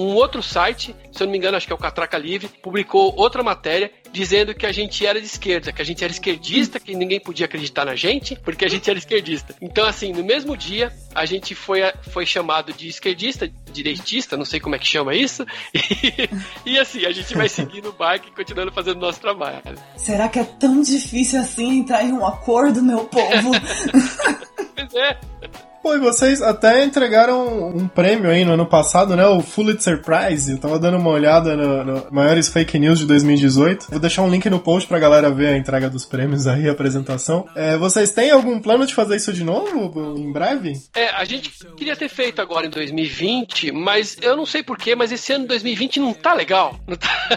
um 0.04 0.14
outro 0.14 0.42
site, 0.42 0.96
se 1.12 1.22
eu 1.22 1.26
não 1.26 1.32
me 1.32 1.38
engano, 1.38 1.56
acho 1.56 1.66
que 1.66 1.72
é 1.72 1.76
o 1.76 1.78
Catraca 1.78 2.16
Livre, 2.16 2.48
publicou 2.62 3.14
outra 3.16 3.42
matéria 3.42 3.90
dizendo 4.10 4.54
que 4.54 4.64
a 4.64 4.72
gente 4.72 5.04
era 5.04 5.20
de 5.20 5.26
esquerda, 5.26 5.72
que 5.72 5.82
a 5.82 5.84
gente 5.84 6.02
era 6.02 6.10
esquerdista, 6.10 6.80
que 6.80 6.94
ninguém 6.94 7.20
podia 7.20 7.44
acreditar 7.44 7.84
na 7.84 7.94
gente, 7.94 8.34
porque 8.36 8.64
a 8.64 8.68
gente 8.68 8.88
era 8.88 8.98
esquerdista. 8.98 9.54
Então, 9.60 9.84
assim, 9.84 10.12
no 10.12 10.24
mesmo 10.24 10.56
dia, 10.56 10.90
a 11.14 11.26
gente 11.26 11.54
foi, 11.54 11.80
foi 12.10 12.24
chamado 12.24 12.45
de 12.76 12.88
esquerdista, 12.88 13.50
direitista, 13.72 14.36
não 14.36 14.44
sei 14.44 14.60
como 14.60 14.74
é 14.74 14.78
que 14.78 14.86
chama 14.86 15.14
isso, 15.14 15.44
e, 15.74 16.72
e 16.72 16.78
assim, 16.78 17.04
a 17.04 17.12
gente 17.12 17.34
vai 17.34 17.48
seguir 17.48 17.82
no 17.82 17.92
barco 17.92 18.28
e 18.28 18.30
continuando 18.30 18.72
fazendo 18.72 19.00
nosso 19.00 19.20
trabalho. 19.20 19.62
Será 19.96 20.28
que 20.28 20.38
é 20.38 20.44
tão 20.44 20.80
difícil 20.82 21.40
assim 21.40 21.78
entrar 21.78 22.04
em 22.04 22.12
um 22.12 22.26
acordo, 22.26 22.82
meu 22.82 23.04
povo? 23.04 23.50
pois 24.74 24.94
é. 24.94 25.18
Pô, 25.86 25.94
e 25.94 26.00
vocês 26.00 26.42
até 26.42 26.84
entregaram 26.84 27.68
um 27.68 27.86
prêmio 27.86 28.28
aí 28.28 28.44
no 28.44 28.54
ano 28.54 28.66
passado, 28.66 29.14
né? 29.14 29.24
O 29.24 29.40
Pulitzer 29.40 30.02
Prize. 30.02 30.50
Eu 30.50 30.58
tava 30.58 30.80
dando 30.80 30.96
uma 30.96 31.10
olhada 31.10 31.56
no, 31.56 31.84
no 31.84 32.06
maiores 32.10 32.48
fake 32.48 32.76
news 32.76 32.98
de 32.98 33.06
2018. 33.06 33.86
Vou 33.90 34.00
deixar 34.00 34.22
um 34.22 34.28
link 34.28 34.50
no 34.50 34.58
post 34.58 34.88
pra 34.88 34.98
galera 34.98 35.30
ver 35.30 35.46
a 35.46 35.56
entrega 35.56 35.88
dos 35.88 36.04
prêmios 36.04 36.48
aí, 36.48 36.68
a 36.68 36.72
apresentação. 36.72 37.48
É, 37.54 37.76
vocês 37.76 38.10
têm 38.10 38.32
algum 38.32 38.58
plano 38.58 38.84
de 38.84 38.96
fazer 38.96 39.14
isso 39.14 39.32
de 39.32 39.44
novo 39.44 40.18
em 40.18 40.32
breve? 40.32 40.72
É, 40.92 41.10
a 41.10 41.24
gente 41.24 41.52
queria 41.76 41.94
ter 41.94 42.08
feito 42.08 42.42
agora 42.42 42.66
em 42.66 42.70
2020, 42.70 43.70
mas 43.70 44.16
eu 44.20 44.36
não 44.36 44.44
sei 44.44 44.64
porquê, 44.64 44.96
mas 44.96 45.12
esse 45.12 45.34
ano 45.34 45.46
2020 45.46 46.00
não 46.00 46.12
tá 46.12 46.34
legal. 46.34 46.74
Não 46.88 46.96
tá, 46.96 47.28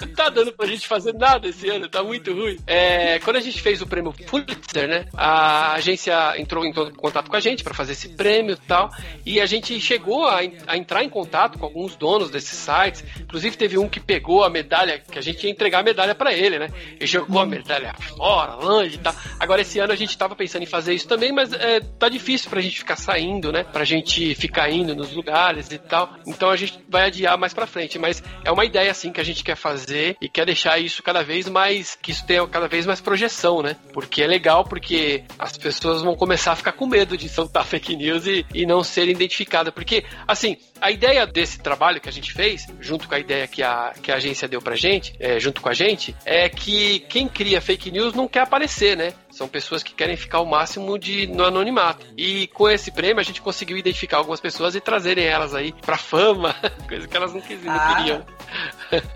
não 0.00 0.14
tá 0.14 0.28
dando 0.30 0.52
pra 0.52 0.66
gente 0.66 0.86
fazer 0.86 1.12
nada 1.12 1.48
esse 1.48 1.68
ano, 1.68 1.88
tá 1.88 2.02
muito 2.02 2.32
ruim. 2.32 2.56
É, 2.66 3.18
quando 3.18 3.36
a 3.36 3.40
gente 3.40 3.60
fez 3.60 3.82
o 3.82 3.86
prêmio 3.86 4.12
Pulitzer, 4.12 4.88
né? 4.88 5.06
A 5.12 5.74
agência 5.74 6.40
entrou 6.40 6.64
em 6.64 6.72
contato 6.72 7.28
com 7.28 7.36
a 7.36 7.40
gente 7.40 7.62
pra 7.62 7.74
fazer 7.76 7.92
esse 7.92 8.08
prêmio 8.10 8.54
e 8.54 8.66
tal. 8.66 8.90
E 9.24 9.40
a 9.40 9.46
gente 9.46 9.78
chegou 9.80 10.26
a, 10.26 10.40
a, 10.66 10.76
entrar 10.76 11.04
em 11.04 11.08
contato 11.08 11.58
com 11.58 11.66
alguns 11.66 11.94
donos 11.96 12.30
desses 12.30 12.58
sites. 12.58 13.04
Inclusive 13.20 13.56
teve 13.56 13.78
um 13.78 13.88
que 13.88 14.00
pegou 14.00 14.44
a 14.44 14.50
medalha, 14.50 14.98
que 14.98 15.18
a 15.18 15.22
gente 15.22 15.44
ia 15.44 15.50
entregar 15.50 15.80
a 15.80 15.82
medalha 15.82 16.14
para 16.14 16.32
ele, 16.32 16.58
né? 16.58 16.68
Ele 16.96 17.06
jogou 17.06 17.40
a 17.40 17.46
medalha 17.46 17.94
fora, 18.16 18.54
longe 18.54 18.96
e 18.96 18.98
tal. 18.98 19.14
Agora 19.38 19.60
esse 19.60 19.78
ano 19.78 19.92
a 19.92 19.96
gente 19.96 20.16
tava 20.16 20.34
pensando 20.34 20.62
em 20.62 20.66
fazer 20.66 20.94
isso 20.94 21.06
também, 21.06 21.32
mas 21.32 21.52
é, 21.52 21.80
tá 21.80 22.08
difícil 22.08 22.50
pra 22.50 22.60
gente 22.60 22.78
ficar 22.78 22.96
saindo, 22.96 23.52
né? 23.52 23.64
Pra 23.64 23.84
gente 23.84 24.34
ficar 24.34 24.70
indo 24.70 24.94
nos 24.94 25.12
lugares 25.12 25.70
e 25.70 25.78
tal. 25.78 26.14
Então 26.26 26.50
a 26.50 26.56
gente 26.56 26.78
vai 26.88 27.06
adiar 27.06 27.36
mais 27.36 27.52
pra 27.52 27.66
frente. 27.66 27.98
Mas 27.98 28.22
é 28.44 28.50
uma 28.50 28.64
ideia 28.64 28.90
assim 28.90 29.12
que 29.12 29.20
a 29.20 29.24
gente 29.24 29.44
quer 29.44 29.56
fazer 29.56 30.16
e 30.20 30.28
quer 30.28 30.46
deixar 30.46 30.78
isso 30.78 31.02
cada 31.02 31.22
vez 31.22 31.48
mais, 31.48 31.96
que 32.00 32.10
isso 32.10 32.26
tenha 32.26 32.46
cada 32.46 32.68
vez 32.68 32.86
mais 32.86 33.00
projeção, 33.00 33.62
né? 33.62 33.76
Porque 33.92 34.22
é 34.22 34.26
legal, 34.26 34.64
porque 34.64 35.24
as 35.38 35.56
pessoas 35.56 36.02
vão 36.02 36.14
começar 36.14 36.52
a 36.52 36.56
ficar 36.56 36.72
com 36.72 36.86
medo 36.86 37.16
de 37.16 37.28
fake 37.64 37.96
news 37.96 38.26
e, 38.26 38.44
e 38.54 38.66
não 38.66 38.82
ser 38.82 39.08
identificada. 39.08 39.70
Porque, 39.70 40.04
assim, 40.26 40.56
a 40.80 40.90
ideia 40.90 41.26
desse 41.26 41.58
trabalho 41.58 42.00
que 42.00 42.08
a 42.08 42.12
gente 42.12 42.32
fez, 42.32 42.66
junto 42.80 43.08
com 43.08 43.14
a 43.14 43.18
ideia 43.18 43.46
que 43.46 43.62
a, 43.62 43.92
que 44.02 44.10
a 44.10 44.16
agência 44.16 44.48
deu 44.48 44.60
pra 44.60 44.76
gente, 44.76 45.14
é, 45.18 45.38
junto 45.38 45.60
com 45.60 45.68
a 45.68 45.74
gente, 45.74 46.14
é 46.24 46.48
que 46.48 47.00
quem 47.08 47.28
cria 47.28 47.60
fake 47.60 47.90
news 47.90 48.14
não 48.14 48.28
quer 48.28 48.40
aparecer, 48.40 48.96
né? 48.96 49.12
São 49.36 49.46
pessoas 49.46 49.82
que 49.82 49.92
querem 49.92 50.16
ficar 50.16 50.40
o 50.40 50.46
máximo 50.46 50.98
de 50.98 51.26
no 51.26 51.44
anonimato. 51.44 52.06
E 52.16 52.46
com 52.48 52.70
esse 52.70 52.90
prêmio 52.90 53.20
a 53.20 53.22
gente 53.22 53.42
conseguiu 53.42 53.76
identificar 53.76 54.16
algumas 54.16 54.40
pessoas 54.40 54.74
e 54.74 54.80
trazerem 54.80 55.26
elas 55.26 55.54
aí 55.54 55.74
pra 55.84 55.98
fama, 55.98 56.54
coisa 56.88 57.06
que 57.06 57.14
elas 57.14 57.34
não, 57.34 57.42
quis, 57.42 57.58
ah, 57.66 57.74
não 57.74 57.96
queriam. 57.96 58.24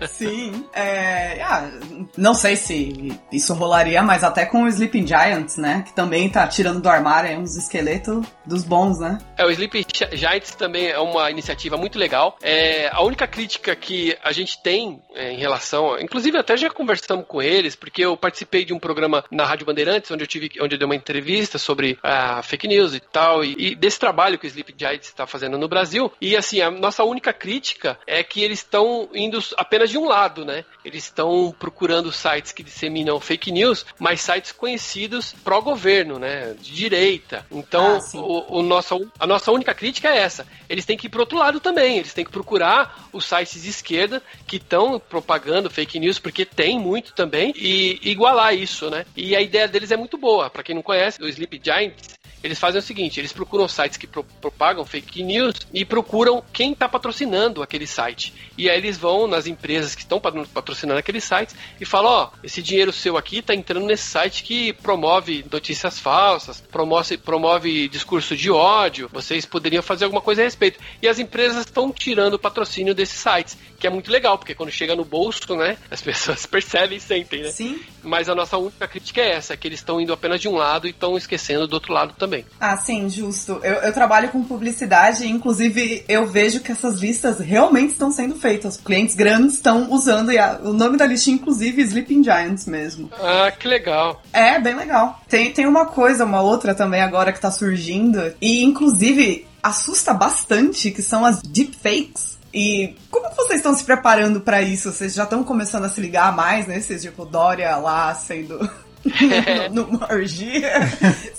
Sim. 0.07 0.63
É, 0.73 1.41
ah, 1.41 1.71
não 2.15 2.35
sei 2.35 2.55
se 2.55 3.19
isso 3.31 3.55
rolaria, 3.55 4.03
mas 4.03 4.23
até 4.23 4.45
com 4.45 4.63
o 4.63 4.67
Sleeping 4.67 5.07
Giants, 5.07 5.57
né? 5.57 5.83
Que 5.87 5.95
também 5.95 6.29
tá 6.29 6.45
tirando 6.47 6.79
do 6.79 6.87
armário 6.87 7.39
uns 7.39 7.57
esqueletos 7.57 8.23
dos 8.45 8.63
bons, 8.63 8.99
né? 8.99 9.17
É, 9.35 9.43
o 9.43 9.49
Sleeping 9.49 9.85
Giants 10.11 10.53
também 10.53 10.89
é 10.89 10.99
uma 10.99 11.31
iniciativa 11.31 11.77
muito 11.77 11.97
legal. 11.97 12.37
É, 12.43 12.89
a 12.93 13.01
única 13.01 13.25
crítica 13.25 13.75
que 13.75 14.15
a 14.23 14.31
gente 14.31 14.61
tem 14.61 15.01
é, 15.15 15.31
em 15.31 15.37
relação. 15.37 15.99
Inclusive, 15.99 16.37
até 16.37 16.55
já 16.55 16.69
conversamos 16.69 17.25
com 17.27 17.41
eles, 17.41 17.75
porque 17.75 18.05
eu 18.05 18.15
participei 18.15 18.63
de 18.63 18.71
um 18.71 18.79
programa 18.79 19.23
na 19.31 19.45
Rádio 19.45 19.65
Bandeirantes 19.65 20.10
onde 20.13 20.23
eu 20.23 20.27
tive, 20.27 20.51
onde 20.61 20.75
eu 20.75 20.79
dei 20.79 20.85
uma 20.85 20.95
entrevista 20.95 21.57
sobre 21.57 21.97
a 22.03 22.41
fake 22.43 22.67
news 22.67 22.93
e 22.93 22.99
tal, 22.99 23.43
e, 23.43 23.55
e 23.57 23.75
desse 23.75 23.99
trabalho 23.99 24.37
que 24.37 24.45
o 24.45 24.47
Sleep 24.47 24.73
Giants 24.77 25.07
está 25.07 25.25
fazendo 25.27 25.57
no 25.57 25.67
Brasil. 25.67 26.11
E 26.19 26.35
assim, 26.35 26.61
a 26.61 26.69
nossa 26.69 27.03
única 27.03 27.33
crítica 27.33 27.97
é 28.05 28.23
que 28.23 28.43
eles 28.43 28.59
estão 28.59 29.09
indo 29.13 29.39
apenas 29.57 29.89
de 29.89 29.97
um 29.97 30.05
lado, 30.05 30.45
né? 30.45 30.65
Eles 30.83 31.03
estão 31.03 31.53
procurando 31.57 32.11
sites 32.11 32.51
que 32.51 32.63
disseminam 32.63 33.19
fake 33.19 33.51
news, 33.51 33.85
mas 33.99 34.21
sites 34.21 34.51
conhecidos 34.51 35.33
pró-governo, 35.43 36.17
né? 36.19 36.55
De 36.59 36.73
direita. 36.73 37.45
Então, 37.51 37.97
Ah, 37.97 38.17
o, 38.17 38.59
o 38.59 38.61
nosso, 38.61 39.11
a 39.19 39.27
nossa 39.27 39.51
única 39.51 39.73
crítica 39.73 40.09
é 40.09 40.17
essa. 40.17 40.47
Eles 40.69 40.85
têm 40.85 40.97
que 40.97 41.07
ir 41.07 41.09
pro 41.09 41.21
outro 41.21 41.37
lado 41.37 41.59
também. 41.59 41.97
Eles 41.97 42.13
têm 42.13 42.25
que 42.25 42.31
procurar 42.31 43.09
os 43.11 43.25
sites 43.25 43.61
de 43.61 43.69
esquerda 43.69 44.21
que 44.47 44.57
estão 44.57 44.99
propagando 44.99 45.69
fake 45.69 45.99
news, 45.99 46.19
porque 46.19 46.45
tem 46.45 46.79
muito 46.79 47.13
também, 47.13 47.53
e 47.55 47.99
igualar 48.03 48.53
isso, 48.55 48.89
né? 48.89 49.05
E 49.15 49.35
a 49.35 49.41
ideia 49.41 49.67
deles 49.67 49.91
é 49.91 49.97
muito 50.01 50.17
boa. 50.17 50.49
Para 50.49 50.63
quem 50.63 50.75
não 50.75 50.81
conhece, 50.81 51.21
o 51.21 51.27
Sleep 51.27 51.61
Giants 51.63 52.19
eles 52.43 52.59
fazem 52.59 52.79
o 52.79 52.81
seguinte: 52.81 53.19
eles 53.19 53.31
procuram 53.31 53.67
sites 53.67 53.97
que 53.97 54.07
pro- 54.07 54.23
propagam 54.23 54.83
fake 54.83 55.21
news 55.23 55.55
e 55.73 55.85
procuram 55.85 56.43
quem 56.51 56.71
está 56.73 56.89
patrocinando 56.89 57.61
aquele 57.61 57.85
site. 57.85 58.33
E 58.57 58.69
aí 58.69 58.77
eles 58.77 58.97
vão 58.97 59.27
nas 59.27 59.45
empresas 59.47 59.93
que 59.93 60.01
estão 60.01 60.19
patro- 60.19 60.47
patrocinando 60.47 60.99
aqueles 60.99 61.23
sites 61.23 61.55
e 61.79 61.85
falam: 61.85 62.11
ó, 62.11 62.29
esse 62.43 62.61
dinheiro 62.61 62.91
seu 62.91 63.17
aqui 63.17 63.39
está 63.39 63.53
entrando 63.53 63.85
nesse 63.85 64.03
site 64.03 64.43
que 64.43 64.73
promove 64.73 65.45
notícias 65.51 65.99
falsas, 65.99 66.61
promove, 66.61 67.17
promove 67.17 67.87
discurso 67.87 68.35
de 68.35 68.49
ódio. 68.49 69.09
Vocês 69.13 69.45
poderiam 69.45 69.83
fazer 69.83 70.05
alguma 70.05 70.21
coisa 70.21 70.41
a 70.41 70.45
respeito. 70.45 70.79
E 71.01 71.07
as 71.07 71.19
empresas 71.19 71.65
estão 71.65 71.91
tirando 71.91 72.35
o 72.35 72.39
patrocínio 72.39 72.95
desses 72.95 73.19
sites, 73.19 73.57
que 73.81 73.87
é 73.87 73.89
muito 73.89 74.11
legal, 74.11 74.37
porque 74.37 74.53
quando 74.53 74.69
chega 74.71 74.95
no 74.95 75.03
bolso, 75.03 75.55
né, 75.55 75.75
as 75.89 76.01
pessoas 76.01 76.45
percebem 76.45 76.97
e 76.97 77.01
sentem, 77.01 77.41
né? 77.41 77.49
Sim. 77.49 77.79
Mas 78.03 78.29
a 78.29 78.35
nossa 78.35 78.57
única 78.57 78.87
crítica 78.87 79.19
é 79.21 79.31
essa, 79.33 79.57
que 79.57 79.67
eles 79.67 79.79
estão 79.79 79.99
indo 79.99 80.13
apenas 80.13 80.39
de 80.39 80.47
um 80.47 80.55
lado 80.55 80.87
e 80.87 80.91
estão 80.91 81.17
esquecendo 81.17 81.67
do 81.67 81.73
outro 81.73 81.91
lado 81.93 82.13
também. 82.17 82.45
Ah, 82.59 82.77
sim, 82.77 83.09
justo. 83.09 83.59
Eu, 83.63 83.73
eu 83.73 83.93
trabalho 83.93 84.29
com 84.29 84.43
publicidade 84.43 85.25
e, 85.25 85.29
inclusive, 85.29 86.03
eu 86.07 86.25
vejo 86.27 86.61
que 86.61 86.71
essas 86.71 86.99
listas 87.01 87.39
realmente 87.39 87.91
estão 87.91 88.11
sendo 88.11 88.35
feitas. 88.35 88.77
Clientes 88.77 89.15
grandes 89.15 89.55
estão 89.55 89.91
usando, 89.91 90.31
e 90.31 90.37
a- 90.37 90.59
o 90.63 90.73
nome 90.73 90.97
da 90.97 91.05
listinha, 91.05 91.35
inclusive, 91.35 91.81
Sleeping 91.81 92.23
Giants 92.23 92.65
mesmo. 92.67 93.09
Ah, 93.19 93.51
que 93.51 93.67
legal. 93.67 94.21
É, 94.31 94.59
bem 94.59 94.75
legal. 94.75 95.19
Tem, 95.27 95.51
tem 95.51 95.65
uma 95.65 95.85
coisa, 95.87 96.23
uma 96.25 96.41
outra 96.41 96.75
também 96.75 97.01
agora 97.01 97.31
que 97.33 97.39
tá 97.41 97.49
surgindo, 97.51 98.33
e, 98.41 98.63
inclusive, 98.63 99.45
assusta 99.63 100.13
bastante, 100.13 100.91
que 100.91 101.01
são 101.01 101.25
as 101.25 101.41
deepfakes. 101.41 102.30
E 102.53 102.95
como 103.09 103.29
que 103.29 103.35
vocês 103.35 103.59
estão 103.59 103.73
se 103.73 103.83
preparando 103.83 104.41
pra 104.41 104.61
isso? 104.61 104.91
Vocês 104.91 105.13
já 105.13 105.23
estão 105.23 105.43
começando 105.43 105.85
a 105.85 105.89
se 105.89 106.01
ligar 106.01 106.35
mais, 106.35 106.67
né? 106.67 106.79
Vocês, 106.81 107.01
tipo, 107.01 107.25
Dória 107.25 107.75
lá 107.77 108.13
sendo 108.15 108.59
numa 109.71 110.11
orgia. 110.11 110.71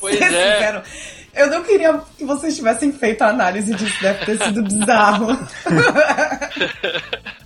Pois 0.00 0.16
Vocês 0.18 0.32
é. 0.32 0.54
fizeram- 0.54 0.82
Eu 1.34 1.48
não 1.50 1.62
queria 1.62 1.98
que 2.18 2.24
vocês 2.24 2.54
tivessem 2.56 2.92
feito 2.92 3.22
a 3.22 3.28
análise 3.28 3.74
disso, 3.74 4.00
deve 4.02 4.24
ter 4.26 4.44
sido 4.44 4.62
bizarro. 4.62 5.28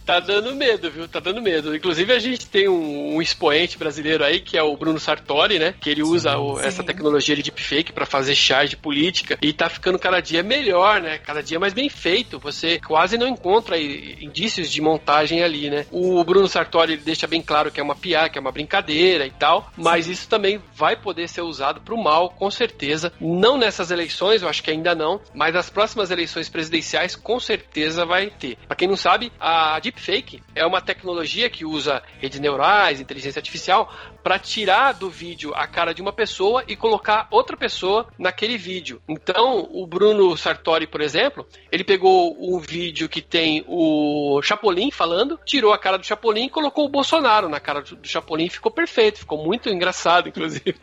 Tá 0.07 0.21
dando 0.21 0.55
medo, 0.55 0.89
viu? 0.89 1.09
Tá 1.09 1.19
dando 1.19 1.43
medo. 1.43 1.75
Inclusive, 1.75 2.13
a 2.13 2.19
gente 2.21 2.47
tem 2.47 2.69
um, 2.69 3.17
um 3.17 3.21
expoente 3.21 3.77
brasileiro 3.77 4.23
aí, 4.23 4.39
que 4.39 4.57
é 4.57 4.63
o 4.63 4.77
Bruno 4.77 5.01
Sartori, 5.01 5.59
né? 5.59 5.75
Que 5.81 5.91
ele 5.91 6.05
usa 6.05 6.39
o- 6.39 6.61
essa 6.61 6.81
sim. 6.83 6.87
tecnologia 6.87 7.35
de 7.35 7.43
deepfake 7.43 7.93
pra 7.93 8.07
fazer 8.07 8.37
charge 8.37 8.77
política 8.77 9.37
e 9.43 9.53
tá 9.53 9.69
ficando 9.69 9.99
cada 9.99 10.21
dia 10.21 10.45
melhor, 10.45 11.01
né? 11.03 11.19
Cada 11.19 11.43
dia 11.43 11.59
mais 11.59 11.73
bem 11.75 11.89
feito. 11.89 12.39
Você 12.39 12.79
quase 12.87 13.19
não 13.19 13.27
encontra 13.27 13.77
indícios 13.77 14.71
de 14.71 14.81
montagem 14.81 15.43
ali, 15.43 15.69
né? 15.69 15.87
O 15.91 16.23
Bruno 16.23 16.47
Sartori 16.47 16.93
ele 16.93 17.03
deixa 17.05 17.27
bem 17.27 17.43
claro 17.43 17.73
que 17.73 17.81
é 17.81 17.83
uma 17.83 17.97
piada, 17.97 18.29
que 18.29 18.39
é 18.39 18.41
uma 18.41 18.53
brincadeira 18.53 19.27
e 19.27 19.33
tal, 19.33 19.73
mas 19.77 20.07
isso 20.07 20.29
também 20.29 20.63
vai 20.73 20.95
poder 20.95 21.29
ser 21.29 21.41
usado 21.41 21.81
pro 21.81 22.01
mal, 22.01 22.31
com 22.31 22.49
certeza. 22.49 23.13
Não 23.21 23.59
nessas 23.77 23.91
eleições, 23.91 24.41
eu 24.41 24.49
acho 24.49 24.63
que 24.63 24.71
ainda 24.71 24.95
não, 24.95 25.21
mas 25.35 25.53
nas 25.53 25.69
próximas 25.69 26.11
eleições 26.11 26.49
presidenciais, 26.49 27.15
com 27.15 27.39
certeza 27.39 28.07
vai 28.07 28.31
ter. 28.31 28.57
Pra 28.67 28.75
quem 28.75 28.89
não 28.89 28.97
sabe, 28.97 29.31
a 29.39 29.79
deepfake 29.79 30.43
é 30.55 30.65
uma 30.65 30.81
tecnologia 30.81 31.51
que 31.51 31.65
usa 31.65 32.03
redes 32.19 32.41
neurais, 32.41 33.01
inteligência 33.01 33.39
artificial, 33.39 33.93
para 34.27 34.41
tirar 34.41 34.91
do 34.91 35.09
vídeo 35.09 35.53
a 35.55 35.69
cara 35.69 35.95
de 35.95 36.03
uma 36.03 36.13
pessoa 36.13 36.65
e 36.67 36.75
colocar 36.75 37.29
outra 37.31 37.57
pessoa 37.57 38.09
naquele 38.19 38.59
vídeo. 38.59 39.01
Então, 39.09 39.69
o 39.71 39.87
Bruno 39.87 40.37
Sartori, 40.37 40.85
por 40.85 41.01
exemplo, 41.01 41.47
ele 41.71 41.85
pegou 41.85 42.37
um 42.41 42.59
vídeo 42.59 43.09
que 43.09 43.23
tem 43.23 43.65
o 43.69 44.43
Chapolin 44.43 44.91
falando, 44.91 45.39
tirou 45.47 45.73
a 45.73 45.79
cara 45.79 45.97
do 45.97 46.05
Chapolin 46.05 46.47
e 46.47 46.51
colocou 46.51 46.87
o 46.87 46.89
Bolsonaro 46.89 47.49
na 47.49 47.61
cara 47.61 47.83
do 47.83 48.09
Chapolin, 48.09 48.49
ficou 48.49 48.73
perfeito, 48.73 49.21
ficou 49.21 49.45
muito 49.45 49.69
engraçado, 49.69 50.29
inclusive. 50.29 50.75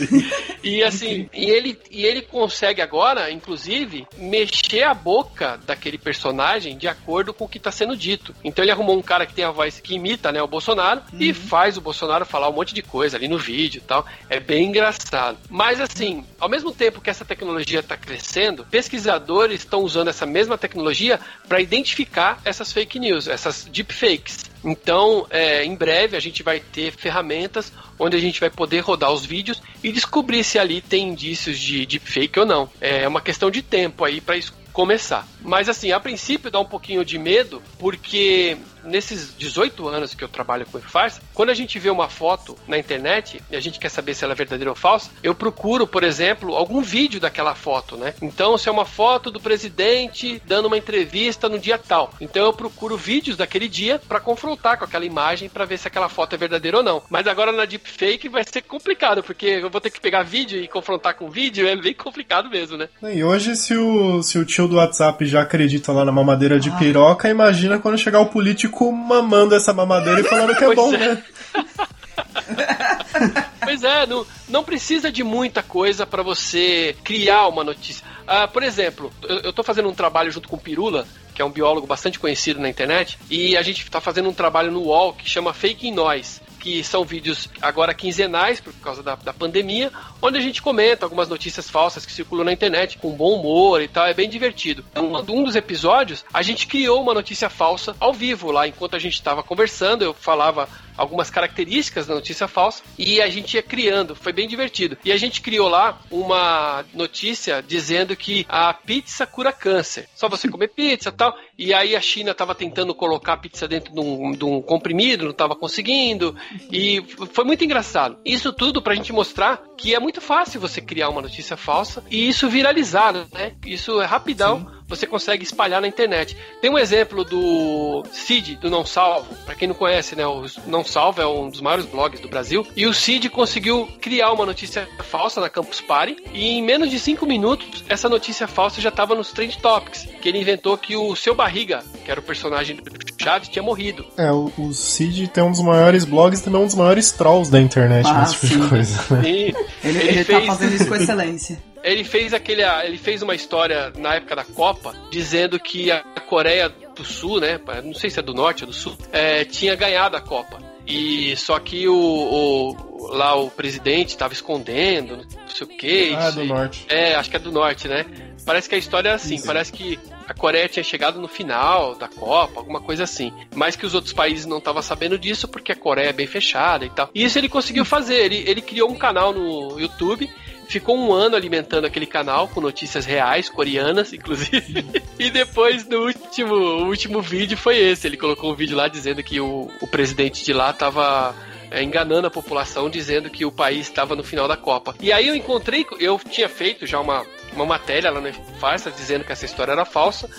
e 0.64 0.82
assim, 0.82 1.28
e 1.34 1.50
ele, 1.50 1.78
e 1.90 2.06
ele 2.06 2.22
consegue 2.22 2.80
agora, 2.80 3.30
inclusive, 3.30 4.06
mexer 4.16 4.84
a 4.84 4.94
boca 4.94 5.60
daquele 5.66 5.98
personagem 5.98 6.78
de 6.78 6.88
acordo 6.88 7.34
com 7.34 7.44
o 7.44 7.48
que 7.48 7.58
está 7.58 7.70
sendo 7.70 7.94
dito. 7.94 8.34
Então 8.42 8.64
ele 8.64 8.72
arrumou 8.72 8.96
um 8.96 9.02
cara 9.02 9.26
que 9.26 9.34
tem 9.34 9.44
a 9.44 9.50
voz 9.50 9.78
que 9.80 9.96
imita, 9.96 10.32
né, 10.32 10.42
o 10.42 10.48
Bolsonaro 10.48 11.02
e 11.18 11.34
faz 11.34 11.76
o 11.76 11.82
Bolsonaro 11.82 12.24
falar 12.24 12.48
um 12.48 12.54
monte 12.54 12.69
de 12.74 12.82
coisa 12.82 13.16
ali 13.16 13.28
no 13.28 13.38
vídeo 13.38 13.78
e 13.78 13.82
tal. 13.82 14.04
É 14.28 14.40
bem 14.40 14.68
engraçado. 14.68 15.38
Mas 15.48 15.80
assim, 15.80 16.24
ao 16.38 16.48
mesmo 16.48 16.72
tempo 16.72 17.00
que 17.00 17.10
essa 17.10 17.24
tecnologia 17.24 17.80
está 17.80 17.96
crescendo, 17.96 18.64
pesquisadores 18.64 19.60
estão 19.60 19.80
usando 19.80 20.08
essa 20.08 20.26
mesma 20.26 20.56
tecnologia 20.56 21.20
para 21.48 21.60
identificar 21.60 22.40
essas 22.44 22.72
fake 22.72 22.98
news, 22.98 23.28
essas 23.28 23.64
deepfakes. 23.64 24.50
Então, 24.62 25.26
é, 25.30 25.64
em 25.64 25.74
breve 25.74 26.16
a 26.16 26.20
gente 26.20 26.42
vai 26.42 26.60
ter 26.60 26.92
ferramentas 26.92 27.72
onde 27.98 28.16
a 28.16 28.20
gente 28.20 28.40
vai 28.40 28.50
poder 28.50 28.80
rodar 28.80 29.10
os 29.10 29.24
vídeos 29.24 29.62
e 29.82 29.90
descobrir 29.92 30.44
se 30.44 30.58
ali 30.58 30.80
tem 30.80 31.08
indícios 31.08 31.58
de 31.58 31.86
deepfake 31.86 32.38
ou 32.38 32.46
não. 32.46 32.68
É 32.80 33.06
uma 33.06 33.20
questão 33.20 33.50
de 33.50 33.62
tempo 33.62 34.04
aí 34.04 34.20
para 34.20 34.36
isso 34.36 34.52
começar. 34.72 35.26
Mas 35.40 35.68
assim, 35.68 35.92
a 35.92 36.00
princípio 36.00 36.50
dá 36.50 36.60
um 36.60 36.64
pouquinho 36.64 37.04
de 37.04 37.18
medo, 37.18 37.62
porque 37.78 38.56
nesses 38.84 39.34
18 39.36 39.88
anos 39.88 40.14
que 40.14 40.24
eu 40.24 40.28
trabalho 40.28 40.66
com 40.66 40.80
farsa, 40.80 41.20
quando 41.34 41.50
a 41.50 41.54
gente 41.54 41.78
vê 41.78 41.90
uma 41.90 42.08
foto 42.08 42.56
na 42.66 42.78
internet 42.78 43.42
e 43.50 43.56
a 43.56 43.60
gente 43.60 43.78
quer 43.78 43.88
saber 43.88 44.14
se 44.14 44.24
ela 44.24 44.32
é 44.32 44.36
verdadeira 44.36 44.70
ou 44.70 44.76
falsa, 44.76 45.10
eu 45.22 45.34
procuro, 45.34 45.86
por 45.86 46.02
exemplo, 46.02 46.54
algum 46.54 46.82
vídeo 46.82 47.20
daquela 47.20 47.54
foto, 47.54 47.96
né? 47.96 48.14
Então, 48.22 48.56
se 48.56 48.68
é 48.68 48.72
uma 48.72 48.84
foto 48.84 49.30
do 49.30 49.40
presidente 49.40 50.42
dando 50.46 50.66
uma 50.66 50.78
entrevista 50.78 51.48
no 51.48 51.58
dia 51.58 51.78
tal, 51.78 52.12
então 52.20 52.44
eu 52.44 52.52
procuro 52.52 52.96
vídeos 52.96 53.36
daquele 53.36 53.68
dia 53.68 54.00
para 54.08 54.20
confrontar 54.20 54.78
com 54.78 54.84
aquela 54.84 55.04
imagem 55.04 55.48
para 55.48 55.64
ver 55.64 55.78
se 55.78 55.88
aquela 55.88 56.08
foto 56.08 56.34
é 56.34 56.38
verdadeira 56.38 56.78
ou 56.78 56.82
não. 56.82 57.02
Mas 57.08 57.26
agora 57.26 57.52
na 57.52 57.64
deepfake 57.64 58.28
vai 58.28 58.44
ser 58.44 58.62
complicado, 58.62 59.22
porque 59.22 59.46
eu 59.46 59.70
vou 59.70 59.80
ter 59.80 59.90
que 59.90 60.00
pegar 60.00 60.22
vídeo 60.22 60.62
e 60.62 60.68
confrontar 60.68 61.14
com 61.14 61.30
vídeo, 61.30 61.66
é 61.66 61.76
bem 61.76 61.94
complicado 61.94 62.48
mesmo, 62.48 62.76
né? 62.76 62.88
E 63.02 63.22
hoje, 63.22 63.56
se 63.56 63.74
o, 63.76 64.22
se 64.22 64.38
o 64.38 64.44
tio 64.60 64.68
do 64.68 64.76
WhatsApp 64.76 65.24
já 65.24 65.40
acredita 65.42 65.90
lá 65.92 66.04
na 66.04 66.12
mamadeira 66.12 66.60
de 66.60 66.70
piroca, 66.72 67.28
imagina 67.28 67.78
quando 67.78 67.96
chegar 67.96 68.20
o 68.20 68.26
político 68.26 68.92
mamando 68.92 69.54
essa 69.54 69.72
mamadeira 69.72 70.20
e 70.20 70.24
falando 70.24 70.54
que 70.54 70.64
é 70.64 70.66
Pois 70.66 70.76
bom, 70.76 70.94
é. 70.94 70.98
né? 70.98 71.24
Pois 73.62 73.84
é, 73.84 74.06
não, 74.06 74.26
não 74.48 74.64
precisa 74.64 75.12
de 75.12 75.22
muita 75.22 75.62
coisa 75.62 76.06
para 76.06 76.22
você 76.22 76.96
criar 77.04 77.46
uma 77.48 77.62
notícia. 77.62 78.04
Ah, 78.26 78.48
por 78.48 78.62
exemplo, 78.62 79.12
eu, 79.22 79.36
eu 79.40 79.52
tô 79.52 79.62
fazendo 79.62 79.88
um 79.88 79.94
trabalho 79.94 80.30
junto 80.30 80.48
com 80.48 80.56
o 80.56 80.60
Pirula, 80.60 81.06
que 81.34 81.40
é 81.40 81.44
um 81.44 81.50
biólogo 81.50 81.86
bastante 81.86 82.18
conhecido 82.18 82.58
na 82.58 82.68
internet, 82.68 83.18
e 83.30 83.56
a 83.56 83.62
gente 83.62 83.88
tá 83.90 84.00
fazendo 84.00 84.28
um 84.28 84.32
trabalho 84.32 84.72
no 84.72 84.80
UOL 84.80 85.12
que 85.12 85.28
chama 85.28 85.52
Fake 85.52 85.90
Noise. 85.90 86.40
Que 86.60 86.84
são 86.84 87.04
vídeos 87.04 87.48
agora 87.60 87.94
quinzenais, 87.94 88.60
por 88.60 88.72
causa 88.74 89.02
da, 89.02 89.14
da 89.14 89.32
pandemia, 89.32 89.90
onde 90.20 90.36
a 90.36 90.40
gente 90.40 90.60
comenta 90.60 91.06
algumas 91.06 91.28
notícias 91.28 91.68
falsas 91.70 92.04
que 92.04 92.12
circulam 92.12 92.44
na 92.44 92.52
internet, 92.52 92.98
com 92.98 93.10
bom 93.10 93.40
humor 93.40 93.80
e 93.80 93.88
tal, 93.88 94.06
é 94.06 94.14
bem 94.14 94.28
divertido. 94.28 94.84
Um, 94.94 95.16
um 95.38 95.44
dos 95.44 95.56
episódios, 95.56 96.24
a 96.32 96.42
gente 96.42 96.66
criou 96.66 97.02
uma 97.02 97.14
notícia 97.14 97.48
falsa 97.48 97.96
ao 97.98 98.12
vivo 98.12 98.50
lá, 98.50 98.68
enquanto 98.68 98.94
a 98.94 98.98
gente 98.98 99.14
estava 99.14 99.42
conversando, 99.42 100.04
eu 100.04 100.12
falava 100.12 100.68
algumas 101.00 101.30
características 101.30 102.06
da 102.06 102.14
notícia 102.14 102.46
falsa 102.46 102.82
e 102.98 103.22
a 103.22 103.28
gente 103.30 103.54
ia 103.54 103.62
criando, 103.62 104.14
foi 104.14 104.34
bem 104.34 104.46
divertido. 104.46 104.98
E 105.02 105.10
a 105.10 105.16
gente 105.16 105.40
criou 105.40 105.66
lá 105.66 105.98
uma 106.10 106.84
notícia 106.92 107.64
dizendo 107.66 108.14
que 108.14 108.44
a 108.48 108.74
pizza 108.74 109.26
cura 109.26 109.50
câncer. 109.50 110.06
Só 110.14 110.28
você 110.28 110.46
comer 110.46 110.68
pizza 110.68 111.08
e 111.08 111.12
tal. 111.12 111.34
E 111.58 111.72
aí 111.72 111.96
a 111.96 112.00
China 112.00 112.32
estava 112.32 112.54
tentando 112.54 112.94
colocar 112.94 113.32
a 113.32 113.36
pizza 113.38 113.66
dentro 113.66 113.94
de 113.94 114.00
um, 114.00 114.32
de 114.32 114.44
um 114.44 114.60
comprimido, 114.60 115.24
não 115.24 115.30
estava 115.30 115.56
conseguindo. 115.56 116.36
E 116.70 117.02
foi 117.32 117.44
muito 117.44 117.64
engraçado. 117.64 118.18
Isso 118.22 118.52
tudo 118.52 118.82
pra 118.82 118.94
gente 118.94 119.12
mostrar 119.12 119.62
que 119.78 119.94
é 119.94 119.98
muito 119.98 120.20
fácil 120.20 120.60
você 120.60 120.82
criar 120.82 121.08
uma 121.08 121.22
notícia 121.22 121.56
falsa 121.56 122.04
e 122.10 122.28
isso 122.28 122.48
viralizar, 122.50 123.14
né? 123.32 123.54
Isso 123.64 124.02
é 124.02 124.04
rapidão 124.04 124.79
você 124.90 125.06
consegue 125.06 125.44
espalhar 125.44 125.80
na 125.80 125.88
internet. 125.88 126.36
Tem 126.60 126.70
um 126.70 126.76
exemplo 126.78 127.24
do 127.24 128.04
Cid, 128.12 128.56
do 128.56 128.68
Não 128.68 128.84
Salvo. 128.84 129.34
Pra 129.46 129.54
quem 129.54 129.68
não 129.68 129.74
conhece, 129.74 130.14
né? 130.16 130.26
O 130.26 130.44
Não 130.66 130.84
Salvo 130.84 131.22
é 131.22 131.26
um 131.26 131.48
dos 131.48 131.60
maiores 131.60 131.86
blogs 131.86 132.20
do 132.20 132.28
Brasil. 132.28 132.66
E 132.76 132.86
o 132.86 132.92
Cid 132.92 133.30
conseguiu 133.30 133.88
criar 134.00 134.32
uma 134.32 134.44
notícia 134.44 134.86
falsa 135.04 135.40
na 135.40 135.48
Campus 135.48 135.80
Party. 135.80 136.16
E 136.34 136.58
em 136.58 136.62
menos 136.62 136.90
de 136.90 136.98
5 136.98 137.24
minutos, 137.24 137.84
essa 137.88 138.08
notícia 138.08 138.46
falsa 138.46 138.80
já 138.80 138.88
estava 138.90 139.14
nos 139.14 139.32
Trend 139.32 139.56
Topics. 139.58 140.06
Que 140.20 140.28
ele 140.28 140.38
inventou 140.40 140.76
que 140.76 140.96
o 140.96 141.14
Seu 141.16 141.34
Barriga, 141.34 141.82
que 142.04 142.10
era 142.10 142.20
o 142.20 142.22
personagem 142.22 142.76
do 142.76 142.82
e 143.20 143.50
tinha 143.50 143.62
morrido. 143.62 144.06
É, 144.16 144.32
o, 144.32 144.50
o 144.56 144.72
Cid 144.72 145.28
tem 145.28 145.44
um 145.44 145.50
dos 145.50 145.60
maiores 145.60 146.04
blogs 146.04 146.40
e 146.40 146.42
também 146.44 146.60
um 146.60 146.66
dos 146.66 146.74
maiores 146.74 147.12
trolls 147.12 147.50
da 147.50 147.60
internet 147.60 148.06
Ah, 148.08 148.20
nesse 148.20 148.34
tipo 148.34 148.46
sim. 148.46 148.60
de 148.60 148.68
coisa, 148.68 149.14
né? 149.14 149.28
Ele, 149.28 149.54
Ele 149.84 149.98
ele, 149.98 150.24
fez- 150.24 150.40
tá 150.40 150.46
fazendo 150.46 150.74
isso 150.74 150.86
com 150.88 150.94
excelência. 150.94 151.62
Ele 151.82 152.04
fez 152.04 152.32
aquele. 152.34 152.62
Ele 152.62 152.98
fez 152.98 153.22
uma 153.22 153.34
história 153.34 153.92
na 153.96 154.14
época 154.16 154.36
da 154.36 154.44
Copa 154.44 154.94
dizendo 155.10 155.58
que 155.58 155.90
a 155.90 156.02
Coreia 156.28 156.68
do 156.68 157.04
Sul, 157.04 157.40
né? 157.40 157.58
Não 157.84 157.94
sei 157.94 158.10
se 158.10 158.18
é 158.18 158.22
do 158.22 158.34
norte 158.34 158.62
ou 158.64 158.68
do 158.68 158.72
sul, 158.74 158.96
é, 159.12 159.44
tinha 159.44 159.74
ganhado 159.74 160.16
a 160.16 160.20
Copa. 160.20 160.58
E 160.86 161.36
só 161.36 161.58
que 161.58 161.86
o, 161.88 161.94
o- 161.94 163.06
lá 163.14 163.34
o 163.34 163.50
presidente 163.50 164.08
estava 164.10 164.32
escondendo, 164.32 165.18
não 165.18 165.48
sei 165.48 165.66
o 165.66 165.70
que. 165.70 166.14
Ah, 166.14 166.30
do 166.30 166.44
norte. 166.44 166.84
É, 166.88 167.14
acho 167.14 167.30
que 167.30 167.36
é 167.36 167.38
do 167.38 167.52
norte, 167.52 167.86
né? 167.86 168.04
Parece 168.44 168.68
que 168.68 168.74
a 168.74 168.78
história 168.78 169.10
é 169.10 169.12
assim, 169.12 169.36
Sim. 169.38 169.46
parece 169.46 169.70
que 169.72 169.98
a 170.26 170.32
Coreia 170.34 170.68
tinha 170.68 170.82
chegado 170.82 171.20
no 171.20 171.28
final 171.28 171.94
da 171.94 172.08
Copa, 172.08 172.58
alguma 172.60 172.80
coisa 172.80 173.04
assim. 173.04 173.32
Mas 173.54 173.76
que 173.76 173.84
os 173.86 173.94
outros 173.94 174.12
países 174.14 174.46
não 174.46 174.58
estavam 174.58 174.82
sabendo 174.82 175.18
disso 175.18 175.46
porque 175.46 175.70
a 175.72 175.76
Coreia 175.76 176.08
é 176.08 176.12
bem 176.12 176.26
fechada 176.26 176.84
e 176.84 176.90
tal. 176.90 177.10
E 177.14 177.22
isso 177.24 177.38
ele 177.38 177.48
conseguiu 177.48 177.84
fazer. 177.84 178.16
Ele, 178.24 178.42
ele 178.48 178.62
criou 178.62 178.90
um 178.90 178.96
canal 178.96 179.32
no 179.32 179.78
YouTube. 179.78 180.28
Ficou 180.70 180.96
um 180.96 181.12
ano 181.12 181.34
alimentando 181.34 181.84
aquele 181.84 182.06
canal 182.06 182.46
com 182.46 182.60
notícias 182.60 183.04
reais, 183.04 183.48
coreanas, 183.48 184.12
inclusive. 184.14 184.86
e 185.18 185.28
depois, 185.28 185.84
no 185.88 186.06
último, 186.06 186.54
o 186.54 186.86
último 186.86 187.20
vídeo 187.20 187.58
foi 187.58 187.76
esse. 187.76 188.06
Ele 188.06 188.16
colocou 188.16 188.52
um 188.52 188.54
vídeo 188.54 188.76
lá 188.76 188.86
dizendo 188.86 189.20
que 189.20 189.40
o, 189.40 189.68
o 189.80 189.86
presidente 189.88 190.44
de 190.44 190.52
lá 190.52 190.72
tava 190.72 191.34
é, 191.72 191.82
enganando 191.82 192.28
a 192.28 192.30
população, 192.30 192.88
dizendo 192.88 193.28
que 193.28 193.44
o 193.44 193.50
país 193.50 193.88
estava 193.88 194.14
no 194.14 194.22
final 194.22 194.46
da 194.46 194.56
Copa. 194.56 194.94
E 195.00 195.12
aí 195.12 195.26
eu 195.26 195.34
encontrei, 195.34 195.84
eu 195.98 196.20
tinha 196.30 196.48
feito 196.48 196.86
já 196.86 197.00
uma, 197.00 197.26
uma 197.52 197.66
matéria 197.66 198.08
lá 198.08 198.20
no 198.20 198.32
Farsa 198.60 198.92
dizendo 198.92 199.24
que 199.24 199.32
essa 199.32 199.44
história 199.44 199.72
era 199.72 199.84
falsa. 199.84 200.30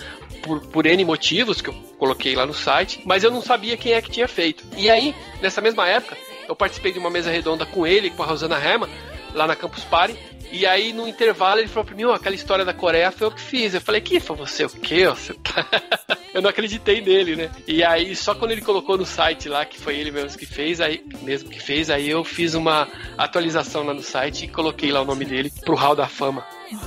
Por, 0.42 0.60
por 0.60 0.86
N 0.86 1.04
motivos 1.04 1.60
que 1.60 1.68
eu 1.68 1.74
coloquei 1.98 2.34
lá 2.34 2.46
no 2.46 2.54
site, 2.54 3.02
mas 3.04 3.22
eu 3.22 3.30
não 3.30 3.42
sabia 3.42 3.76
quem 3.76 3.92
é 3.92 4.00
que 4.00 4.10
tinha 4.10 4.26
feito. 4.26 4.64
E 4.78 4.88
aí, 4.88 5.14
nessa 5.42 5.60
mesma 5.60 5.86
época, 5.86 6.16
eu 6.48 6.56
participei 6.56 6.90
de 6.90 6.98
uma 6.98 7.10
mesa 7.10 7.30
redonda 7.30 7.66
com 7.66 7.86
ele, 7.86 8.10
com 8.10 8.22
a 8.22 8.26
Rosana 8.26 8.56
Herman, 8.56 8.90
lá 9.34 9.46
na 9.46 9.56
Campus 9.56 9.84
Party. 9.84 10.16
E 10.52 10.66
aí, 10.66 10.92
no 10.92 11.08
intervalo, 11.08 11.60
ele 11.60 11.68
falou 11.68 11.86
pra 11.86 11.96
mim, 11.96 12.04
ó, 12.04 12.12
aquela 12.12 12.34
história 12.34 12.62
da 12.62 12.74
Coreia 12.74 13.10
foi 13.10 13.26
eu 13.26 13.30
que 13.30 13.40
fiz. 13.40 13.72
Eu 13.72 13.80
falei, 13.80 14.02
que 14.02 14.20
foi 14.20 14.36
você 14.36 14.66
o 14.66 14.68
quê? 14.68 15.06
ó? 15.06 15.14
Você 15.14 15.32
tá... 15.32 15.66
eu 16.34 16.42
não 16.42 16.50
acreditei 16.50 17.00
nele, 17.00 17.36
né? 17.36 17.50
E 17.66 17.82
aí, 17.82 18.14
só 18.14 18.34
quando 18.34 18.50
ele 18.50 18.60
colocou 18.60 18.98
no 18.98 19.06
site 19.06 19.48
lá, 19.48 19.64
que 19.64 19.80
foi 19.80 19.96
ele 19.96 20.10
mesmo 20.10 20.38
que 20.38 20.44
fez, 20.44 20.78
aí 20.78 21.02
mesmo 21.22 21.48
que 21.48 21.58
fez, 21.58 21.88
aí 21.88 22.10
eu 22.10 22.22
fiz 22.22 22.52
uma 22.52 22.86
atualização 23.16 23.82
lá 23.82 23.94
no 23.94 24.02
site 24.02 24.44
e 24.44 24.48
coloquei 24.48 24.92
lá 24.92 25.00
o 25.00 25.06
nome 25.06 25.24
dele 25.24 25.50
pro 25.64 25.74
Hall 25.74 25.96
da 25.96 26.06
Fama. 26.06 26.44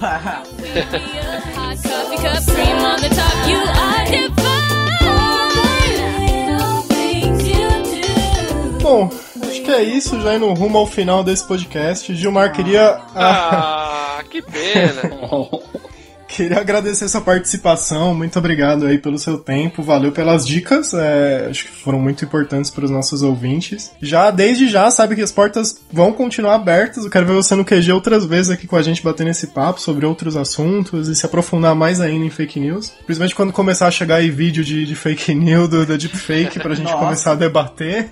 Bom, 8.86 9.10
que 9.66 9.72
é 9.72 9.84
isso, 9.84 10.22
já 10.22 10.36
indo 10.36 10.48
rumo 10.54 10.78
ao 10.78 10.86
final 10.86 11.24
desse 11.24 11.46
podcast. 11.48 12.14
Gilmar, 12.16 12.54
queria, 12.54 13.02
ah, 13.16 14.20
Ah, 14.20 14.24
que 14.30 14.42
pena. 14.42 15.02
queria 16.28 16.60
agradecer 16.60 17.08
sua 17.08 17.22
participação. 17.22 18.14
Muito 18.14 18.38
obrigado 18.38 18.86
aí 18.86 18.98
pelo 18.98 19.18
seu 19.18 19.38
tempo. 19.38 19.82
Valeu 19.82 20.12
pelas 20.12 20.46
dicas. 20.46 20.94
é, 20.94 21.48
acho 21.50 21.66
que 21.66 21.72
foram 21.72 22.00
muito 22.00 22.24
importantes 22.26 22.70
para 22.70 22.86
os 22.86 22.92
nossos 22.92 23.22
ouvintes. 23.22 23.92
Já, 24.02 24.30
desde 24.32 24.68
já, 24.68 24.92
sabe 24.92 25.16
que 25.16 25.22
as 25.22 25.32
portas 25.32 25.82
vão 25.92 26.12
continuar 26.14 26.56
abertas. 26.56 27.04
Eu 27.06 27.10
quero 27.10 27.26
ver 27.26 27.34
você 27.34 27.56
no 27.56 27.66
QG 27.66 27.92
outras 27.92 28.26
vezes 28.26 28.52
aqui 28.52 28.68
com 28.68 28.76
a 28.76 28.82
gente 28.82 29.02
batendo 29.02 29.30
esse 29.30 29.48
papo 29.48 29.82
sobre 29.82 30.06
outros 30.06 30.36
assuntos 30.36 31.08
e 31.08 31.16
se 31.16 31.26
aprofundar 31.26 31.74
mais 31.74 32.00
ainda 32.02 32.26
em 32.26 32.30
fake 32.30 32.60
news. 32.60 32.92
Principalmente 33.06 33.36
quando 33.36 33.54
começar 33.54 33.88
a 33.88 33.92
chegar 33.92 34.18
aí 34.18 34.30
vídeo 34.30 34.64
de, 34.64 34.86
de 34.86 34.96
fake 34.96 35.34
news, 35.34 35.70
do, 35.70 35.86
da 35.86 35.98
deepfake, 35.98 36.60
pra 36.60 36.76
gente 36.76 36.88
Nossa. 36.92 37.04
começar 37.04 37.32
a 37.32 37.36
debater. 37.36 38.10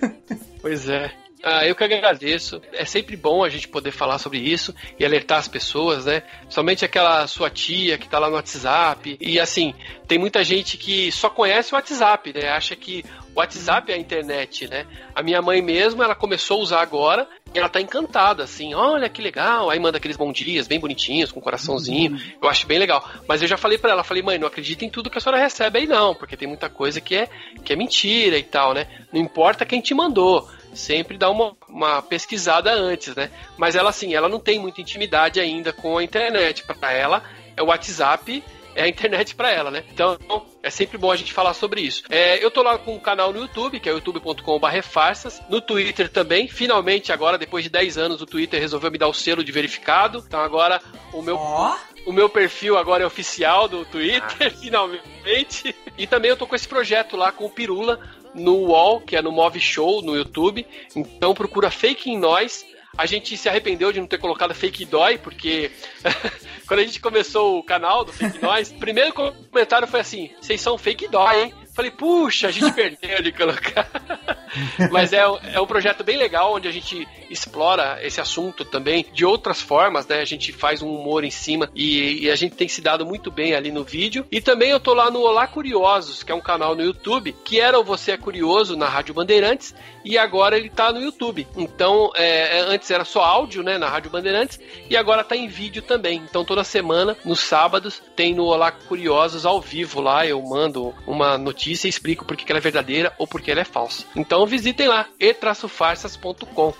Pois 0.62 0.88
é. 0.88 1.12
Ah, 1.46 1.68
eu 1.68 1.76
que 1.76 1.84
agradeço. 1.84 2.62
É 2.72 2.86
sempre 2.86 3.18
bom 3.18 3.44
a 3.44 3.50
gente 3.50 3.68
poder 3.68 3.92
falar 3.92 4.18
sobre 4.18 4.38
isso 4.40 4.74
e 4.98 5.06
alertar 5.06 5.40
as 5.40 5.48
pessoas, 5.48 6.06
né? 6.06 6.24
Somente 6.48 6.86
aquela 6.86 7.28
sua 7.28 7.50
tia 7.50 7.98
que 7.98 8.08
tá 8.08 8.18
lá 8.18 8.30
no 8.30 8.36
WhatsApp. 8.36 9.18
E 9.20 9.38
assim, 9.38 9.74
tem 10.08 10.18
muita 10.18 10.42
gente 10.42 10.78
que 10.78 11.12
só 11.12 11.30
conhece 11.30 11.74
o 11.74 11.76
WhatsApp, 11.76 12.32
né? 12.34 12.48
Acha 12.48 12.78
que 12.78 13.04
o 13.36 13.40
WhatsApp 13.40 13.92
é 13.92 13.96
a 13.96 13.98
internet, 13.98 14.70
né? 14.70 14.86
A 15.14 15.22
minha 15.22 15.42
mãe 15.42 15.62
mesmo, 15.62 16.02
ela 16.02 16.16
começou 16.16 16.60
a 16.60 16.64
usar 16.64 16.82
agora 16.82 17.28
e 17.54 17.60
ela 17.60 17.68
tá 17.68 17.82
encantada, 17.82 18.44
assim, 18.44 18.74
olha 18.74 19.10
que 19.10 19.22
legal. 19.22 19.70
Aí 19.70 19.78
manda 19.80 19.98
aqueles 19.98 20.16
bom 20.16 20.32
dias 20.32 20.66
bem 20.66 20.80
bonitinhos, 20.80 21.30
com 21.30 21.42
coraçãozinho. 21.42 22.18
Eu 22.42 22.48
acho 22.48 22.66
bem 22.66 22.80
legal. 22.80 23.06
Mas 23.28 23.42
eu 23.42 23.50
já 23.50 23.58
falei 23.58 23.78
pra 23.78 23.92
ela, 23.92 24.04
falei, 24.04 24.24
mãe, 24.24 24.40
não 24.40 24.48
acredita 24.48 24.86
em 24.86 24.90
tudo 24.90 25.10
que 25.10 25.18
a 25.18 25.22
senhora 25.22 25.42
recebe 25.42 25.80
aí 25.80 25.88
não, 25.88 26.16
porque 26.16 26.38
tem 26.38 26.48
muita 26.48 26.70
coisa 26.70 27.02
que 27.02 27.16
é, 27.16 27.28
que 27.66 27.74
é 27.74 27.76
mentira 27.76 28.38
e 28.38 28.44
tal, 28.44 28.74
né? 28.74 28.88
Não 29.12 29.20
importa 29.20 29.66
quem 29.66 29.82
te 29.82 29.94
mandou 29.94 30.48
sempre 30.76 31.18
dá 31.18 31.30
uma, 31.30 31.56
uma 31.68 32.02
pesquisada 32.02 32.72
antes, 32.72 33.16
né? 33.16 33.30
Mas 33.58 33.76
ela, 33.76 33.90
assim, 33.90 34.14
ela 34.14 34.30
não 34.30 34.40
tem 34.40 34.60
muita 34.60 34.82
intimidade 34.82 35.40
ainda 35.40 35.72
com 35.74 35.98
a 35.98 36.04
internet. 36.04 36.64
Para 36.64 36.92
ela, 36.92 37.24
é 37.56 37.62
o 37.62 37.68
WhatsApp, 37.68 38.44
é 38.76 38.84
a 38.84 38.88
internet 38.88 39.36
para 39.36 39.52
ela, 39.52 39.72
né? 39.72 39.84
Então, 39.92 40.18
é 40.62 40.70
sempre 40.70 40.98
bom 40.98 41.12
a 41.12 41.16
gente 41.16 41.34
falar 41.34 41.54
sobre 41.54 41.82
isso. 41.82 42.04
É, 42.10 42.44
eu 42.44 42.50
tô 42.50 42.62
lá 42.64 42.78
com 42.78 42.96
um 42.96 43.00
canal 43.00 43.32
no 43.32 43.40
YouTube, 43.40 43.80
que 43.80 43.90
é 43.90 43.92
youtube.com.br 43.92 44.82
farsas. 44.82 45.42
No 45.50 45.62
Twitter 45.62 46.10
também. 46.10 46.48
Finalmente, 46.48 47.12
agora, 47.12 47.38
depois 47.38 47.64
de 47.64 47.70
10 47.70 47.98
anos, 47.98 48.22
o 48.22 48.26
Twitter 48.26 48.60
resolveu 48.60 48.92
me 48.92 48.98
dar 48.98 49.08
o 49.08 49.14
selo 49.14 49.44
de 49.44 49.52
verificado. 49.52 50.24
Então, 50.26 50.40
agora, 50.40 50.82
o 51.14 51.22
meu 51.22 51.38
Ó, 51.38 51.78
o 52.06 52.12
meu 52.12 52.28
perfil 52.28 52.78
agora 52.78 53.04
é 53.04 53.06
oficial 53.06 53.68
do 53.68 53.86
Twitter, 53.86 54.56
finalmente. 54.60 55.76
E 55.98 56.06
também 56.08 56.30
eu 56.30 56.38
tô 56.38 56.46
com 56.48 56.56
esse 56.56 56.68
projeto 56.68 57.16
lá 57.16 57.32
com 57.32 57.46
o 57.46 57.50
Pirula 57.50 58.00
no 58.34 58.56
UOL, 58.56 59.02
que 59.02 59.16
é 59.16 59.22
no 59.22 59.32
Move 59.32 59.60
Show 59.60 60.02
no 60.02 60.16
YouTube. 60.16 60.66
Então 60.96 61.34
procura 61.34 61.72
Fake 61.72 62.10
em 62.10 62.18
Nós. 62.18 62.66
A 62.96 63.08
gente 63.08 63.36
se 63.36 63.50
arrependeu 63.50 63.92
de 63.92 64.00
não 64.00 64.08
ter 64.08 64.20
colocado 64.20 64.54
Fake 64.54 64.86
Dói, 64.86 65.18
porque 65.18 65.72
quando 66.68 66.82
a 66.82 66.84
gente 66.84 67.00
começou 67.00 67.58
o 67.58 67.64
canal 67.64 68.06
do 68.06 68.14
Fake 68.14 68.40
Nós, 68.42 68.70
o 68.70 68.76
primeiro 68.80 69.12
comentário 69.14 69.88
foi 69.88 70.00
assim: 70.00 70.30
vocês 70.40 70.62
são 70.62 70.78
Fake 70.78 71.08
Dói, 71.08 71.46
hein? 71.46 71.54
Falei, 71.74 71.90
puxa, 71.90 72.48
a 72.48 72.52
gente 72.52 72.72
perdeu 72.74 73.22
de 73.22 73.32
colocar. 73.32 73.90
Mas 74.92 75.12
é, 75.12 75.24
é 75.54 75.60
um 75.60 75.66
projeto 75.66 76.04
bem 76.04 76.18
legal, 76.18 76.54
onde 76.54 76.68
a 76.68 76.72
gente 76.72 77.08
explora 77.30 78.00
esse 78.04 78.22
assunto 78.22 78.64
também 78.64 79.06
de 79.12 79.26
outras 79.26 79.60
formas, 79.60 80.06
né? 80.06 80.20
A 80.20 80.26
gente 80.26 80.52
faz 80.52 80.84
um 80.84 80.94
humor 80.94 81.24
em 81.24 81.32
cima 81.32 81.70
e, 81.74 82.26
e 82.26 82.32
a 82.32 82.36
gente 82.36 82.56
tem 82.56 82.68
se 82.68 82.80
dado 82.80 83.06
muito 83.06 83.32
bem 83.32 83.56
ali 83.56 83.72
no 83.72 83.84
vídeo. 83.84 84.26
E 84.32 84.40
também 84.40 84.70
eu 84.70 84.80
tô 84.80 84.94
lá 84.94 85.10
no 85.10 85.22
Olá 85.22 85.48
Curiosos, 85.48 86.22
que 86.22 86.32
é 86.32 86.36
um 86.36 86.42
canal 86.42 86.76
no 86.76 86.84
YouTube, 86.84 87.36
que 87.44 87.60
era 87.60 87.80
o 87.80 87.84
Você 87.84 88.12
é 88.12 88.18
Curioso 88.18 88.76
na 88.76 88.88
Rádio 88.88 89.16
Bandeirantes, 89.16 89.74
e 90.06 90.18
agora 90.18 90.56
ele 90.56 90.70
tá 90.70 90.92
no 90.92 91.02
YouTube. 91.02 91.48
Então, 91.58 92.12
é, 92.16 92.60
é, 92.60 92.62
antes 92.62 92.92
era 92.92 93.06
só 93.06 93.24
áudio, 93.24 93.64
né, 93.64 93.80
na 93.80 93.90
Rádio 93.90 94.12
Bandeirantes, 94.12 94.60
e 94.88 94.96
agora 94.96 95.24
tá 95.24 95.36
em 95.36 95.48
vídeo 95.48 95.82
também. 95.82 96.18
Então, 96.18 96.46
toda 96.46 96.64
semana, 96.64 97.18
nos 97.26 97.40
sábados, 97.40 98.02
tem 98.16 98.36
no 98.36 98.44
Olá 98.44 98.72
Curiosos 98.72 99.46
ao 99.46 99.60
vivo 99.60 100.00
lá, 100.00 100.28
eu 100.28 100.40
mando 100.44 100.94
uma 101.08 101.38
notícia 101.38 101.63
e 101.72 101.90
explico 101.90 102.26
por 102.26 102.36
que 102.36 102.46
que 102.46 102.52
ela 102.52 102.60
é 102.60 102.62
verdadeira 102.62 103.14
ou 103.18 103.28
por 103.28 103.42
que 103.42 103.52
ela 103.52 103.62
é 103.62 103.66
falsa. 103.66 104.04
Então, 104.16 104.46
visitem 104.46 104.88
lá, 104.88 105.08
e-farsas.com. 105.20 106.74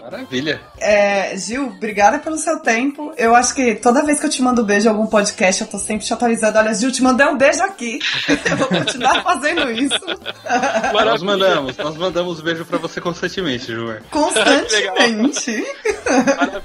Maravilha. 0.00 0.60
é, 0.78 1.36
Gil, 1.36 1.66
obrigada 1.66 2.20
pelo 2.20 2.38
seu 2.38 2.60
tempo. 2.60 3.12
Eu 3.16 3.34
acho 3.34 3.52
que 3.52 3.74
toda 3.74 4.04
vez 4.04 4.20
que 4.20 4.26
eu 4.26 4.30
te 4.30 4.40
mando 4.40 4.62
um 4.62 4.64
beijo 4.64 4.86
em 4.86 4.90
algum 4.90 5.06
podcast, 5.08 5.62
eu 5.62 5.66
tô 5.66 5.78
sempre 5.78 6.06
te 6.06 6.12
atualizando. 6.12 6.58
Olha, 6.58 6.72
Gil, 6.74 6.92
te 6.92 7.02
mandei 7.02 7.26
um 7.26 7.36
beijo 7.36 7.60
aqui. 7.64 7.98
Eu 8.48 8.56
vou 8.56 8.68
continuar 8.68 9.22
fazendo 9.24 9.68
isso 9.72 9.98
Nós 10.92 11.22
mandamos, 11.22 11.76
nós 11.76 11.96
mandamos 11.96 12.40
beijo 12.40 12.64
pra 12.64 12.78
você 12.78 13.00
constantemente, 13.00 13.72
João. 13.72 13.98
constantemente. 14.10 15.64
Maravilha. 16.04 16.62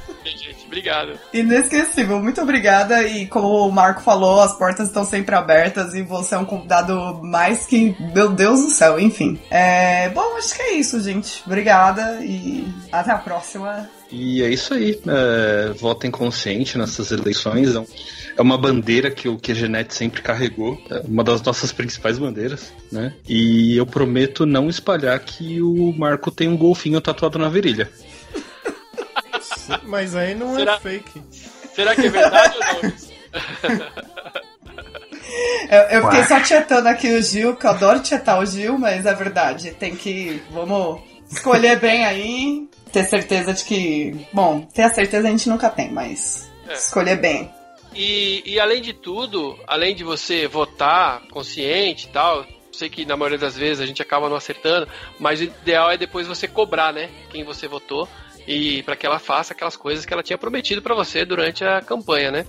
Obrigado. 0.81 1.19
Inesquecível, 1.31 2.19
muito 2.19 2.41
obrigada. 2.41 3.03
E 3.03 3.27
como 3.27 3.67
o 3.67 3.71
Marco 3.71 4.01
falou, 4.01 4.41
as 4.41 4.57
portas 4.57 4.87
estão 4.87 5.05
sempre 5.05 5.35
abertas 5.35 5.93
e 5.93 6.01
você 6.01 6.33
é 6.33 6.37
um 6.39 6.45
convidado 6.45 7.21
mais 7.21 7.67
que. 7.67 7.95
Meu 8.13 8.29
Deus 8.29 8.61
do 8.61 8.69
céu, 8.69 8.99
enfim. 8.99 9.39
É, 9.51 10.09
bom, 10.09 10.37
acho 10.37 10.55
que 10.55 10.61
é 10.61 10.73
isso, 10.73 10.99
gente. 11.01 11.43
Obrigada 11.45 12.17
e 12.23 12.67
até 12.91 13.11
a 13.11 13.17
próxima. 13.19 13.87
E 14.11 14.41
é 14.41 14.49
isso 14.49 14.73
aí. 14.73 14.99
É, 15.07 15.71
votem 15.73 16.09
consciente 16.09 16.77
nessas 16.77 17.11
eleições. 17.11 17.75
É 17.75 17.83
É 18.37 18.41
uma 18.41 18.57
bandeira 18.57 19.11
que 19.11 19.29
o 19.29 19.37
QGNet 19.37 19.93
sempre 19.93 20.21
carregou. 20.21 20.81
É 20.89 21.01
uma 21.07 21.23
das 21.23 21.41
nossas 21.43 21.71
principais 21.71 22.17
bandeiras, 22.17 22.73
né? 22.91 23.13
E 23.29 23.77
eu 23.77 23.85
prometo 23.85 24.47
não 24.47 24.67
espalhar 24.67 25.19
que 25.19 25.61
o 25.61 25.93
Marco 25.95 26.31
tem 26.31 26.49
um 26.49 26.57
golfinho 26.57 26.99
tatuado 26.99 27.37
na 27.37 27.49
virilha. 27.49 27.89
Mas 29.83 30.15
aí 30.15 30.35
não 30.35 30.55
Será- 30.55 30.75
é 30.75 30.79
fake. 30.79 31.21
Será 31.73 31.95
que 31.95 32.07
é 32.07 32.09
verdade 32.09 32.55
ou 32.57 32.83
não? 32.83 33.91
Eu, 35.69 35.79
eu 35.99 36.03
fiquei 36.03 36.23
só 36.25 36.39
tietando 36.41 36.87
aqui 36.89 37.07
o 37.13 37.21
Gil, 37.21 37.55
que 37.55 37.65
eu 37.65 37.69
adoro 37.69 38.01
tietar 38.01 38.39
o 38.39 38.45
Gil, 38.45 38.77
mas 38.77 39.05
é 39.05 39.13
verdade. 39.13 39.71
Tem 39.71 39.95
que. 39.95 40.41
Vamos 40.51 41.01
escolher 41.31 41.79
bem 41.79 42.03
aí. 42.05 42.69
Ter 42.91 43.05
certeza 43.05 43.53
de 43.53 43.63
que. 43.63 44.27
Bom, 44.33 44.61
ter 44.73 44.83
a 44.83 44.89
certeza 44.93 45.27
a 45.27 45.31
gente 45.31 45.47
nunca 45.47 45.69
tem, 45.69 45.89
mas. 45.91 46.51
É. 46.67 46.73
Escolher 46.73 47.15
bem. 47.15 47.49
E, 47.95 48.43
e 48.45 48.59
além 48.59 48.81
de 48.81 48.93
tudo, 48.93 49.57
além 49.67 49.95
de 49.95 50.03
você 50.03 50.47
votar 50.47 51.21
consciente 51.31 52.07
e 52.07 52.09
tal, 52.09 52.45
sei 52.71 52.89
que 52.89 53.05
na 53.05 53.15
maioria 53.17 53.37
das 53.37 53.55
vezes 53.57 53.81
a 53.81 53.85
gente 53.85 54.01
acaba 54.01 54.29
não 54.29 54.35
acertando, 54.35 54.87
mas 55.19 55.39
o 55.39 55.43
ideal 55.43 55.91
é 55.91 55.97
depois 55.97 56.27
você 56.27 56.47
cobrar, 56.47 56.93
né? 56.93 57.09
Quem 57.29 57.43
você 57.43 57.67
votou 57.67 58.07
e 58.47 58.83
para 58.83 58.95
que 58.95 59.05
ela 59.05 59.19
faça 59.19 59.53
aquelas 59.53 59.75
coisas 59.75 60.05
que 60.05 60.13
ela 60.13 60.23
tinha 60.23 60.37
prometido 60.37 60.81
para 60.81 60.95
você 60.95 61.25
durante 61.25 61.63
a 61.63 61.81
campanha, 61.81 62.31
né? 62.31 62.45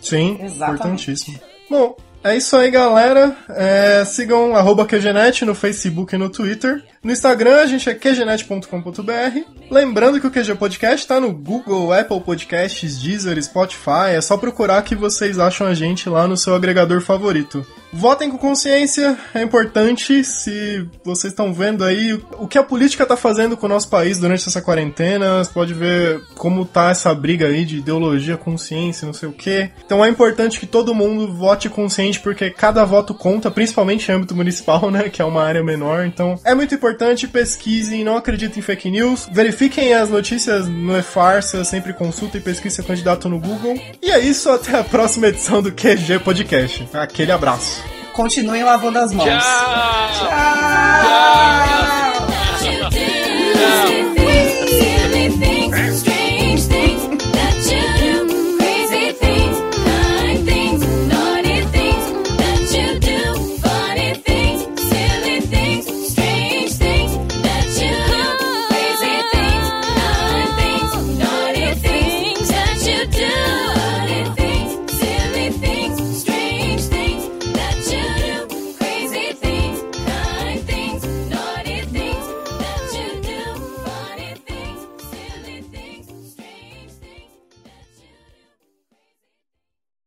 Sim, 0.00 0.38
Exatamente. 0.40 0.80
importantíssimo. 0.80 1.40
Bom, 1.68 1.96
é 2.24 2.36
isso 2.36 2.56
aí, 2.56 2.70
galera. 2.70 3.36
É, 3.48 4.04
sigam 4.04 4.54
arroba 4.54 4.86
QGNet 4.86 5.44
no 5.44 5.54
Facebook 5.54 6.14
e 6.14 6.18
no 6.18 6.30
Twitter. 6.30 6.82
No 7.02 7.10
Instagram 7.10 7.56
a 7.56 7.66
gente 7.66 7.90
é 7.90 7.94
qgenet.com.br. 7.94 9.40
Lembrando 9.68 10.20
que 10.20 10.26
o 10.26 10.30
QG 10.30 10.54
Podcast 10.54 11.06
tá 11.06 11.20
no 11.20 11.32
Google, 11.32 11.92
Apple 11.92 12.20
Podcasts, 12.20 13.00
Deezer, 13.00 13.42
Spotify. 13.42 14.14
É 14.14 14.20
só 14.20 14.36
procurar 14.36 14.82
que 14.82 14.94
vocês 14.94 15.38
acham 15.38 15.66
a 15.66 15.74
gente 15.74 16.08
lá 16.08 16.28
no 16.28 16.36
seu 16.36 16.54
agregador 16.54 17.00
favorito. 17.00 17.66
Votem 17.92 18.30
com 18.30 18.38
consciência, 18.38 19.18
é 19.34 19.42
importante. 19.42 20.24
Se 20.24 20.88
vocês 21.04 21.32
estão 21.32 21.52
vendo 21.52 21.84
aí 21.84 22.18
o 22.38 22.48
que 22.48 22.56
a 22.56 22.62
política 22.62 23.04
tá 23.04 23.16
fazendo 23.16 23.56
com 23.56 23.66
o 23.66 23.68
nosso 23.68 23.88
país 23.90 24.18
durante 24.18 24.48
essa 24.48 24.62
quarentena, 24.62 25.44
você 25.44 25.50
pode 25.52 25.74
ver 25.74 26.22
como 26.34 26.64
tá 26.64 26.90
essa 26.90 27.14
briga 27.14 27.46
aí 27.46 27.64
de 27.66 27.78
ideologia, 27.78 28.36
consciência, 28.36 29.04
não 29.04 29.12
sei 29.12 29.28
o 29.28 29.32
que. 29.32 29.70
Então 29.84 30.02
é 30.02 30.08
importante 30.08 30.58
que 30.58 30.66
todo 30.66 30.94
mundo 30.94 31.32
vote 31.34 31.68
consciente, 31.68 32.18
porque 32.20 32.50
cada 32.50 32.84
voto 32.84 33.12
conta, 33.12 33.50
principalmente 33.50 34.10
em 34.10 34.14
âmbito 34.14 34.34
municipal, 34.34 34.88
né? 34.90 35.10
Que 35.10 35.20
é 35.20 35.24
uma 35.24 35.42
área 35.42 35.62
menor. 35.62 36.06
Então 36.06 36.38
é 36.44 36.54
muito 36.54 36.74
importante, 36.74 37.28
pesquisem, 37.28 38.04
não 38.04 38.16
acreditem 38.16 38.60
em 38.60 38.62
fake 38.62 38.90
news, 38.90 39.28
verifiquem 39.30 39.92
as 39.92 40.08
notícias 40.08 40.66
no 40.66 40.96
E-Farsa, 40.98 41.62
sempre 41.62 41.92
consultem 41.92 42.40
e 42.40 42.44
pesquisem 42.44 42.76
seu 42.76 42.84
candidato 42.84 43.28
no 43.28 43.38
Google. 43.38 43.78
E 44.00 44.10
é 44.10 44.18
isso, 44.18 44.50
até 44.50 44.78
a 44.78 44.84
próxima 44.84 45.28
edição 45.28 45.60
do 45.60 45.70
QG 45.70 46.20
Podcast. 46.24 46.88
Aquele 46.94 47.32
abraço. 47.32 47.81
Continuem 48.12 48.62
lavando 48.62 48.98
as 48.98 49.12
mãos. 49.12 49.28
Tchau! 49.28 50.28
Tchau! 50.28 50.52
You 52.64 52.90
did. 52.90 54.11